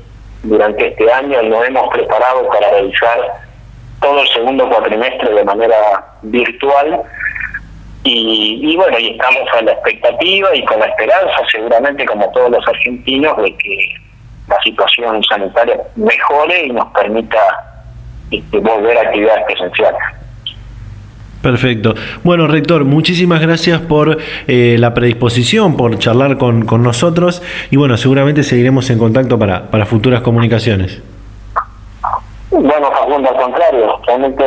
durante 0.45 0.89
este 0.89 1.13
año 1.13 1.43
nos 1.43 1.67
hemos 1.67 1.89
preparado 1.89 2.49
para 2.49 2.71
realizar 2.71 3.49
todo 4.01 4.23
el 4.23 4.29
segundo 4.29 4.69
cuatrimestre 4.69 5.35
de 5.35 5.45
manera 5.45 6.05
virtual. 6.23 7.03
Y, 8.05 8.61
y, 8.63 8.77
bueno, 8.77 8.99
y 8.99 9.11
estamos 9.11 9.43
a 9.53 9.63
la 9.63 9.73
expectativa 9.73 10.55
y 10.55 10.65
con 10.65 10.79
la 10.79 10.87
esperanza, 10.87 11.37
seguramente 11.51 12.07
como 12.07 12.31
todos 12.31 12.51
los 12.51 12.69
argentinos, 12.69 13.37
de 13.39 13.55
que 13.57 13.97
la 14.49 14.61
situación 14.63 15.23
sanitaria 15.25 15.79
mejore 15.97 16.67
y 16.67 16.73
nos 16.73 16.87
permita 16.93 17.39
este, 18.31 18.59
volver 18.59 18.99
a 18.99 19.03
actividades 19.03 19.45
presenciales. 19.47 20.01
Perfecto. 21.43 21.95
Bueno, 22.25 22.49
rector, 22.49 22.85
muchísimas 22.85 23.41
gracias 23.41 23.81
por 23.81 24.19
eh, 24.49 24.77
la 24.79 24.93
predisposición, 24.93 25.77
por 25.77 25.97
charlar 25.99 26.37
con, 26.37 26.67
con, 26.67 26.83
nosotros 26.83 27.43
y 27.71 27.77
bueno, 27.77 27.97
seguramente 27.97 28.43
seguiremos 28.43 28.91
en 28.91 28.99
contacto 28.99 29.39
para, 29.39 29.71
para 29.71 29.87
futuras 29.87 30.21
comunicaciones. 30.23 31.01
Bueno, 32.51 32.91
Facundo, 32.91 33.29
al 33.31 33.37
contrario, 33.37 34.01
realmente 34.07 34.45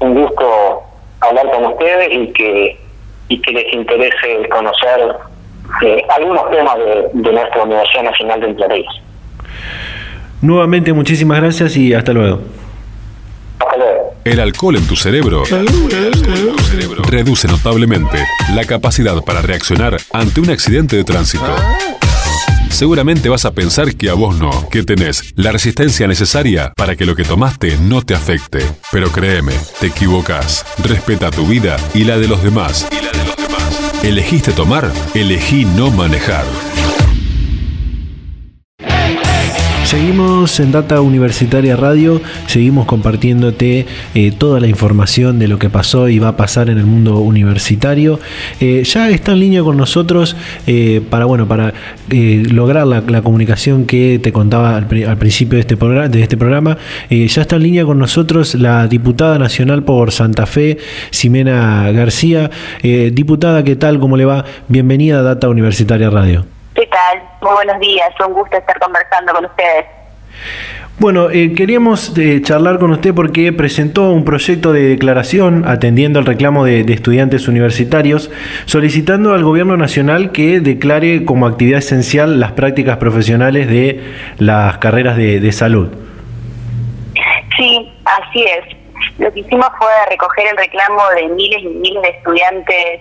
un, 0.00 0.14
gusto 0.14 0.82
hablar 1.20 1.50
con 1.50 1.64
ustedes 1.66 2.08
y 2.12 2.32
que, 2.32 2.80
y 3.28 3.40
que 3.40 3.52
les 3.52 3.72
interese 3.72 4.48
conocer 4.50 5.16
eh, 5.82 6.04
algunos 6.14 6.50
temas 6.50 6.76
de, 6.76 7.08
de, 7.14 7.32
nuestra 7.32 7.62
Universidad 7.62 8.02
Nacional 8.02 8.40
de 8.40 8.46
Entre. 8.48 8.84
Nuevamente, 10.42 10.92
muchísimas 10.92 11.40
gracias 11.40 11.76
y 11.76 11.94
hasta 11.94 12.12
luego. 12.12 12.42
El 14.24 14.40
alcohol 14.40 14.76
en 14.76 14.86
tu 14.86 14.96
cerebro 14.96 15.44
reduce 17.08 17.46
notablemente 17.46 18.26
la 18.54 18.64
capacidad 18.64 19.22
para 19.22 19.42
reaccionar 19.42 19.98
ante 20.12 20.40
un 20.40 20.50
accidente 20.50 20.96
de 20.96 21.04
tránsito. 21.04 21.54
Seguramente 22.70 23.28
vas 23.28 23.44
a 23.44 23.52
pensar 23.52 23.94
que 23.94 24.10
a 24.10 24.14
vos 24.14 24.36
no, 24.36 24.68
que 24.68 24.82
tenés 24.82 25.32
la 25.36 25.52
resistencia 25.52 26.08
necesaria 26.08 26.72
para 26.74 26.96
que 26.96 27.06
lo 27.06 27.14
que 27.14 27.22
tomaste 27.22 27.76
no 27.76 28.02
te 28.02 28.14
afecte. 28.14 28.66
Pero 28.90 29.12
créeme, 29.12 29.52
te 29.78 29.86
equivocas. 29.86 30.66
Respeta 30.82 31.30
tu 31.30 31.46
vida 31.46 31.76
y 31.94 32.02
la 32.02 32.18
de 32.18 32.26
los 32.26 32.42
demás. 32.42 32.88
Y 32.90 32.96
la 32.96 33.12
de 33.12 33.24
los 33.26 33.36
demás. 33.36 34.02
¿Elegiste 34.02 34.52
tomar? 34.52 34.90
Elegí 35.14 35.64
no 35.64 35.90
manejar. 35.90 36.44
Seguimos 39.94 40.58
en 40.58 40.72
Data 40.72 41.00
Universitaria 41.00 41.76
Radio, 41.76 42.20
seguimos 42.48 42.84
compartiéndote 42.84 43.86
eh, 44.16 44.32
toda 44.36 44.58
la 44.58 44.66
información 44.66 45.38
de 45.38 45.46
lo 45.46 45.60
que 45.60 45.70
pasó 45.70 46.08
y 46.08 46.18
va 46.18 46.30
a 46.30 46.36
pasar 46.36 46.68
en 46.68 46.78
el 46.78 46.84
mundo 46.84 47.20
universitario. 47.20 48.18
Eh, 48.60 48.82
ya 48.82 49.08
está 49.08 49.30
en 49.30 49.38
línea 49.38 49.62
con 49.62 49.76
nosotros 49.76 50.36
eh, 50.66 51.00
para 51.10 51.26
bueno 51.26 51.46
para 51.46 51.74
lograr 52.08 52.88
la, 52.88 53.22
comunicación 53.22 53.86
que 53.86 54.18
te 54.20 54.32
contaba 54.32 54.76
al, 54.76 54.88
principio 54.88 55.58
de 55.58 55.60
este, 55.60 55.76
programa, 55.76 56.08
de 56.08 56.22
este 56.22 56.36
programa. 56.36 56.76
ya 57.08 57.42
está 57.42 57.54
en 57.54 57.62
línea 57.62 57.84
con 57.84 58.00
nosotros 58.00 58.56
la 58.56 58.88
diputada 58.88 59.38
nacional 59.38 59.84
por 59.84 60.10
Santa 60.10 60.46
Fe, 60.46 60.76
Ximena 61.12 61.92
García. 61.92 62.50
diputada, 62.82 63.62
¿qué 63.62 63.76
tal? 63.76 64.00
¿Cómo 64.00 64.16
le 64.16 64.24
va? 64.24 64.44
Bienvenida 64.66 65.20
a 65.20 65.22
Data 65.22 65.48
Universitaria 65.48 66.10
Radio. 66.10 66.46
¿Qué 66.74 66.88
tal? 66.88 67.33
Muy 67.44 67.52
buenos 67.52 67.78
días, 67.78 68.08
un 68.26 68.32
gusto 68.32 68.56
estar 68.56 68.78
conversando 68.80 69.34
con 69.34 69.44
ustedes. 69.44 69.84
Bueno, 70.98 71.28
eh, 71.28 71.52
queríamos 71.54 72.16
eh, 72.16 72.40
charlar 72.40 72.78
con 72.78 72.90
usted 72.92 73.12
porque 73.12 73.52
presentó 73.52 74.12
un 74.12 74.24
proyecto 74.24 74.72
de 74.72 74.88
declaración 74.88 75.62
atendiendo 75.68 76.18
al 76.18 76.24
reclamo 76.24 76.64
de, 76.64 76.80
estudiantes 76.80 77.46
universitarios, 77.46 78.30
solicitando 78.64 79.34
al 79.34 79.44
Gobierno 79.44 79.76
Nacional 79.76 80.32
que 80.32 80.60
declare 80.60 81.26
como 81.26 81.46
actividad 81.46 81.80
esencial 81.80 82.40
las 82.40 82.52
prácticas 82.52 82.96
profesionales 82.96 83.68
de 83.68 84.00
las 84.38 84.78
carreras 84.78 85.18
de, 85.18 85.38
de 85.38 85.52
salud. 85.52 85.88
Sí, 87.58 87.92
así 88.06 88.42
es. 88.42 88.74
Lo 89.18 89.30
que 89.34 89.40
hicimos 89.40 89.68
fue 89.78 89.90
recoger 90.08 90.46
el 90.50 90.56
reclamo 90.56 91.02
de 91.14 91.28
miles 91.28 91.62
y 91.62 91.68
miles 91.68 92.02
de 92.02 92.08
estudiantes 92.08 93.00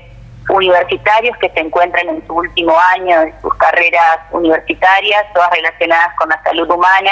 universitarios 0.49 1.37
que 1.37 1.49
se 1.49 1.59
encuentran 1.59 2.09
en 2.09 2.27
su 2.27 2.33
último 2.33 2.75
año 2.95 3.21
de 3.21 3.33
sus 3.41 3.53
carreras 3.55 4.19
universitarias, 4.31 5.25
todas 5.33 5.49
relacionadas 5.51 6.13
con 6.15 6.29
la 6.29 6.41
salud 6.43 6.69
humana, 6.69 7.11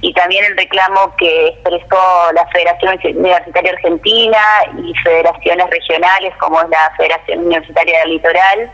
y 0.00 0.12
también 0.14 0.44
el 0.44 0.56
reclamo 0.56 1.14
que 1.16 1.48
expresó 1.48 2.32
la 2.32 2.46
Federación 2.48 2.98
Universitaria 3.16 3.72
Argentina 3.72 4.38
y 4.76 4.94
federaciones 5.02 5.70
regionales 5.70 6.34
como 6.38 6.60
es 6.60 6.68
la 6.68 6.92
Federación 6.96 7.40
Universitaria 7.40 8.00
del 8.00 8.10
Litoral, 8.10 8.70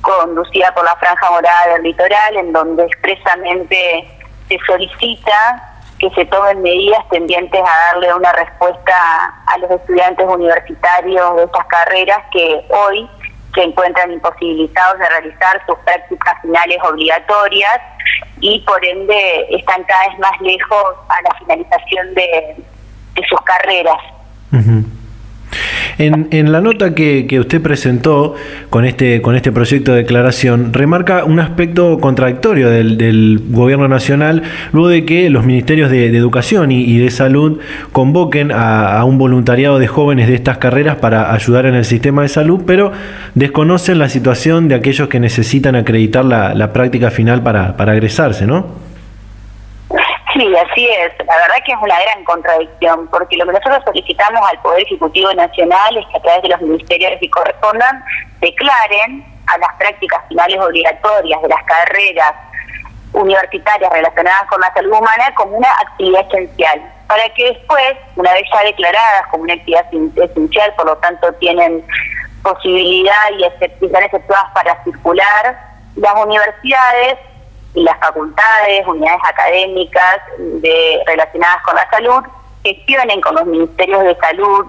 conducida 0.00 0.72
por 0.74 0.84
la 0.84 0.96
Franja 0.96 1.30
Morada 1.30 1.74
del 1.74 1.82
Litoral, 1.82 2.36
en 2.36 2.52
donde 2.52 2.84
expresamente 2.84 4.08
se 4.48 4.58
solicita 4.66 5.77
que 5.98 6.10
se 6.10 6.24
tomen 6.26 6.62
medidas 6.62 7.08
tendientes 7.10 7.60
a 7.60 7.92
darle 7.92 8.14
una 8.14 8.32
respuesta 8.32 8.94
a 9.46 9.58
los 9.58 9.70
estudiantes 9.70 10.26
universitarios 10.28 11.36
de 11.36 11.44
estas 11.44 11.66
carreras 11.66 12.18
que 12.32 12.64
hoy 12.70 13.08
se 13.54 13.62
encuentran 13.62 14.12
imposibilitados 14.12 14.98
de 14.98 15.08
realizar 15.08 15.60
sus 15.66 15.76
prácticas 15.80 16.40
finales 16.42 16.78
obligatorias 16.84 17.80
y 18.40 18.60
por 18.60 18.84
ende 18.84 19.46
están 19.50 19.82
cada 19.84 20.08
vez 20.08 20.18
más 20.20 20.40
lejos 20.40 20.84
a 21.08 21.22
la 21.22 21.38
finalización 21.38 22.14
de, 22.14 22.56
sus 23.28 23.40
carreras. 23.40 23.98
En, 25.98 26.52
la 26.52 26.60
nota 26.60 26.94
que, 26.94 27.26
usted 27.40 27.60
presentó 27.60 28.34
con 28.70 28.84
este, 28.84 29.20
con 29.20 29.34
este 29.34 29.50
proyecto 29.50 29.92
de 29.92 29.98
declaración, 29.98 30.72
remarca 30.72 31.24
un 31.24 31.40
aspecto 31.40 31.98
contradictorio 31.98 32.70
del, 32.70 33.40
gobierno 33.48 33.88
nacional 33.88 34.42
luego 34.72 34.88
de 34.88 35.04
que 35.04 35.28
los 35.30 35.44
ministerios 35.44 35.90
de, 35.90 36.08
Educación 36.18 36.70
y, 36.72 36.98
de 36.98 37.10
Salud 37.10 37.58
convoquen 37.92 38.52
a, 38.52 39.02
un 39.04 39.18
voluntariado 39.18 39.78
de 39.78 39.88
jóvenes 39.88 40.28
de 40.28 40.34
estas 40.34 40.58
carreras 40.58 40.96
para 40.96 41.32
ayudar 41.32 41.66
en 41.66 41.74
el 41.74 41.84
sistema 41.84 42.22
de 42.22 42.28
salud, 42.28 42.62
pero 42.66 42.92
desconocen 43.34 43.98
la 43.98 44.08
situación 44.08 44.68
de 44.68 44.76
aquellos 44.76 45.08
que 45.08 45.20
necesitan 45.20 45.74
acreditar 45.74 46.24
la, 46.24 46.72
práctica 46.72 47.10
final 47.10 47.42
para, 47.42 47.76
para 47.76 47.92
agresarse, 47.92 48.46
¿no? 48.46 48.87
Sí, 50.38 50.54
así 50.54 50.86
es. 50.86 51.12
La 51.26 51.36
verdad 51.36 51.56
que 51.66 51.72
es 51.72 51.78
una 51.82 52.00
gran 52.00 52.22
contradicción, 52.22 53.08
porque 53.08 53.36
lo 53.36 53.44
que 53.44 53.54
nosotros 53.54 53.82
solicitamos 53.84 54.40
al 54.48 54.60
Poder 54.60 54.82
Ejecutivo 54.82 55.34
Nacional 55.34 55.96
es 55.96 56.06
que 56.06 56.16
a 56.16 56.22
través 56.22 56.42
de 56.42 56.48
los 56.50 56.60
ministerios 56.60 57.18
que 57.18 57.28
correspondan 57.28 58.04
declaren 58.40 59.26
a 59.48 59.58
las 59.58 59.74
prácticas 59.78 60.20
finales 60.28 60.60
obligatorias 60.60 61.42
de 61.42 61.48
las 61.48 61.64
carreras 61.64 62.34
universitarias 63.14 63.90
relacionadas 63.90 64.44
con 64.48 64.60
la 64.60 64.72
salud 64.74 64.92
humana 64.92 65.34
como 65.34 65.56
una 65.56 65.70
actividad 65.80 66.24
esencial, 66.28 66.82
para 67.08 67.28
que 67.30 67.44
después, 67.44 67.94
una 68.14 68.32
vez 68.34 68.44
ya 68.54 68.62
declaradas 68.62 69.26
como 69.32 69.42
una 69.42 69.54
actividad 69.54 69.86
esencial, 69.92 70.72
por 70.76 70.86
lo 70.86 70.96
tanto 70.98 71.32
tienen 71.40 71.84
posibilidad 72.44 73.32
y 73.36 73.42
están 73.42 74.04
efectuadas 74.04 74.52
para 74.54 74.84
circular, 74.84 75.58
las 75.96 76.14
universidades 76.14 77.18
y 77.74 77.82
las 77.82 77.98
facultades, 77.98 78.86
unidades 78.86 79.20
académicas 79.28 80.18
de, 80.38 81.02
relacionadas 81.06 81.62
con 81.62 81.76
la 81.76 81.88
salud 81.90 82.24
gestionen 82.64 83.20
con 83.20 83.34
los 83.34 83.46
ministerios 83.46 84.02
de 84.02 84.16
salud 84.16 84.66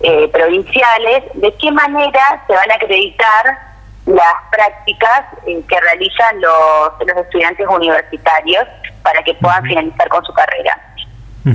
eh, 0.00 0.28
provinciales 0.28 1.24
de 1.34 1.54
qué 1.54 1.70
manera 1.70 2.42
se 2.46 2.52
van 2.52 2.70
a 2.70 2.74
acreditar 2.74 3.58
las 4.06 4.34
prácticas 4.50 5.22
eh, 5.46 5.62
que 5.68 5.80
realizan 5.80 6.40
los, 6.40 6.90
los 7.06 7.16
estudiantes 7.24 7.66
universitarios 7.68 8.64
para 9.02 9.22
que 9.22 9.34
puedan 9.34 9.62
finalizar 9.64 10.08
con 10.08 10.24
su 10.24 10.32
carrera. 10.32 10.80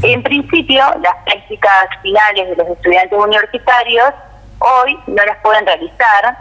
En 0.04 0.24
principio, 0.24 0.82
las 1.02 1.16
prácticas 1.26 1.88
finales 2.02 2.50
de 2.50 2.56
los 2.56 2.70
estudiantes 2.70 3.20
universitarios 3.20 4.14
hoy 4.60 4.98
no 5.08 5.26
las 5.26 5.38
pueden 5.40 5.66
realizar 5.66 6.38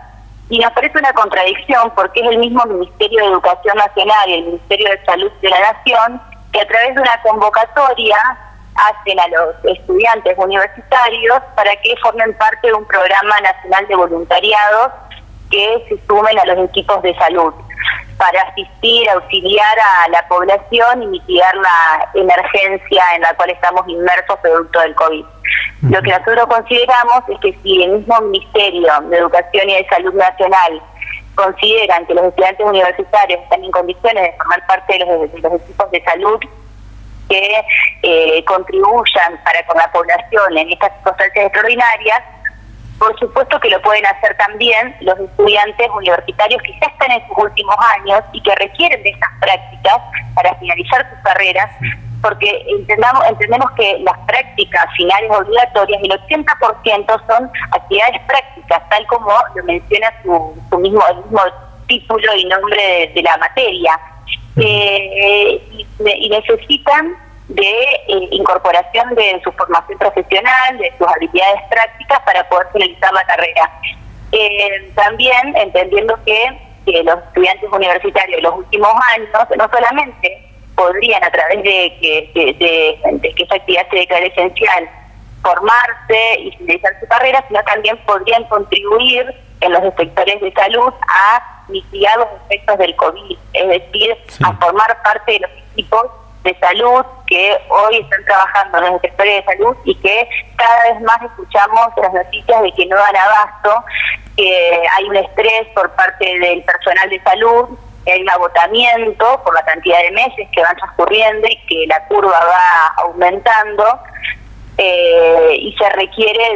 y 0.51 0.59
nos 0.59 0.73
parece 0.73 0.99
una 0.99 1.13
contradicción 1.13 1.93
porque 1.95 2.21
es 2.21 2.29
el 2.29 2.39
mismo 2.39 2.63
Ministerio 2.67 3.21
de 3.21 3.31
Educación 3.31 3.77
Nacional 3.77 4.29
y 4.29 4.35
el 4.35 4.45
Ministerio 4.47 4.91
de 4.91 5.05
Salud 5.05 5.33
de 5.41 5.49
la 5.49 5.61
Nación 5.61 6.21
que 6.53 6.61
a 6.61 6.67
través 6.67 6.95
de 6.97 7.01
una 7.01 7.23
convocatoria 7.23 8.17
hacen 8.75 9.21
a 9.21 9.29
los 9.29 9.55
estudiantes 9.65 10.37
universitarios 10.37 11.39
para 11.55 11.75
que 11.77 11.95
formen 12.03 12.37
parte 12.37 12.67
de 12.67 12.75
un 12.75 12.85
programa 12.85 13.41
nacional 13.41 13.87
de 13.87 13.95
voluntariados 13.95 14.93
que 15.51 15.85
se 15.89 16.07
sumen 16.07 16.39
a 16.39 16.45
los 16.47 16.69
equipos 16.69 17.03
de 17.03 17.15
salud 17.17 17.53
para 18.17 18.43
asistir, 18.43 19.09
auxiliar 19.09 19.79
a 19.79 20.09
la 20.11 20.27
población 20.29 21.03
y 21.03 21.07
mitigar 21.07 21.55
la 21.57 22.11
emergencia 22.15 23.03
en 23.15 23.23
la 23.23 23.35
cual 23.35 23.51
estamos 23.51 23.89
inmersos 23.89 24.39
producto 24.41 24.81
del 24.81 24.95
COVID. 24.95 25.25
Lo 25.83 26.03
que 26.03 26.11
nosotros 26.11 26.47
consideramos 26.47 27.23
es 27.29 27.39
que 27.41 27.59
si 27.63 27.83
el 27.83 27.93
mismo 27.93 28.21
Ministerio 28.21 29.01
de 29.09 29.17
Educación 29.17 29.71
y 29.71 29.77
de 29.77 29.89
Salud 29.89 30.13
Nacional 30.13 30.83
consideran 31.35 32.05
que 32.07 32.15
los 32.15 32.27
estudiantes 32.27 32.67
universitarios 32.67 33.41
están 33.41 33.65
en 33.65 33.71
condiciones 33.71 34.23
de 34.23 34.33
formar 34.37 34.67
parte 34.67 34.99
de 34.99 35.07
los, 35.07 35.61
equipos 35.63 35.91
de 35.91 36.05
salud 36.05 36.41
que 37.31 37.65
eh, 38.03 38.45
contribuyan 38.45 39.41
para 39.45 39.65
con 39.67 39.79
la 39.79 39.91
población 39.93 40.59
en 40.59 40.73
estas 40.73 40.93
circunstancias 40.97 41.47
extraordinarias, 41.47 42.23
por 43.01 43.19
supuesto 43.19 43.59
que 43.59 43.71
lo 43.71 43.81
pueden 43.81 44.05
hacer 44.07 44.37
también 44.37 44.95
los 45.01 45.19
estudiantes 45.19 45.89
universitarios 45.97 46.63
que 46.63 46.73
ya 46.81 46.87
están 46.87 47.11
en 47.11 47.27
sus 47.27 47.39
últimos 47.39 47.75
años 47.97 48.21
y 48.33 48.43
que 48.43 48.55
requieren 48.57 49.03
de 49.03 49.09
estas 49.09 49.31
prácticas 49.41 49.97
para 50.35 50.55
finalizar 50.57 51.09
sus 51.11 51.19
carreras 51.25 51.71
porque 52.21 52.67
entendamos, 52.69 53.25
entendemos 53.29 53.71
que 53.73 53.99
las 54.01 54.19
prácticas 54.27 54.85
finales 54.95 55.31
obligatorias, 55.31 56.03
el 56.03 56.11
80% 56.11 57.27
son 57.27 57.51
actividades 57.73 58.21
prácticas, 58.27 58.89
tal 58.91 59.07
como 59.07 59.33
lo 59.55 59.65
menciona 59.65 60.13
su, 60.23 60.63
su 60.69 60.79
mismo, 60.79 61.03
el 61.09 61.17
mismo 61.17 61.41
título 61.87 62.37
y 62.37 62.45
nombre 62.45 63.13
de, 63.15 63.23
la 63.23 63.37
materia. 63.39 63.99
Eh, 64.57 65.63
y, 65.73 66.29
necesitan 66.29 67.17
de 67.51 67.83
eh, 68.09 68.29
incorporación 68.31 69.15
de 69.15 69.41
su 69.43 69.51
formación 69.53 69.99
profesional, 69.99 70.79
de 70.79 70.93
sus 70.97 71.07
habilidades 71.07 71.63
prácticas 71.69 72.21
para 72.21 72.49
poder 72.49 72.69
finalizar 72.73 73.13
la 73.13 73.25
carrera. 73.25 73.71
Eh, 74.33 74.93
también 74.95 75.57
entendiendo 75.57 76.17
que, 76.25 76.59
que 76.87 77.03
los 77.03 77.19
estudiantes 77.19 77.69
universitarios 77.73 78.37
de 78.37 78.43
los 78.43 78.55
últimos 78.55 78.93
años 79.15 79.29
no 79.57 79.69
solamente 79.73 80.47
podrían 80.77 81.23
a 81.25 81.31
través 81.31 81.63
de 81.63 81.99
que, 82.01 82.31
de, 82.35 83.35
que 83.35 83.43
esa 83.43 83.57
actividad 83.57 83.87
se 83.91 83.97
declare 83.97 84.27
esencial 84.29 84.89
formarse 85.43 86.41
y 86.41 86.51
finalizar 86.53 86.93
su 87.01 87.07
carrera, 87.09 87.45
sino 87.49 87.63
también 87.65 87.97
podrían 88.07 88.45
contribuir 88.45 89.35
en 89.61 89.73
los 89.73 89.83
sectores 89.97 90.41
de 90.41 90.53
salud 90.53 90.93
a 91.09 91.65
mitigar 91.69 92.17
los 92.19 92.29
efectos 92.47 92.79
del 92.79 92.95
COVID, 92.97 93.39
es 93.55 93.69
decir, 93.69 94.17
a 94.45 94.53
formar 94.55 95.03
parte 95.03 95.33
de 95.33 95.41
los 95.41 95.51
equipos 95.73 96.07
de 96.43 96.57
salud 96.59 97.05
que 97.27 97.57
hoy 97.69 97.99
están 97.99 98.25
trabajando 98.25 98.79
en 98.79 98.93
los 98.93 99.01
sectores 99.03 99.45
de 99.45 99.53
salud 99.53 99.77
y 99.85 99.95
que 99.97 100.29
cada 100.57 100.93
vez 100.93 101.03
más 101.03 101.23
escuchamos 101.23 101.89
las 101.97 102.13
noticias 102.13 102.63
de 102.63 102.73
que 102.73 102.87
no 102.87 102.97
dan 102.97 103.17
abasto, 103.17 103.85
que 104.37 104.83
hay 104.97 105.05
un 105.05 105.17
estrés 105.17 105.67
por 105.75 105.91
parte 105.93 106.39
del 106.39 106.63
personal 106.63 107.11
de 107.11 107.21
salud, 107.23 107.69
hay 108.07 108.23
un 108.23 108.31
agotamiento 108.31 109.43
por 109.45 109.55
la 109.55 109.63
cantidad 109.63 110.01
de 110.03 110.11
meses 110.13 110.49
que 110.53 110.63
van 110.63 110.77
transcurriendo 110.77 111.47
y 111.47 111.57
que 111.67 111.87
la 111.87 112.05
curva 112.07 112.39
va 112.39 113.05
aumentando 113.05 113.85
eh, 114.79 115.57
y 115.59 115.75
se 115.77 115.91
requiere 115.91 116.55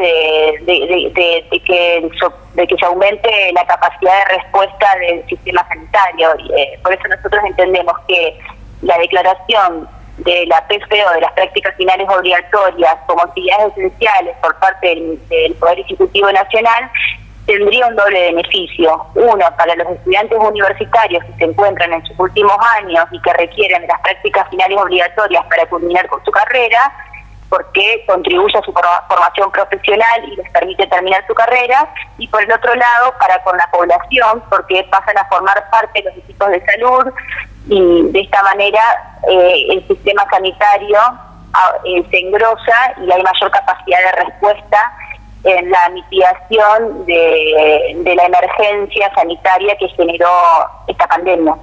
de, 0.65 1.13
que, 1.15 2.11
de 2.55 2.67
que 2.67 2.77
se 2.77 2.87
aumente 2.87 3.53
la 3.53 3.67
capacidad 3.67 4.27
de 4.29 4.37
respuesta 4.37 4.87
del 5.01 5.27
sistema 5.29 5.67
sanitario. 5.69 6.35
Eh, 6.57 6.79
por 6.83 6.95
eso 6.95 7.03
nosotros 7.09 7.43
entendemos 7.45 7.95
que 8.09 8.39
la 8.85 8.99
declaración 8.99 9.89
de 10.19 10.47
la 10.47 10.67
PFO, 10.69 11.15
de 11.15 11.21
las 11.21 11.33
prácticas 11.33 11.75
finales 11.77 12.09
obligatorias 12.09 12.97
como 13.07 13.23
actividades 13.23 13.77
esenciales 13.77 14.37
por 14.41 14.55
parte 14.61 15.19
del 15.29 15.55
Poder 15.55 15.81
Ejecutivo 15.81 16.31
Nacional 16.31 16.91
tendría 17.47 17.87
un 17.87 17.97
doble 17.97 18.33
beneficio. 18.33 19.07
Uno, 19.15 19.45
para 19.57 19.75
los 19.77 19.89
estudiantes 19.89 20.39
universitarios 20.39 21.25
que 21.25 21.33
se 21.35 21.45
encuentran 21.45 21.93
en 21.93 22.05
sus 22.07 22.19
últimos 22.19 22.57
años 22.79 23.05
y 23.11 23.21
que 23.21 23.33
requieren 23.35 23.87
las 23.87 24.01
prácticas 24.01 24.49
finales 24.49 24.79
obligatorias 24.79 25.45
para 25.47 25.67
culminar 25.67 26.07
con 26.09 26.25
su 26.25 26.31
carrera, 26.31 26.93
porque 27.55 28.05
contribuye 28.07 28.59
a 28.59 28.63
su 28.63 28.73
formación 28.73 29.51
profesional 29.53 30.25
y 30.27 30.35
les 30.35 30.51
permite 30.51 30.89
terminar 30.89 31.25
su 31.29 31.35
carrera, 31.35 31.89
y 32.19 32.27
por 32.27 32.43
el 32.43 32.51
otro 32.51 32.75
lado, 32.75 33.15
para 33.21 33.41
con 33.45 33.57
la 33.57 33.71
población, 33.71 34.43
porque 34.51 34.85
pasan 34.91 35.17
a 35.19 35.25
formar 35.27 35.71
parte 35.71 36.03
de 36.03 36.11
los 36.11 36.19
equipos 36.19 36.49
de 36.49 36.65
salud 36.67 37.13
y 37.69 38.11
de 38.11 38.21
esta 38.21 38.43
manera 38.43 38.83
eh, 39.31 39.67
el 39.71 39.87
sistema 39.87 40.27
sanitario 40.31 40.99
ah, 41.53 41.73
eh, 41.85 42.05
se 42.11 42.19
engrosa 42.19 42.95
y 43.01 43.11
hay 43.11 43.23
mayor 43.23 43.51
capacidad 43.53 43.99
de 44.01 44.25
respuesta 44.25 44.93
en 45.45 45.71
la 45.71 45.89
mitigación 45.91 47.07
de, 47.07 47.95
de 47.99 48.15
la 48.17 48.25
emergencia 48.25 49.13
sanitaria 49.15 49.77
que 49.77 49.89
generó 49.91 50.29
esta 50.89 51.07
pandemia. 51.07 51.55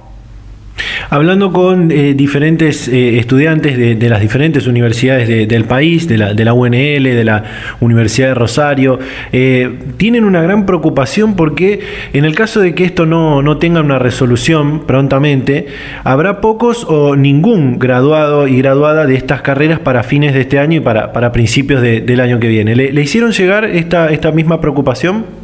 Hablando 1.10 1.52
con 1.52 1.90
eh, 1.90 2.14
diferentes 2.14 2.88
eh, 2.88 3.18
estudiantes 3.18 3.76
de, 3.76 4.08
las 4.08 4.20
diferentes 4.20 4.66
universidades 4.66 5.48
del 5.48 5.64
país, 5.64 6.08
de 6.08 6.18
la, 6.18 6.34
de 6.34 6.44
la, 6.44 6.52
UNL, 6.52 7.02
de 7.02 7.24
la 7.24 7.44
Universidad 7.80 8.28
de 8.28 8.34
Rosario, 8.34 8.98
eh, 9.32 9.78
tienen 9.96 10.24
una 10.24 10.42
gran 10.42 10.66
preocupación 10.66 11.34
porque 11.34 11.80
en 12.12 12.24
el 12.24 12.34
caso 12.34 12.60
de 12.60 12.74
que 12.74 12.84
esto 12.84 13.06
no, 13.06 13.42
no, 13.42 13.58
tenga 13.58 13.80
una 13.80 13.98
resolución 13.98 14.86
prontamente, 14.86 15.66
habrá 16.04 16.40
pocos 16.40 16.84
o 16.88 17.16
ningún 17.16 17.78
graduado 17.78 18.48
y 18.48 18.58
graduada 18.58 19.06
de 19.06 19.14
estas 19.14 19.42
carreras 19.42 19.80
para 19.80 20.02
fines 20.02 20.34
de 20.34 20.42
este 20.42 20.58
año 20.58 20.78
y 20.78 20.80
para, 20.80 21.12
para 21.12 21.32
principios 21.32 21.82
del 21.82 22.20
año 22.20 22.38
que 22.38 22.48
viene. 22.48 22.76
¿Le, 22.76 22.92
¿Le, 22.92 23.02
hicieron 23.02 23.32
llegar 23.32 23.64
esta, 23.64 24.10
esta 24.10 24.32
misma 24.32 24.60
preocupación? 24.60 25.41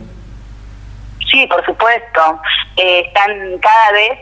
Sí, 1.39 1.47
por 1.47 1.65
supuesto. 1.65 2.41
Eh, 2.77 3.05
están 3.07 3.59
cada 3.59 3.93
vez, 3.93 4.19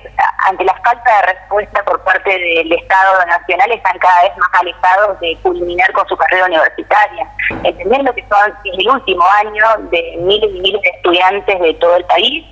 ante 0.49 0.65
la 0.65 0.75
falta 0.85 1.17
de 1.17 1.33
respuesta 1.33 1.83
por 1.85 2.05
parte 2.05 2.31
del 2.31 2.71
Estado 2.71 3.25
Nacional, 3.25 3.73
están 3.73 3.99
cada 3.99 4.23
vez 4.25 4.33
más 4.37 4.61
alejados 4.61 5.19
de 5.21 5.35
culminar 5.43 5.91
con 5.95 6.07
su 6.09 6.15
carrera 6.15 6.45
universitaria, 6.45 7.27
entendiendo 7.65 8.15
que 8.15 8.23
son 8.29 8.53
es 8.65 8.79
el 8.79 8.89
último 8.91 9.25
año 9.43 9.65
de 9.91 10.17
miles 10.19 10.51
y 10.57 10.61
miles 10.61 10.83
de 10.83 10.91
estudiantes 10.91 11.59
de 11.59 11.73
todo 11.75 11.97
el 11.97 12.05
país 12.05 12.45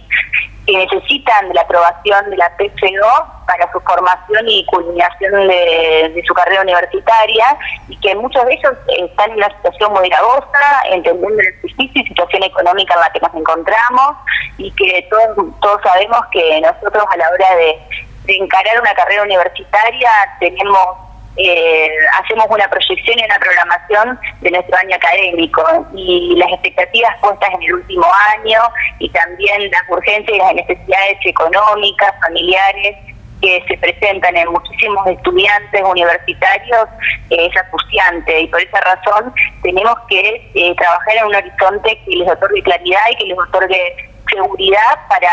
que 0.66 0.76
necesitan 0.76 1.52
la 1.52 1.62
aprobación 1.62 2.30
de 2.30 2.36
la 2.36 2.50
PCO 2.56 3.26
para 3.46 3.70
su 3.72 3.80
formación 3.80 4.48
y 4.48 4.64
culminación 4.66 5.32
de, 5.46 6.22
su 6.26 6.32
carrera 6.32 6.62
universitaria 6.62 7.56
y 7.88 7.96
que 7.98 8.14
muchos 8.14 8.44
de 8.46 8.54
ellos 8.54 8.72
están 8.98 9.30
en 9.30 9.36
una 9.36 9.50
situación 9.56 9.92
muy 9.92 10.08
gravosa, 10.08 10.82
entendiendo 10.90 11.40
el 11.40 11.62
difícil 11.62 12.06
situación 12.08 12.42
económica 12.44 12.94
en 12.94 13.00
la 13.00 13.10
que 13.10 13.20
nos 13.20 13.34
encontramos 13.34 14.16
y 14.56 14.70
que 14.72 15.06
todos, 15.10 15.46
todos 15.60 15.80
sabemos 15.82 16.20
que 16.32 16.60
nosotros 16.60 17.04
a 17.12 17.16
la 17.16 17.28
hora 17.28 17.56
de 17.56 17.78
encarar 18.26 18.80
una 18.80 18.94
carrera 18.94 19.22
universitaria 19.22 20.10
tenemos 20.40 21.13
eh, 21.36 21.90
hacemos 22.20 22.46
una 22.48 22.68
proyección 22.68 23.18
y 23.18 23.24
una 23.24 23.38
programación 23.38 24.20
de 24.40 24.50
nuestro 24.50 24.76
año 24.76 24.96
académico 24.96 25.86
y 25.94 26.34
las 26.36 26.52
expectativas 26.52 27.16
puestas 27.20 27.50
en 27.54 27.62
el 27.62 27.74
último 27.74 28.06
año 28.36 28.60
y 29.00 29.08
también 29.10 29.70
las 29.70 29.82
urgencias 29.88 30.34
y 30.34 30.38
las 30.38 30.54
necesidades 30.54 31.18
económicas, 31.24 32.12
familiares 32.20 32.96
que 33.40 33.62
se 33.68 33.76
presentan 33.78 34.36
en 34.36 34.48
muchísimos 34.50 35.06
estudiantes 35.06 35.82
universitarios 35.82 36.88
eh, 37.30 37.46
es 37.50 37.56
acuciante. 37.60 38.40
Y 38.40 38.46
por 38.48 38.62
esa 38.62 38.80
razón 38.80 39.34
tenemos 39.62 39.94
que 40.08 40.50
eh, 40.54 40.74
trabajar 40.76 41.16
en 41.16 41.26
un 41.26 41.34
horizonte 41.34 42.00
que 42.04 42.16
les 42.16 42.30
otorgue 42.30 42.62
claridad 42.62 43.02
y 43.10 43.16
que 43.16 43.24
les 43.24 43.38
otorgue 43.38 43.96
seguridad 44.30 44.98
para 45.08 45.30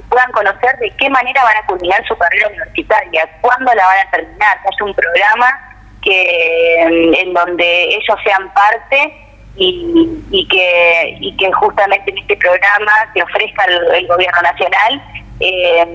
que 0.00 0.08
puedan 0.08 0.30
conocer 0.32 0.76
de 0.78 0.90
qué 0.96 1.10
manera 1.10 1.42
van 1.42 1.56
a 1.56 1.66
culminar 1.66 2.06
su 2.06 2.16
carrera 2.16 2.48
universitaria, 2.48 3.28
cuándo 3.40 3.72
la 3.74 3.84
van 3.84 4.06
a 4.06 4.10
terminar, 4.10 4.58
que 4.62 4.68
haya 4.68 4.84
un 4.84 4.94
programa 4.94 5.68
que 6.02 6.82
en 7.20 7.34
donde 7.34 7.84
ellos 7.84 8.16
sean 8.24 8.52
parte 8.54 9.24
y, 9.56 10.46
que 10.48 11.16
y 11.20 11.36
que 11.36 11.52
justamente 11.52 12.10
en 12.10 12.18
este 12.18 12.36
programa 12.36 12.92
que 13.12 13.22
ofrezca 13.22 13.64
el, 13.64 14.06
gobierno 14.06 14.40
nacional 14.42 15.02
eh, 15.40 15.86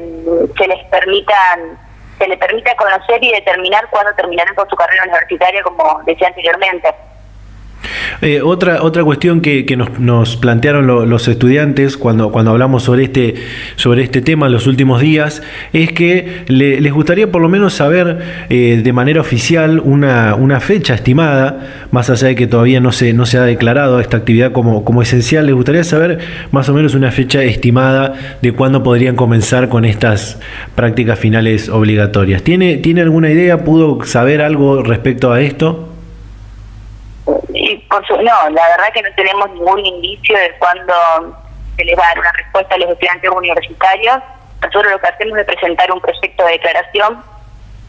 se 0.57 0.67
les 0.67 0.83
permitan 0.85 1.79
se 2.17 2.27
les 2.27 2.37
permita 2.37 2.75
conocer 2.75 3.23
y 3.23 3.31
determinar 3.31 3.87
cuándo 3.89 4.13
terminarán 4.15 4.53
con 4.55 4.69
su 4.69 4.75
carrera 4.75 5.03
universitaria 5.03 5.63
como 5.63 6.01
decía 6.05 6.27
anteriormente. 6.27 6.93
Eh, 8.21 8.41
otra, 8.41 8.83
otra 8.83 9.03
cuestión 9.03 9.41
que, 9.41 9.65
nos, 9.75 9.99
nos, 9.99 10.37
plantearon 10.37 11.09
los 11.09 11.27
estudiantes 11.27 11.97
cuando, 11.97 12.31
cuando 12.31 12.51
hablamos 12.51 12.83
sobre 12.83 13.05
este, 13.05 13.35
sobre 13.75 14.03
este 14.03 14.21
tema 14.21 14.47
en 14.47 14.51
los 14.51 14.67
últimos 14.67 15.01
días 15.01 15.41
es 15.73 15.91
que 15.91 16.43
les 16.47 16.93
gustaría 16.93 17.31
por 17.31 17.41
lo 17.41 17.49
menos 17.49 17.73
saber 17.73 18.19
eh, 18.49 18.81
de 18.83 18.93
manera 18.93 19.21
oficial 19.21 19.79
una, 19.83 20.35
una, 20.35 20.59
fecha 20.59 20.93
estimada, 20.93 21.87
más 21.91 22.09
allá 22.09 22.29
de 22.29 22.35
que 22.35 22.47
todavía 22.47 22.79
no 22.79 22.91
se, 22.91 23.13
no 23.13 23.25
se 23.25 23.37
ha 23.37 23.43
declarado 23.43 23.99
esta 23.99 24.17
actividad 24.17 24.51
como, 24.51 24.85
como 24.85 25.01
esencial, 25.01 25.45
les 25.45 25.55
gustaría 25.55 25.83
saber 25.83 26.19
más 26.51 26.69
o 26.69 26.73
menos 26.73 26.95
una 26.95 27.11
fecha 27.11 27.43
estimada 27.43 28.13
de 28.41 28.53
cuándo 28.53 28.83
podrían 28.83 29.15
comenzar 29.15 29.69
con 29.69 29.85
estas 29.85 30.39
prácticas 30.75 31.19
finales 31.19 31.69
obligatorias. 31.69 32.43
¿Tiene, 32.43 32.77
¿tiene 32.77 33.01
alguna 33.01 33.29
idea? 33.29 33.63
¿Pudo 33.63 34.03
saber 34.05 34.41
algo 34.41 34.83
respecto 34.83 35.31
a 35.31 35.41
esto? 35.41 35.92
No, 38.01 38.49
la 38.49 38.67
verdad 38.69 38.93
que 38.93 39.01
no 39.01 39.09
tenemos 39.15 39.49
ningún 39.51 39.85
indicio 39.85 40.37
de 40.37 40.51
cuándo 40.57 40.93
se 41.75 41.85
les 41.85 41.97
va 41.97 42.03
a 42.03 42.07
dar 42.09 42.19
una 42.19 42.31
respuesta 42.31 42.75
a 42.75 42.77
los 42.77 42.89
estudiantes 42.91 43.29
universitarios. 43.29 44.17
Nosotros 44.61 44.91
lo 44.93 44.99
que 44.99 45.07
hacemos 45.07 45.37
es 45.37 45.45
presentar 45.45 45.91
un 45.91 46.01
proyecto 46.01 46.45
de 46.45 46.51
declaración 46.53 47.23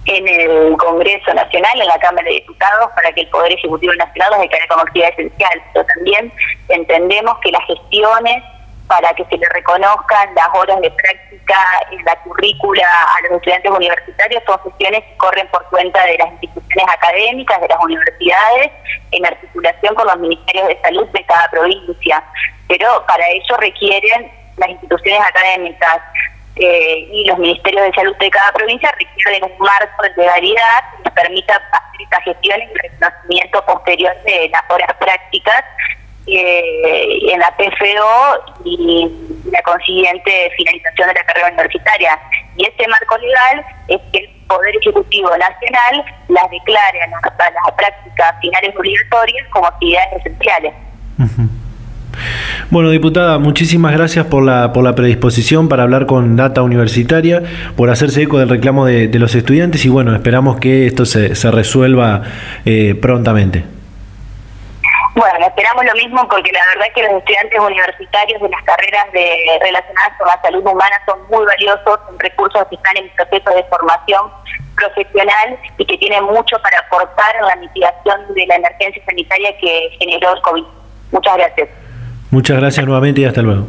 en 0.07 0.29
el 0.29 0.77
Congreso 0.77 1.33
Nacional, 1.33 1.81
en 1.81 1.87
la 1.87 1.99
Cámara 1.99 2.25
de 2.25 2.35
Diputados, 2.35 2.91
para 2.95 3.13
que 3.13 3.23
el 3.23 3.29
Poder 3.29 3.53
Ejecutivo 3.53 3.95
Nacional 3.95 4.33
los 4.33 4.41
declare 4.41 4.69
como 4.69 4.83
actividad 4.83 5.11
esencial. 5.13 5.63
Pero 5.73 5.87
también 5.87 6.33
entendemos 6.69 7.39
que 7.41 7.51
las 7.51 7.65
gestiones 7.67 8.43
para 8.87 9.15
que 9.15 9.25
se 9.25 9.39
le 9.39 9.49
reconozcan 9.51 10.35
las 10.35 10.49
horas 10.55 10.81
de 10.81 10.91
práctica 10.91 11.57
en 11.91 12.05
la 12.05 12.17
currícula 12.23 12.87
a 12.87 13.23
los 13.23 13.39
estudiantes 13.39 13.71
universitarios 13.71 14.43
son 14.47 14.59
gestiones 14.65 15.03
que 15.05 15.17
corren 15.17 15.49
por 15.49 15.65
cuenta 15.71 16.05
de 16.05 16.19
las 16.19 16.33
instituciones 16.33 16.95
académicas, 16.95 17.61
de 17.61 17.69
las 17.69 17.83
universidades, 17.83 18.73
en 19.11 19.27
articulación 19.27 19.95
con 19.95 20.07
los 20.07 20.19
ministerios 20.19 20.69
de 20.69 20.81
salud 20.83 21.07
de 21.09 21.25
cada 21.25 21.49
provincia. 21.51 22.25
Pero 22.69 23.05
para 23.07 23.27
ello 23.29 23.57
requieren 23.59 24.31
las 24.57 24.71
instituciones 24.71 25.21
académicas 25.21 26.01
eh, 26.57 27.09
y 27.11 27.25
los 27.25 27.39
ministerios 27.39 27.87
de 27.87 27.93
salud 27.95 28.17
de 28.17 28.31
cada 28.31 28.53
provincia 28.53 28.95
requieren 28.99 29.51
un 29.51 29.59
marco 29.59 30.03
de 30.03 30.13
legalidad 30.17 30.85
que 31.03 31.11
permita 31.11 31.57
hacer 31.57 32.03
estas 32.03 32.25
gestiones 32.25 32.69
y 32.69 32.73
el 32.73 32.93
reconocimiento 32.93 33.65
posterior 33.65 34.15
de 34.25 34.49
las 34.51 34.63
horas 34.71 34.95
prácticas 34.99 35.65
eh, 36.27 37.33
en 37.33 37.39
la 37.39 37.55
PFO 37.57 38.55
y 38.65 39.11
la 39.51 39.63
consiguiente 39.63 40.51
finalización 40.57 41.09
de 41.09 41.15
la 41.15 41.25
carrera 41.25 41.49
universitaria. 41.49 42.19
Y 42.57 42.67
este 42.67 42.89
marco 42.89 43.19
legal 43.19 43.65
es 43.89 44.01
que 44.13 44.21
el 44.21 44.31
Poder 44.47 44.75
Ejecutivo 44.77 45.31
Nacional 45.31 46.05
las 46.29 46.51
declare 46.51 47.03
a 47.03 47.07
las, 47.09 47.21
prácticas 47.77 48.35
finales 48.41 48.77
obligatorias 48.77 49.49
como 49.51 49.67
actividades 49.67 50.21
esenciales. 50.21 50.75
Bueno, 52.71 52.91
diputada, 52.91 53.39
muchísimas 53.39 53.93
gracias 53.93 54.27
por 54.27 54.45
la, 54.45 54.73
por 54.73 54.85
la 54.85 54.95
predisposición 54.95 55.69
para 55.69 55.83
hablar 55.83 56.07
con 56.07 56.37
Data 56.37 56.63
Universitaria, 56.63 57.43
por 57.77 57.91
hacerse 57.91 58.23
eco 58.23 58.39
del 58.39 58.49
reclamo 58.49 58.87
de, 58.87 59.09
los 59.19 59.35
estudiantes 59.35 59.85
y 59.85 59.89
bueno, 59.89 60.15
esperamos 60.15 60.59
que 60.59 60.87
esto 60.87 61.05
se, 61.05 61.35
se 61.35 61.51
resuelva 61.51 62.23
eh, 62.65 62.95
prontamente. 62.95 63.74
Bueno, 65.15 65.47
esperamos 65.47 65.85
lo 65.85 65.95
mismo 65.95 66.29
porque 66.29 66.51
la 66.51 66.67
verdad 66.75 66.89
es 66.89 66.95
que 66.95 67.03
los 67.05 67.13
estudiantes 67.19 67.61
universitarios 67.61 68.43
de 68.43 68.49
las 68.49 68.63
carreras 68.65 69.13
de, 69.13 69.59
relacionadas 69.61 70.19
con 70.19 70.27
la 70.27 70.43
salud 70.43 70.67
humana 70.67 70.97
son 71.07 71.19
muy 71.31 71.47
valiosos, 71.47 72.01
son 72.07 72.19
recursos 72.19 72.67
que 72.69 72.75
están 72.75 72.97
en 72.97 73.09
proceso 73.11 73.51
de 73.51 73.63
formación 73.65 74.23
profesional 74.75 75.57
y 75.79 75.87
que 75.87 75.99
tienen 75.99 76.25
mucho 76.25 76.57
para 76.63 76.81
aportar 76.81 77.37
en 77.37 77.47
la 77.47 77.57
mitigación 77.57 78.35
de 78.35 78.47
la 78.47 78.57
emergencia 78.57 79.05
sanitaria 79.07 79.57
que 79.61 79.97
generó 80.01 80.35
el 80.35 80.43
COVID. 80.43 80.65
Muchas 81.13 81.37
gracias. 81.37 81.69
Muchas 82.33 82.57
gracias 82.59 82.85
nuevamente 82.85 83.21
y 83.21 83.25
hasta 83.25 83.43
luego. 83.43 83.69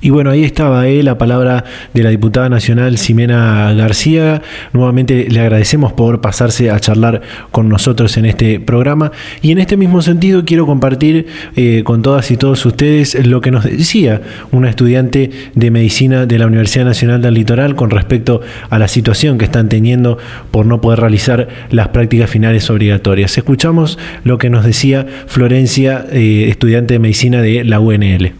Y 0.00 0.10
bueno, 0.10 0.30
ahí 0.30 0.44
estaba 0.44 0.86
eh, 0.86 1.02
la 1.02 1.16
palabra 1.16 1.64
de 1.94 2.02
la 2.02 2.10
diputada 2.10 2.48
nacional 2.48 2.98
Ximena 2.98 3.72
García. 3.72 4.42
Nuevamente 4.72 5.28
le 5.30 5.40
agradecemos 5.40 5.92
por 5.92 6.20
pasarse 6.20 6.70
a 6.70 6.78
charlar 6.78 7.22
con 7.50 7.68
nosotros 7.68 8.16
en 8.16 8.26
este 8.26 8.60
programa. 8.60 9.12
Y 9.40 9.52
en 9.52 9.58
este 9.58 9.76
mismo 9.76 10.02
sentido 10.02 10.44
quiero 10.44 10.66
compartir 10.66 11.26
eh, 11.56 11.82
con 11.84 12.02
todas 12.02 12.30
y 12.30 12.36
todos 12.36 12.64
ustedes 12.66 13.26
lo 13.26 13.40
que 13.40 13.50
nos 13.50 13.64
decía 13.64 14.20
una 14.50 14.68
estudiante 14.68 15.30
de 15.54 15.70
medicina 15.70 16.26
de 16.26 16.38
la 16.38 16.46
Universidad 16.46 16.84
Nacional 16.84 17.22
del 17.22 17.34
Litoral 17.34 17.74
con 17.74 17.90
respecto 17.90 18.40
a 18.70 18.78
la 18.78 18.88
situación 18.88 19.38
que 19.38 19.46
están 19.46 19.68
teniendo 19.68 20.18
por 20.50 20.66
no 20.66 20.80
poder 20.80 21.00
realizar 21.00 21.48
las 21.70 21.88
prácticas 21.88 22.30
finales 22.30 22.68
obligatorias. 22.70 23.36
Escuchamos 23.38 23.98
lo 24.24 24.38
que 24.38 24.50
nos 24.50 24.64
decía 24.64 25.06
Florencia, 25.26 26.04
eh, 26.12 26.46
estudiante 26.48 26.94
de 26.94 26.98
medicina 26.98 27.40
de 27.40 27.64
la 27.64 27.80
UNL. 27.80 28.32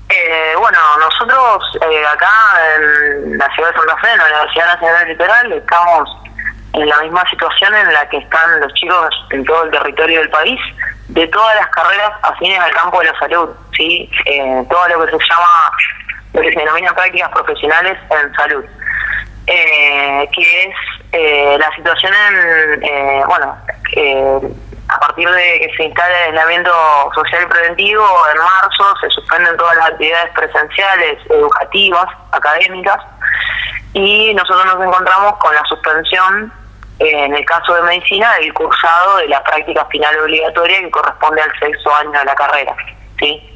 Eh, 1.80 2.06
acá 2.06 2.30
en 2.76 3.38
la 3.38 3.48
ciudad 3.54 3.70
de 3.70 3.76
Santa 3.76 3.96
Fe, 3.98 4.10
en 4.10 4.18
la 4.18 4.24
Universidad 4.24 4.66
Nacional 4.66 4.98
del 5.00 5.08
Litoral, 5.08 5.52
estamos 5.52 6.16
en 6.72 6.88
la 6.88 6.98
misma 7.02 7.30
situación 7.30 7.74
en 7.74 7.92
la 7.92 8.08
que 8.08 8.18
están 8.18 8.60
los 8.60 8.72
chicos 8.74 9.26
en 9.30 9.44
todo 9.44 9.64
el 9.64 9.70
territorio 9.70 10.20
del 10.20 10.30
país, 10.30 10.60
de 11.08 11.26
todas 11.28 11.54
las 11.56 11.68
carreras 11.68 12.12
afines 12.22 12.58
al 12.58 12.70
campo 12.72 12.98
de 13.00 13.06
la 13.06 13.18
salud, 13.18 13.50
¿sí? 13.76 14.10
Eh, 14.26 14.64
todo 14.68 14.88
lo 14.88 15.06
que 15.06 15.12
se 15.12 15.18
llama, 15.18 15.70
lo 16.32 16.40
que 16.40 16.52
se 16.52 16.58
denomina 16.58 16.94
prácticas 16.94 17.30
profesionales 17.30 17.98
en 18.10 18.34
salud. 18.34 18.64
Eh, 19.46 20.28
que 20.32 20.64
es 20.64 21.60
la 21.60 21.70
situación 21.76 22.12
en, 22.80 23.26
bueno, 23.26 23.56
a 24.88 24.98
partir 25.00 25.28
de 25.28 25.60
que 25.60 25.76
se 25.76 25.84
instala 25.84 26.26
el 26.26 26.30
aislamiento 26.30 26.72
social 27.14 27.42
y 27.42 27.46
preventivo, 27.46 28.06
en 28.32 28.38
marzo 28.38 29.00
se 29.34 29.42
suspenden 29.42 29.56
todas 29.56 29.76
las 29.76 29.86
actividades 29.86 30.30
presenciales, 30.32 31.18
educativas, 31.30 32.06
académicas, 32.32 33.00
y 33.92 34.34
nosotros 34.34 34.66
nos 34.66 34.86
encontramos 34.86 35.36
con 35.38 35.54
la 35.54 35.62
suspensión, 35.64 36.52
eh, 36.98 37.24
en 37.24 37.34
el 37.34 37.44
caso 37.44 37.74
de 37.74 37.82
medicina, 37.82 38.34
del 38.34 38.52
cursado 38.52 39.18
de 39.18 39.28
la 39.28 39.42
práctica 39.42 39.84
final 39.86 40.18
obligatoria 40.20 40.80
que 40.80 40.90
corresponde 40.90 41.42
al 41.42 41.58
sexto 41.58 41.94
año 41.94 42.18
de 42.18 42.24
la 42.24 42.34
carrera. 42.34 42.76
¿sí? 43.18 43.50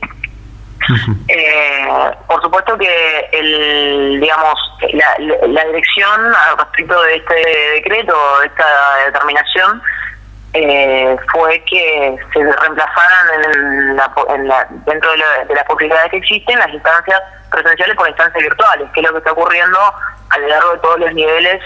Eh, 1.29 1.87
por 2.27 2.41
supuesto 2.41 2.79
que 2.79 3.29
el 3.33 4.21
digamos 4.21 4.55
la, 4.93 5.17
la 5.47 5.65
dirección 5.65 6.35
al 6.35 6.57
respecto 6.57 7.03
de 7.03 7.17
este 7.17 7.35
decreto, 7.75 8.17
de 8.41 8.47
esta 8.47 8.97
determinación, 9.05 9.83
eh, 10.55 11.17
fue 11.33 11.63
que 11.65 12.17
se 12.33 12.39
reemplazaran 12.39 13.45
en 13.45 13.97
la, 13.97 14.11
en 14.31 14.49
la, 14.49 14.67
dentro 14.87 15.11
de, 15.13 15.19
la, 15.19 15.45
de 15.45 15.55
las 15.55 15.65
posibilidades 15.65 16.11
que 16.11 16.17
existen 16.19 16.59
las 16.59 16.71
instancias 16.71 17.21
presenciales 17.51 17.97
por 17.97 18.09
instancias 18.09 18.43
virtuales, 18.43 18.89
que 18.93 19.01
es 19.01 19.07
lo 19.07 19.13
que 19.13 19.19
está 19.19 19.33
ocurriendo 19.33 19.79
a 20.31 20.39
lo 20.39 20.49
largo 20.49 20.73
de 20.73 20.79
todos 20.79 21.01
los 21.01 21.15
niveles 21.15 21.63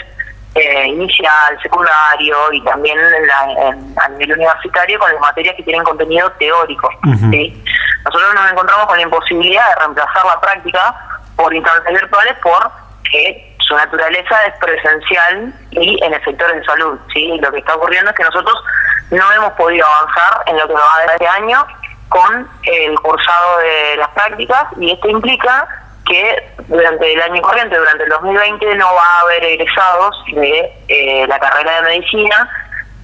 eh, 0.55 0.87
inicial, 0.87 1.59
secundario 1.62 2.53
y 2.53 2.62
también 2.64 2.99
en 2.99 3.26
la, 3.26 4.05
a 4.05 4.09
nivel 4.11 4.33
universitario 4.33 4.99
con 4.99 5.11
las 5.12 5.20
materias 5.20 5.57
que 5.57 5.62
tienen 5.62 5.83
contenido 5.85 6.30
teórico. 6.33 6.91
Nosotros 7.05 8.35
nos 8.35 8.51
encontramos 8.51 8.87
con 8.87 8.97
la 8.97 9.03
imposibilidad 9.03 9.66
de 9.68 9.74
reemplazar 9.76 10.24
la 10.26 10.41
práctica 10.41 10.95
por 11.37 11.55
instancias 11.55 12.01
virtuales 12.01 12.35
porque 12.43 13.51
su 13.72 13.78
naturaleza 13.78 14.44
es 14.46 14.54
presencial 14.58 15.54
y 15.70 16.04
en 16.04 16.12
el 16.12 16.24
sector 16.24 16.54
de 16.54 16.64
salud. 16.64 16.98
¿sí? 17.12 17.38
Lo 17.40 17.50
que 17.50 17.58
está 17.58 17.74
ocurriendo 17.74 18.10
es 18.10 18.16
que 18.16 18.24
nosotros 18.24 18.54
no 19.10 19.32
hemos 19.32 19.52
podido 19.52 19.86
avanzar 19.86 20.42
en 20.46 20.58
lo 20.58 20.68
que 20.68 20.74
va 20.74 21.06
de 21.06 21.12
este 21.12 21.26
año 21.26 21.66
con 22.08 22.48
el 22.64 22.94
cursado 23.00 23.58
de 23.58 23.96
las 23.96 24.08
prácticas 24.08 24.64
y 24.78 24.92
esto 24.92 25.08
implica 25.08 25.66
que 26.06 26.54
durante 26.68 27.12
el 27.12 27.22
año 27.22 27.40
corriente, 27.40 27.78
durante 27.78 28.04
el 28.04 28.10
2020, 28.10 28.74
no 28.74 28.86
va 28.94 29.02
a 29.02 29.20
haber 29.20 29.44
egresados 29.44 30.16
de 30.34 30.72
eh, 30.88 31.26
la 31.26 31.38
carrera 31.38 31.76
de 31.76 31.82
medicina 31.82 32.50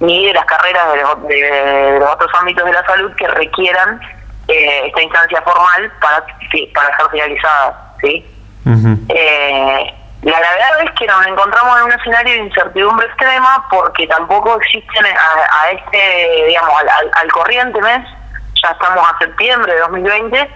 ni 0.01 0.27
de 0.27 0.33
las 0.33 0.45
carreras 0.45 0.93
de 0.93 1.99
los, 1.99 2.09
otros 2.11 2.31
ámbitos 2.39 2.65
de 2.65 2.73
la 2.73 2.85
salud 2.85 3.11
que 3.15 3.27
requieran 3.27 3.99
eh, 4.47 4.87
esta 4.87 5.01
instancia 5.01 5.41
formal 5.41 5.91
para, 5.99 6.25
para 6.73 6.97
ser 6.97 7.09
finalizada. 7.11 7.93
¿sí? 8.01 8.25
eh, 9.09 9.93
la 10.21 10.37
gravedad 10.37 10.81
es 10.83 10.91
que 10.99 11.07
nos 11.07 11.25
encontramos 11.25 11.79
en 11.79 11.85
un 11.85 11.91
escenario 11.93 12.33
de 12.33 12.39
incertidumbre 12.39 13.07
extrema 13.07 13.65
porque 13.69 14.05
tampoco 14.07 14.57
existen 14.57 15.05
a, 15.05 15.71
este, 15.71 16.45
digamos, 16.47 16.73
al, 17.13 17.31
corriente 17.31 17.81
mes, 17.81 18.05
ya 18.61 18.71
estamos 18.71 19.07
a 19.07 19.17
septiembre 19.19 19.73
de 19.73 19.79
2020, 19.79 20.49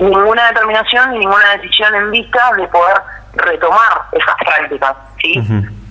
ninguna 0.00 0.48
determinación, 0.48 1.18
ninguna 1.18 1.56
decisión 1.56 1.94
en 1.94 2.10
vista 2.10 2.52
de 2.56 2.68
poder 2.68 3.00
retomar 3.32 4.02
esas 4.12 4.34
prácticas. 4.44 4.94
¿sí? 5.22 5.42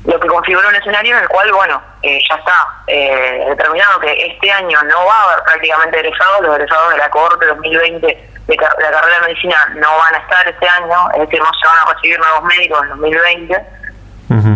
Lo 0.06 0.20
que 0.20 0.28
configura 0.28 0.70
un 0.70 0.76
escenario 0.76 1.18
en 1.18 1.24
el 1.24 1.28
cual, 1.28 1.52
bueno, 1.54 1.82
eh, 2.04 2.20
ya 2.30 2.36
está 2.36 2.68
eh, 2.86 3.46
determinado 3.50 4.00
que 4.00 4.28
este 4.28 4.52
año 4.52 4.80
no 4.84 5.06
va 5.06 5.18
a 5.18 5.32
haber 5.32 5.44
prácticamente 5.44 6.00
egresados, 6.00 6.42
los 6.42 6.56
egresados 6.56 6.92
de 6.92 6.98
la 6.98 7.10
cohorte 7.10 7.48
2020 7.48 8.37
de 8.48 8.56
la 8.56 8.92
carrera 8.92 9.20
de 9.20 9.28
medicina 9.28 9.56
no 9.76 9.90
van 9.98 10.16
a 10.16 10.18
estar 10.20 10.48
este 10.48 10.68
año, 10.68 11.12
es 11.16 11.20
decir, 11.22 11.40
no 11.40 11.52
se 11.60 11.68
van 11.68 11.88
a 11.88 11.94
recibir 11.94 12.20
nuevos 12.20 12.44
médicos 12.44 12.82
en 12.84 12.90
2020. 12.90 13.66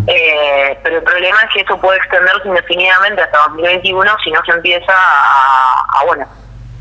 eh, 0.07 0.79
pero 0.83 0.97
el 0.97 1.03
problema 1.03 1.39
es 1.43 1.53
que 1.53 1.61
eso 1.61 1.79
puede 1.79 1.97
extenderse 1.97 2.47
indefinidamente 2.47 3.21
hasta 3.21 3.37
2021 3.49 4.11
si 4.23 4.31
no 4.31 4.43
se 4.45 4.51
empieza 4.51 4.93
a, 4.93 5.99
a 5.99 6.05
bueno 6.05 6.27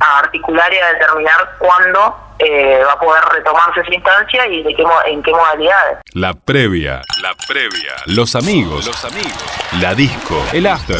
a 0.00 0.18
articular 0.20 0.72
y 0.72 0.78
a 0.78 0.92
determinar 0.94 1.56
cuándo 1.58 2.16
eh, 2.38 2.82
va 2.86 2.92
a 2.92 2.98
poder 2.98 3.22
retomarse 3.32 3.80
esa 3.80 3.94
instancia 3.94 4.46
y 4.46 4.62
de 4.62 4.74
qué, 4.74 4.82
en 5.06 5.22
qué 5.22 5.30
modalidades. 5.30 5.98
La 6.14 6.32
previa, 6.32 7.02
la 7.20 7.34
previa, 7.46 7.94
los 8.06 8.34
amigos, 8.34 8.86
los 8.86 9.04
amigos, 9.04 9.44
la 9.80 9.94
disco, 9.94 10.42
el 10.52 10.66
after. 10.66 10.96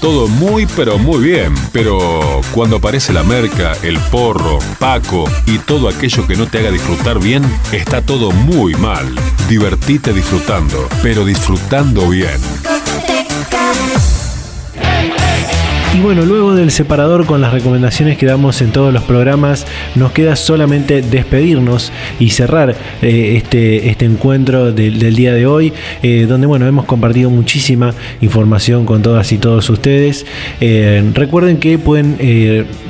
Todo 0.00 0.28
muy 0.28 0.66
pero 0.76 0.96
muy 0.96 1.24
bien, 1.24 1.54
pero 1.72 2.40
cuando 2.52 2.76
aparece 2.76 3.12
la 3.12 3.24
merca, 3.24 3.72
el 3.82 3.98
porro, 4.10 4.58
Paco 4.78 5.24
y 5.46 5.58
todo 5.58 5.88
aquello 5.88 6.26
que 6.26 6.36
no 6.36 6.46
te 6.46 6.58
haga 6.58 6.70
disfrutar 6.70 7.18
bien, 7.18 7.42
está 7.72 8.00
todo 8.00 8.30
muy 8.30 8.74
mal. 8.74 9.06
Divertite 9.48 10.12
disfrutando, 10.12 10.88
pero 11.02 11.24
disfrutando 11.24 12.08
bien. 12.08 12.38
Y 15.98 16.00
bueno, 16.00 16.24
luego 16.24 16.54
del 16.54 16.70
separador 16.70 17.26
con 17.26 17.40
las 17.40 17.52
recomendaciones 17.52 18.16
que 18.16 18.24
damos 18.24 18.62
en 18.62 18.70
todos 18.70 18.94
los 18.94 19.02
programas, 19.02 19.66
nos 19.96 20.12
queda 20.12 20.36
solamente 20.36 21.02
despedirnos 21.02 21.90
y 22.20 22.30
cerrar 22.30 22.76
eh, 23.02 23.34
este, 23.36 23.88
este 23.88 24.04
encuentro 24.04 24.70
del, 24.70 25.16
día 25.16 25.34
de 25.34 25.46
hoy, 25.46 25.72
eh, 26.04 26.26
donde 26.28 26.46
bueno, 26.46 26.68
hemos 26.68 26.84
compartido 26.84 27.30
muchísima 27.30 27.94
información 28.20 28.86
con 28.86 29.02
todas 29.02 29.32
y 29.32 29.38
todos 29.38 29.68
ustedes. 29.70 30.24
Eh, 30.60 31.02
recuerden 31.14 31.56
que 31.56 31.78
pueden 31.78 32.16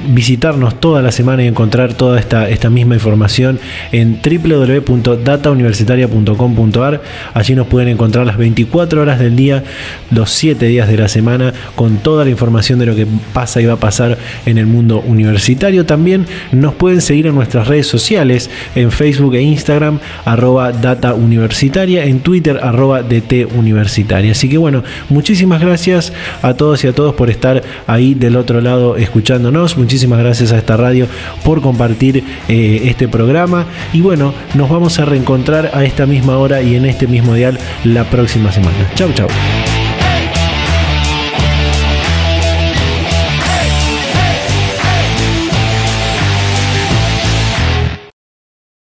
visitarnos 0.08 0.78
toda 0.78 1.00
la 1.00 1.10
semana 1.10 1.44
y 1.44 1.46
encontrar 1.46 1.94
toda 1.94 2.20
esta, 2.20 2.50
esta 2.50 2.68
misma 2.68 2.92
información 2.92 3.58
en 3.90 4.20
www.datauniversitaria.com.ar. 4.20 7.00
Allí 7.32 7.54
nos 7.54 7.68
pueden 7.68 7.88
encontrar 7.88 8.26
las 8.26 8.36
24 8.36 9.00
horas 9.00 9.18
del 9.18 9.34
día, 9.34 9.64
los 10.10 10.30
7 10.30 10.66
días 10.66 10.88
de 10.88 10.98
la 10.98 11.08
semana, 11.08 11.54
con 11.74 11.96
toda 11.96 12.24
la 12.24 12.30
información 12.30 12.78
de 12.78 12.84
lo 12.84 12.97
que 12.98 13.06
pasa 13.32 13.60
y 13.60 13.66
va 13.66 13.74
a 13.74 13.76
pasar 13.76 14.18
en 14.46 14.58
el 14.58 14.66
mundo 14.66 15.00
universitario. 15.00 15.86
También 15.86 16.26
nos 16.52 16.74
pueden 16.74 17.00
seguir 17.00 17.26
en 17.26 17.34
nuestras 17.34 17.68
redes 17.68 17.86
sociales, 17.86 18.50
en 18.74 18.90
Facebook 18.90 19.34
e 19.34 19.42
Instagram, 19.42 20.00
arroba 20.24 20.72
data 20.72 21.14
universitaria, 21.14 22.04
en 22.04 22.20
Twitter, 22.20 22.60
arroba 22.62 23.02
DT 23.02 23.46
universitaria. 23.56 24.32
Así 24.32 24.48
que 24.48 24.58
bueno, 24.58 24.82
muchísimas 25.08 25.60
gracias 25.60 26.12
a 26.42 26.54
todos 26.54 26.84
y 26.84 26.88
a 26.88 26.92
todos 26.92 27.14
por 27.14 27.30
estar 27.30 27.62
ahí 27.86 28.14
del 28.14 28.36
otro 28.36 28.60
lado 28.60 28.96
escuchándonos. 28.96 29.76
Muchísimas 29.76 30.18
gracias 30.18 30.52
a 30.52 30.58
esta 30.58 30.76
radio 30.76 31.06
por 31.44 31.60
compartir 31.60 32.24
eh, 32.48 32.82
este 32.84 33.08
programa. 33.08 33.66
Y 33.92 34.00
bueno, 34.00 34.34
nos 34.54 34.68
vamos 34.68 34.98
a 34.98 35.04
reencontrar 35.04 35.70
a 35.74 35.84
esta 35.84 36.06
misma 36.06 36.38
hora 36.38 36.62
y 36.62 36.76
en 36.76 36.84
este 36.84 37.06
mismo 37.06 37.34
dial 37.34 37.58
la 37.84 38.04
próxima 38.04 38.52
semana. 38.52 38.76
Chau, 38.94 39.12
chau. 39.12 39.28